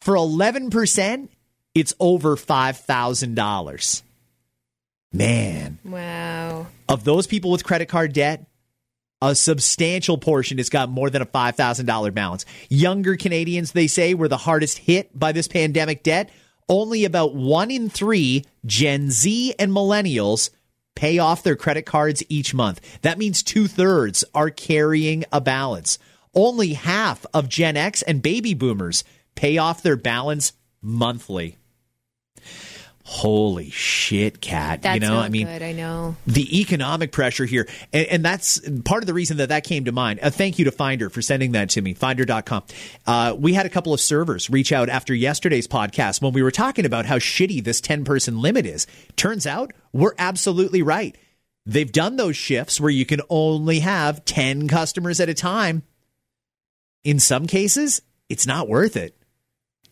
For 0.02 0.14
11%, 0.14 1.28
it's 1.74 1.94
over 1.98 2.36
$5,000. 2.36 4.02
Man, 5.12 5.78
Wow. 5.84 6.68
of 6.88 7.04
those 7.04 7.26
people 7.26 7.50
with 7.50 7.64
credit 7.64 7.86
card 7.86 8.12
debt, 8.12 8.46
a 9.20 9.34
substantial 9.34 10.18
portion 10.18 10.58
has 10.58 10.68
got 10.70 10.88
more 10.90 11.10
than 11.10 11.22
a 11.22 11.26
$5,000 11.26 12.10
balance. 12.10 12.44
Younger 12.68 13.16
Canadians, 13.16 13.72
they 13.72 13.86
say, 13.86 14.14
were 14.14 14.28
the 14.28 14.36
hardest 14.38 14.78
hit 14.78 15.16
by 15.16 15.32
this 15.32 15.46
pandemic 15.48 16.02
debt. 16.02 16.30
Only 16.68 17.04
about 17.04 17.34
one 17.34 17.70
in 17.70 17.88
three 17.90 18.44
Gen 18.64 19.10
Z 19.10 19.54
and 19.58 19.70
millennials 19.70 20.50
pay 20.94 21.18
off 21.18 21.42
their 21.42 21.56
credit 21.56 21.82
cards 21.82 22.22
each 22.28 22.54
month. 22.54 22.80
That 23.02 23.18
means 23.18 23.42
two 23.42 23.66
thirds 23.68 24.24
are 24.34 24.50
carrying 24.50 25.24
a 25.32 25.40
balance. 25.40 25.98
Only 26.34 26.72
half 26.74 27.26
of 27.34 27.48
Gen 27.48 27.76
X 27.76 28.02
and 28.02 28.22
baby 28.22 28.54
boomers 28.54 29.04
pay 29.34 29.58
off 29.58 29.82
their 29.82 29.96
balance 29.96 30.52
monthly. 30.80 31.58
Holy 33.12 33.68
shit, 33.68 34.40
cat. 34.40 34.80
That's 34.80 34.94
you 34.94 35.06
know, 35.06 35.18
I 35.18 35.28
mean, 35.28 35.46
good. 35.46 35.60
I 35.62 35.72
know. 35.72 36.16
the 36.26 36.60
economic 36.60 37.12
pressure 37.12 37.44
here. 37.44 37.68
And, 37.92 38.06
and 38.06 38.24
that's 38.24 38.58
part 38.84 39.02
of 39.02 39.06
the 39.06 39.12
reason 39.12 39.36
that 39.36 39.50
that 39.50 39.64
came 39.64 39.84
to 39.84 39.92
mind. 39.92 40.20
A 40.22 40.30
thank 40.30 40.58
you 40.58 40.64
to 40.64 40.72
Finder 40.72 41.10
for 41.10 41.20
sending 41.20 41.52
that 41.52 41.68
to 41.70 41.82
me, 41.82 41.92
finder.com. 41.92 42.62
Uh, 43.06 43.36
we 43.38 43.52
had 43.52 43.66
a 43.66 43.68
couple 43.68 43.92
of 43.92 44.00
servers 44.00 44.48
reach 44.48 44.72
out 44.72 44.88
after 44.88 45.14
yesterday's 45.14 45.68
podcast 45.68 46.22
when 46.22 46.32
we 46.32 46.42
were 46.42 46.50
talking 46.50 46.86
about 46.86 47.04
how 47.04 47.18
shitty 47.18 47.62
this 47.62 47.82
10 47.82 48.06
person 48.06 48.40
limit 48.40 48.64
is. 48.64 48.86
Turns 49.14 49.46
out 49.46 49.72
we're 49.92 50.14
absolutely 50.18 50.80
right. 50.80 51.14
They've 51.66 51.92
done 51.92 52.16
those 52.16 52.36
shifts 52.36 52.80
where 52.80 52.90
you 52.90 53.04
can 53.04 53.20
only 53.28 53.80
have 53.80 54.24
10 54.24 54.68
customers 54.68 55.20
at 55.20 55.28
a 55.28 55.34
time. 55.34 55.82
In 57.04 57.20
some 57.20 57.46
cases, 57.46 58.00
it's 58.30 58.46
not 58.46 58.70
worth 58.70 58.96
it. 58.96 59.14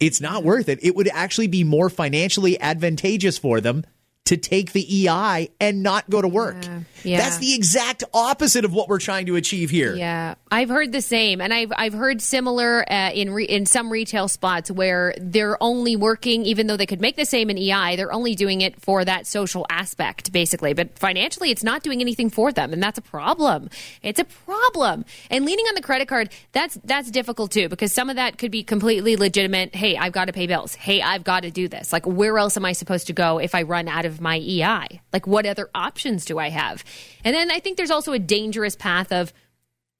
It's 0.01 0.21
not 0.21 0.45
worth 0.45 0.69
it. 0.69 0.79
It 0.83 0.97
would 0.97 1.09
actually 1.09 1.47
be 1.47 1.63
more 1.63 1.91
financially 1.91 2.59
advantageous 2.61 3.37
for 3.37 3.61
them 3.61 3.85
to 4.27 4.37
take 4.37 4.73
the 4.73 5.09
EI 5.09 5.51
and 5.61 5.83
not 5.83 6.09
go 6.09 6.23
to 6.23 6.29
work. 6.29 6.57
Yeah. 7.03 7.19
That's 7.19 7.39
the 7.39 7.55
exact 7.55 8.05
opposite 8.15 8.65
of 8.65 8.73
what 8.73 8.89
we're 8.89 9.01
trying 9.01 9.27
to 9.27 9.37
achieve 9.37 9.71
here. 9.71 9.97
Yeah, 9.97 10.35
I've 10.53 10.69
heard 10.69 10.93
the 10.93 11.01
same, 11.01 11.41
and 11.41 11.53
I've 11.53 11.73
I've 11.75 11.95
heard 11.95 12.21
similar 12.21 12.85
uh, 12.93 13.11
in 13.13 13.33
re- 13.33 13.47
in 13.47 13.65
some 13.67 13.91
retail 13.91 14.29
spots 14.29 14.71
where 14.71 15.15
they're 15.19 15.61
only 15.63 15.97
working, 15.97 16.45
even 16.45 16.67
though 16.67 16.77
they 16.77 16.87
could 16.87 17.01
make 17.01 17.17
the 17.17 17.25
same 17.25 17.51
in 17.51 17.57
EI, 17.59 17.97
they're 17.97 18.13
only 18.13 18.35
doing 18.35 18.61
it 18.61 18.81
for 18.81 19.05
that 19.05 19.27
social 19.27 19.67
aspect, 19.71 20.31
basically. 20.31 20.75
But 20.75 20.99
financially, 20.99 21.51
it's 21.51 21.65
not 21.65 21.83
doing 21.83 22.01
anything 22.01 22.29
for 22.31 22.53
them, 22.53 22.73
and 22.73 22.83
that's 22.83 22.99
a 22.99 23.03
problem. 23.03 23.71
It's 24.03 24.21
a 24.21 24.25
problem. 24.25 25.07
And 25.31 25.45
leaning 25.47 25.65
on 25.67 25.75
the 25.75 25.83
credit 25.83 26.07
card, 26.07 26.31
that's 26.53 26.79
that's 26.85 27.11
difficult 27.11 27.51
too, 27.51 27.69
because 27.69 27.93
some 27.93 28.11
of 28.11 28.17
that 28.17 28.37
could 28.37 28.51
be 28.51 28.63
completely 28.63 29.17
legitimate. 29.17 29.75
Hey, 29.75 29.97
I've 29.97 30.13
got 30.13 30.27
to 30.27 30.33
pay 30.33 30.47
bills. 30.47 30.75
Hey, 30.75 31.01
I've 31.01 31.25
got 31.25 31.41
to 31.45 31.51
do 31.51 31.67
this. 31.67 31.93
Like, 31.93 32.07
where 32.07 32.39
else 32.39 32.57
am 32.59 32.65
I 32.67 32.73
supposed 32.73 33.07
to 33.07 33.13
go 33.15 33.39
if 33.39 33.55
I 33.55 33.63
run 33.63 33.89
out 33.89 34.05
of 34.05 34.10
my 34.19 34.39
EI? 34.39 35.03
Like, 35.13 35.27
what 35.27 35.45
other 35.45 35.69
options 35.75 36.25
do 36.25 36.39
I 36.39 36.49
have? 36.49 36.83
And 37.23 37.35
then 37.37 37.51
I 37.51 37.59
think 37.59 37.77
there's 37.77 37.91
also 37.91 38.15
a 38.15 38.19
dangerous 38.19 38.75
path 38.77 39.13
of 39.13 39.35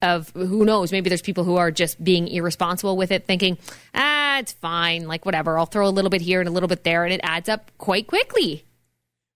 of 0.01 0.29
who 0.31 0.65
knows 0.65 0.91
maybe 0.91 1.09
there's 1.09 1.21
people 1.21 1.43
who 1.43 1.57
are 1.57 1.69
just 1.69 2.03
being 2.03 2.27
irresponsible 2.27 2.97
with 2.97 3.11
it 3.11 3.27
thinking 3.27 3.55
ah 3.93 4.39
it's 4.39 4.51
fine 4.51 5.05
like 5.07 5.27
whatever 5.27 5.59
i'll 5.59 5.67
throw 5.67 5.87
a 5.87 5.89
little 5.93 6.09
bit 6.09 6.21
here 6.21 6.39
and 6.39 6.49
a 6.49 6.51
little 6.51 6.67
bit 6.67 6.83
there 6.83 7.03
and 7.03 7.13
it 7.13 7.19
adds 7.21 7.47
up 7.47 7.69
quite 7.77 8.07
quickly 8.07 8.65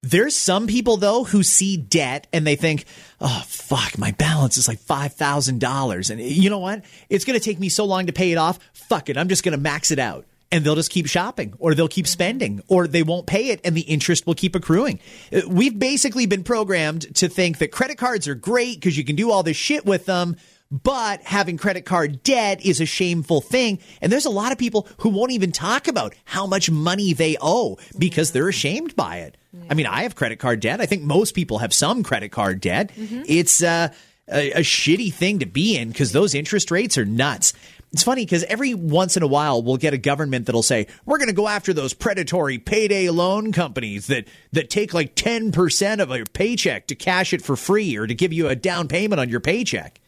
There's 0.01 0.36
some 0.36 0.65
people 0.65 0.97
though 0.97 1.23
who 1.23 1.43
see 1.43 1.78
debt 1.78 2.26
and 2.34 2.45
they 2.45 2.55
think, 2.55 2.86
"Oh 3.19 3.43
fuck, 3.47 3.97
my 3.97 4.11
balance 4.11 4.55
is 4.57 4.67
like 4.67 4.80
$5,000." 4.80 6.09
And 6.11 6.21
you 6.21 6.49
know 6.49 6.59
what? 6.59 6.84
It's 7.09 7.26
going 7.26 7.39
to 7.39 7.43
take 7.43 7.59
me 7.59 7.69
so 7.69 7.86
long 7.86 8.05
to 8.05 8.13
pay 8.13 8.32
it 8.32 8.38
off. 8.38 8.59
Fuck 8.73 9.09
it, 9.09 9.17
I'm 9.17 9.30
just 9.30 9.43
going 9.43 9.57
to 9.57 9.61
max 9.61 9.89
it 9.89 9.97
out. 9.97 10.26
And 10.52 10.64
they'll 10.64 10.76
just 10.76 10.91
keep 10.91 11.08
shopping 11.08 11.54
or 11.60 11.74
they'll 11.74 11.88
keep 11.88 12.08
spending 12.08 12.62
or 12.68 12.88
they 12.88 13.04
won't 13.04 13.26
pay 13.26 13.50
it 13.50 13.60
and 13.66 13.76
the 13.76 13.82
interest 13.82 14.26
will 14.28 14.36
keep 14.36 14.56
accruing. 14.56 15.00
Uh, 15.34 15.41
We've 15.48 15.78
basically 15.78 16.28
been 16.28 16.43
programmed 16.43 17.14
to 17.16 17.28
think 17.28 17.58
that 17.58 17.72
credit 17.72 17.98
cards 17.98 18.28
are 18.28 18.36
great 18.36 18.76
because 18.76 18.98
you 18.98 19.04
can 19.04 19.16
do 19.16 19.32
all 19.32 19.43
this 19.43 19.58
shit 19.58 19.86
with 19.86 20.06
them. 20.06 20.38
But 20.72 21.22
having 21.22 21.58
credit 21.58 21.86
card 21.86 22.24
debt 22.24 22.66
is 22.66 22.82
a 22.82 22.86
shameful 22.86 23.41
thing. 23.41 23.80
And 24.02 24.12
there's 24.12 24.26
a 24.26 24.32
lot 24.32 24.52
of 24.52 24.58
people 24.58 24.88
who 25.00 25.10
won't 25.10 25.32
even 25.32 25.52
talk 25.52 25.88
about 25.88 26.16
how 26.26 26.48
much 26.48 26.72
money 26.72 27.14
they 27.14 27.38
owe 27.39 27.78
because 27.98 28.32
they're 28.32 28.50
ashamed 28.50 28.96
by 28.96 29.18
it. 29.18 29.38
I 29.70 29.74
mean, 29.74 29.86
I 29.86 30.04
have 30.04 30.16
credit 30.16 30.39
card 30.39 30.60
debt. 30.60 30.82
I 30.82 30.86
think 30.86 31.04
most 31.04 31.34
people 31.34 31.60
have 31.60 31.74
some 31.74 32.04
credit 32.04 32.32
card 32.32 32.62
debt. 32.62 32.91
It's 32.98 33.64
uh, 33.64 33.89
a, 34.28 34.52
a 34.52 34.60
shitty 34.62 35.14
thing 35.14 35.39
to 35.39 35.46
be 35.46 35.78
in 35.78 35.89
because 35.89 36.12
those 36.12 36.34
interest 36.34 36.72
rates 36.72 36.98
are 36.98 37.06
nuts. 37.06 37.54
It's 37.94 38.04
funny 38.04 38.26
because 38.26 38.44
every 38.46 38.74
once 38.74 39.16
in 39.16 39.24
a 39.24 39.28
while 39.28 39.64
we'll 39.64 39.78
get 39.78 39.94
a 39.94 39.98
government 39.98 40.48
that'll 40.48 40.64
say 40.64 40.88
we're 41.06 41.18
going 41.18 41.30
to 41.30 41.34
go 41.34 41.48
after 41.48 41.74
those 41.74 41.94
predatory 41.94 42.58
payday 42.58 43.10
loan 43.10 43.54
companies 43.54 44.08
that 44.08 44.28
that 44.52 44.70
take 44.70 44.94
like 44.94 45.16
ten 45.16 45.52
percent 45.52 46.02
of 46.02 46.10
your 46.10 46.26
paycheck 46.26 46.88
to 46.88 46.96
cash 46.96 47.32
it 47.32 47.42
for 47.42 47.56
free 47.56 47.96
or 47.96 48.06
to 48.06 48.14
give 48.14 48.34
you 48.34 48.48
a 48.48 48.56
down 48.56 48.88
payment 48.88 49.22
on 49.22 49.30
your 49.30 49.40
paycheck. 49.40 50.02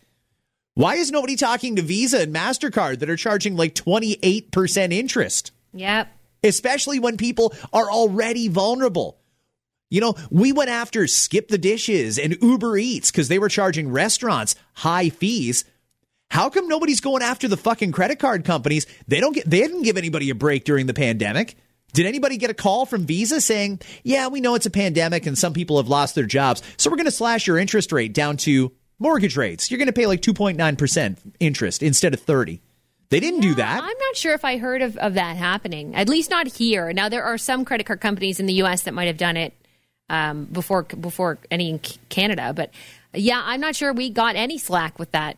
Why 0.74 0.96
is 0.96 1.12
nobody 1.12 1.36
talking 1.36 1.76
to 1.78 1.82
Visa 1.82 2.22
and 2.22 2.36
MasterCard 2.36 3.00
that 3.00 3.10
are 3.10 3.16
charging 3.16 3.56
like 3.56 3.74
28% 3.74 4.94
interest? 4.94 5.52
yep 5.74 6.10
Especially 6.44 7.00
when 7.00 7.18
people 7.18 7.54
are 7.74 7.90
already 7.90 8.48
vulnerable. 8.48 9.18
You 9.90 10.02
know, 10.02 10.16
we 10.30 10.52
went 10.52 10.70
after 10.70 11.08
Skip 11.08 11.48
the 11.48 11.58
Dishes 11.58 12.20
and 12.20 12.38
Uber 12.42 12.78
Eats 12.78 13.10
because 13.10 13.28
they 13.28 13.40
were 13.40 13.50
charging 13.50 13.90
restaurants 13.92 14.56
high 14.74 15.10
fees. 15.10 15.64
How 16.30 16.50
come 16.50 16.68
nobody's 16.68 17.00
going 17.00 17.24
after 17.24 17.48
the 17.48 17.58
fucking 17.58 17.92
credit 17.94 18.20
card 18.20 18.44
companies? 18.46 18.86
They 19.08 19.20
don't 19.20 19.34
get 19.34 19.50
they 19.50 19.60
didn't 19.62 19.84
give 19.84 19.98
anybody 19.98 20.30
a 20.30 20.36
break 20.36 20.66
during 20.66 20.86
the 20.86 20.94
pandemic. 20.94 21.56
Did 21.94 22.06
anybody 22.06 22.38
get 22.38 22.50
a 22.50 22.54
call 22.54 22.86
from 22.86 23.06
Visa 23.06 23.40
saying, 23.42 23.80
"Yeah, 24.04 24.28
we 24.28 24.42
know 24.42 24.56
it's 24.56 24.66
a 24.66 24.70
pandemic 24.72 25.26
and 25.26 25.38
some 25.38 25.54
people 25.54 25.78
have 25.78 25.88
lost 25.88 26.16
their 26.16 26.26
jobs, 26.26 26.62
so 26.78 26.90
we're 26.90 26.98
going 26.98 27.06
to 27.06 27.12
slash 27.12 27.48
your 27.48 27.58
interest 27.58 27.92
rate 27.92 28.14
down 28.14 28.38
to 28.38 28.72
mortgage 29.00 29.38
rates. 29.38 29.72
You're 29.72 29.78
going 29.78 29.88
to 29.88 29.94
pay 29.94 30.06
like 30.06 30.22
2.9% 30.22 31.18
interest 31.40 31.82
instead 31.82 32.14
of 32.14 32.20
30." 32.22 32.62
They 33.10 33.22
didn't 33.22 33.40
do 33.40 33.56
that. 33.56 33.82
i'm 33.82 33.98
not 34.00 34.16
sure 34.18 34.34
if 34.34 34.44
i 34.44 34.58
heard 34.58 34.82
of, 34.82 34.98
of 34.98 35.14
that 35.14 35.38
happening 35.38 35.96
at 35.96 36.10
least 36.10 36.30
not 36.30 36.46
here 36.46 36.92
now 36.92 37.08
there 37.08 37.24
are 37.24 37.38
some 37.38 37.64
credit 37.64 37.86
card 37.86 38.02
companies 38.02 38.42
in 38.42 38.48
the 38.48 38.56
us 38.56 38.82
that 38.82 38.94
might 38.94 39.06
have 39.06 39.18
done 39.18 39.38
it 39.38 39.54
um, 40.10 40.44
before 40.44 40.84
before 40.84 41.38
any 41.50 41.70
in 41.70 41.80
canada 42.10 42.52
but 42.54 42.70
yeah 43.14 43.42
i'm 43.46 43.62
not 43.62 43.78
sure 43.78 43.94
we 43.94 44.10
got 44.10 44.36
any 44.36 44.58
slack 44.58 45.00
with 45.00 45.10
that 45.14 45.38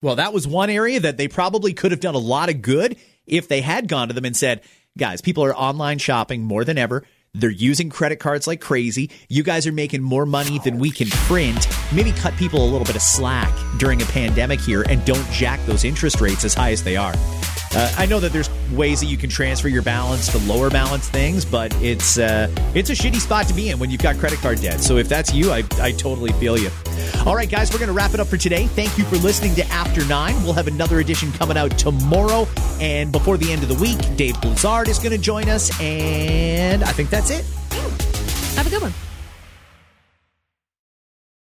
Well, 0.00 0.16
that 0.16 0.32
was 0.32 0.46
one 0.46 0.70
area 0.70 1.00
that 1.00 1.16
they 1.16 1.26
probably 1.26 1.74
could 1.74 1.90
have 1.90 2.00
done 2.00 2.14
a 2.14 2.18
lot 2.18 2.50
of 2.50 2.62
good 2.62 2.96
if 3.26 3.48
they 3.48 3.60
had 3.60 3.88
gone 3.88 4.08
to 4.08 4.14
them 4.14 4.24
and 4.24 4.36
said, 4.36 4.62
guys, 4.96 5.20
people 5.20 5.44
are 5.44 5.54
online 5.54 5.98
shopping 5.98 6.44
more 6.44 6.64
than 6.64 6.78
ever. 6.78 7.04
They're 7.34 7.50
using 7.50 7.90
credit 7.90 8.20
cards 8.20 8.46
like 8.46 8.60
crazy. 8.60 9.10
You 9.28 9.42
guys 9.42 9.66
are 9.66 9.72
making 9.72 10.02
more 10.02 10.24
money 10.24 10.60
than 10.60 10.78
we 10.78 10.92
can 10.92 11.08
print. 11.08 11.66
Maybe 11.92 12.12
cut 12.12 12.34
people 12.36 12.62
a 12.62 12.70
little 12.70 12.86
bit 12.86 12.94
of 12.96 13.02
slack 13.02 13.52
during 13.78 14.00
a 14.00 14.06
pandemic 14.06 14.60
here 14.60 14.82
and 14.88 15.04
don't 15.04 15.28
jack 15.30 15.58
those 15.66 15.84
interest 15.84 16.20
rates 16.20 16.44
as 16.44 16.54
high 16.54 16.70
as 16.70 16.84
they 16.84 16.96
are. 16.96 17.14
Uh, 17.74 17.94
I 17.98 18.06
know 18.06 18.18
that 18.20 18.32
there's 18.32 18.48
ways 18.72 19.00
that 19.00 19.06
you 19.06 19.16
can 19.16 19.28
transfer 19.30 19.68
your 19.68 19.82
balance 19.82 20.30
to 20.32 20.38
lower 20.38 20.70
balance 20.70 21.08
things, 21.08 21.44
but 21.44 21.74
it's 21.82 22.18
uh, 22.18 22.48
it's 22.74 22.90
a 22.90 22.94
shitty 22.94 23.16
spot 23.20 23.46
to 23.48 23.54
be 23.54 23.70
in 23.70 23.78
when 23.78 23.90
you've 23.90 24.02
got 24.02 24.16
credit 24.16 24.38
card 24.40 24.60
debt. 24.60 24.80
So 24.80 24.96
if 24.96 25.08
that's 25.08 25.32
you, 25.34 25.50
I, 25.52 25.64
I 25.80 25.92
totally 25.92 26.32
feel 26.32 26.58
you. 26.58 26.70
All 27.26 27.34
right, 27.36 27.48
guys, 27.48 27.72
we're 27.72 27.78
going 27.78 27.88
to 27.88 27.94
wrap 27.94 28.14
it 28.14 28.20
up 28.20 28.26
for 28.26 28.36
today. 28.36 28.66
Thank 28.66 28.96
you 28.96 29.04
for 29.04 29.16
listening 29.16 29.54
to 29.56 29.66
After 29.66 30.04
Nine. 30.06 30.34
We'll 30.44 30.54
have 30.54 30.66
another 30.66 31.00
edition 31.00 31.30
coming 31.32 31.56
out 31.56 31.72
tomorrow, 31.78 32.46
and 32.80 33.12
before 33.12 33.36
the 33.36 33.52
end 33.52 33.62
of 33.62 33.68
the 33.68 33.76
week, 33.76 33.98
Dave 34.16 34.40
Blizzard 34.40 34.88
is 34.88 34.98
going 34.98 35.12
to 35.12 35.18
join 35.18 35.48
us, 35.48 35.70
and 35.80 36.82
I 36.82 36.92
think 36.92 37.10
that's 37.10 37.30
it. 37.30 37.44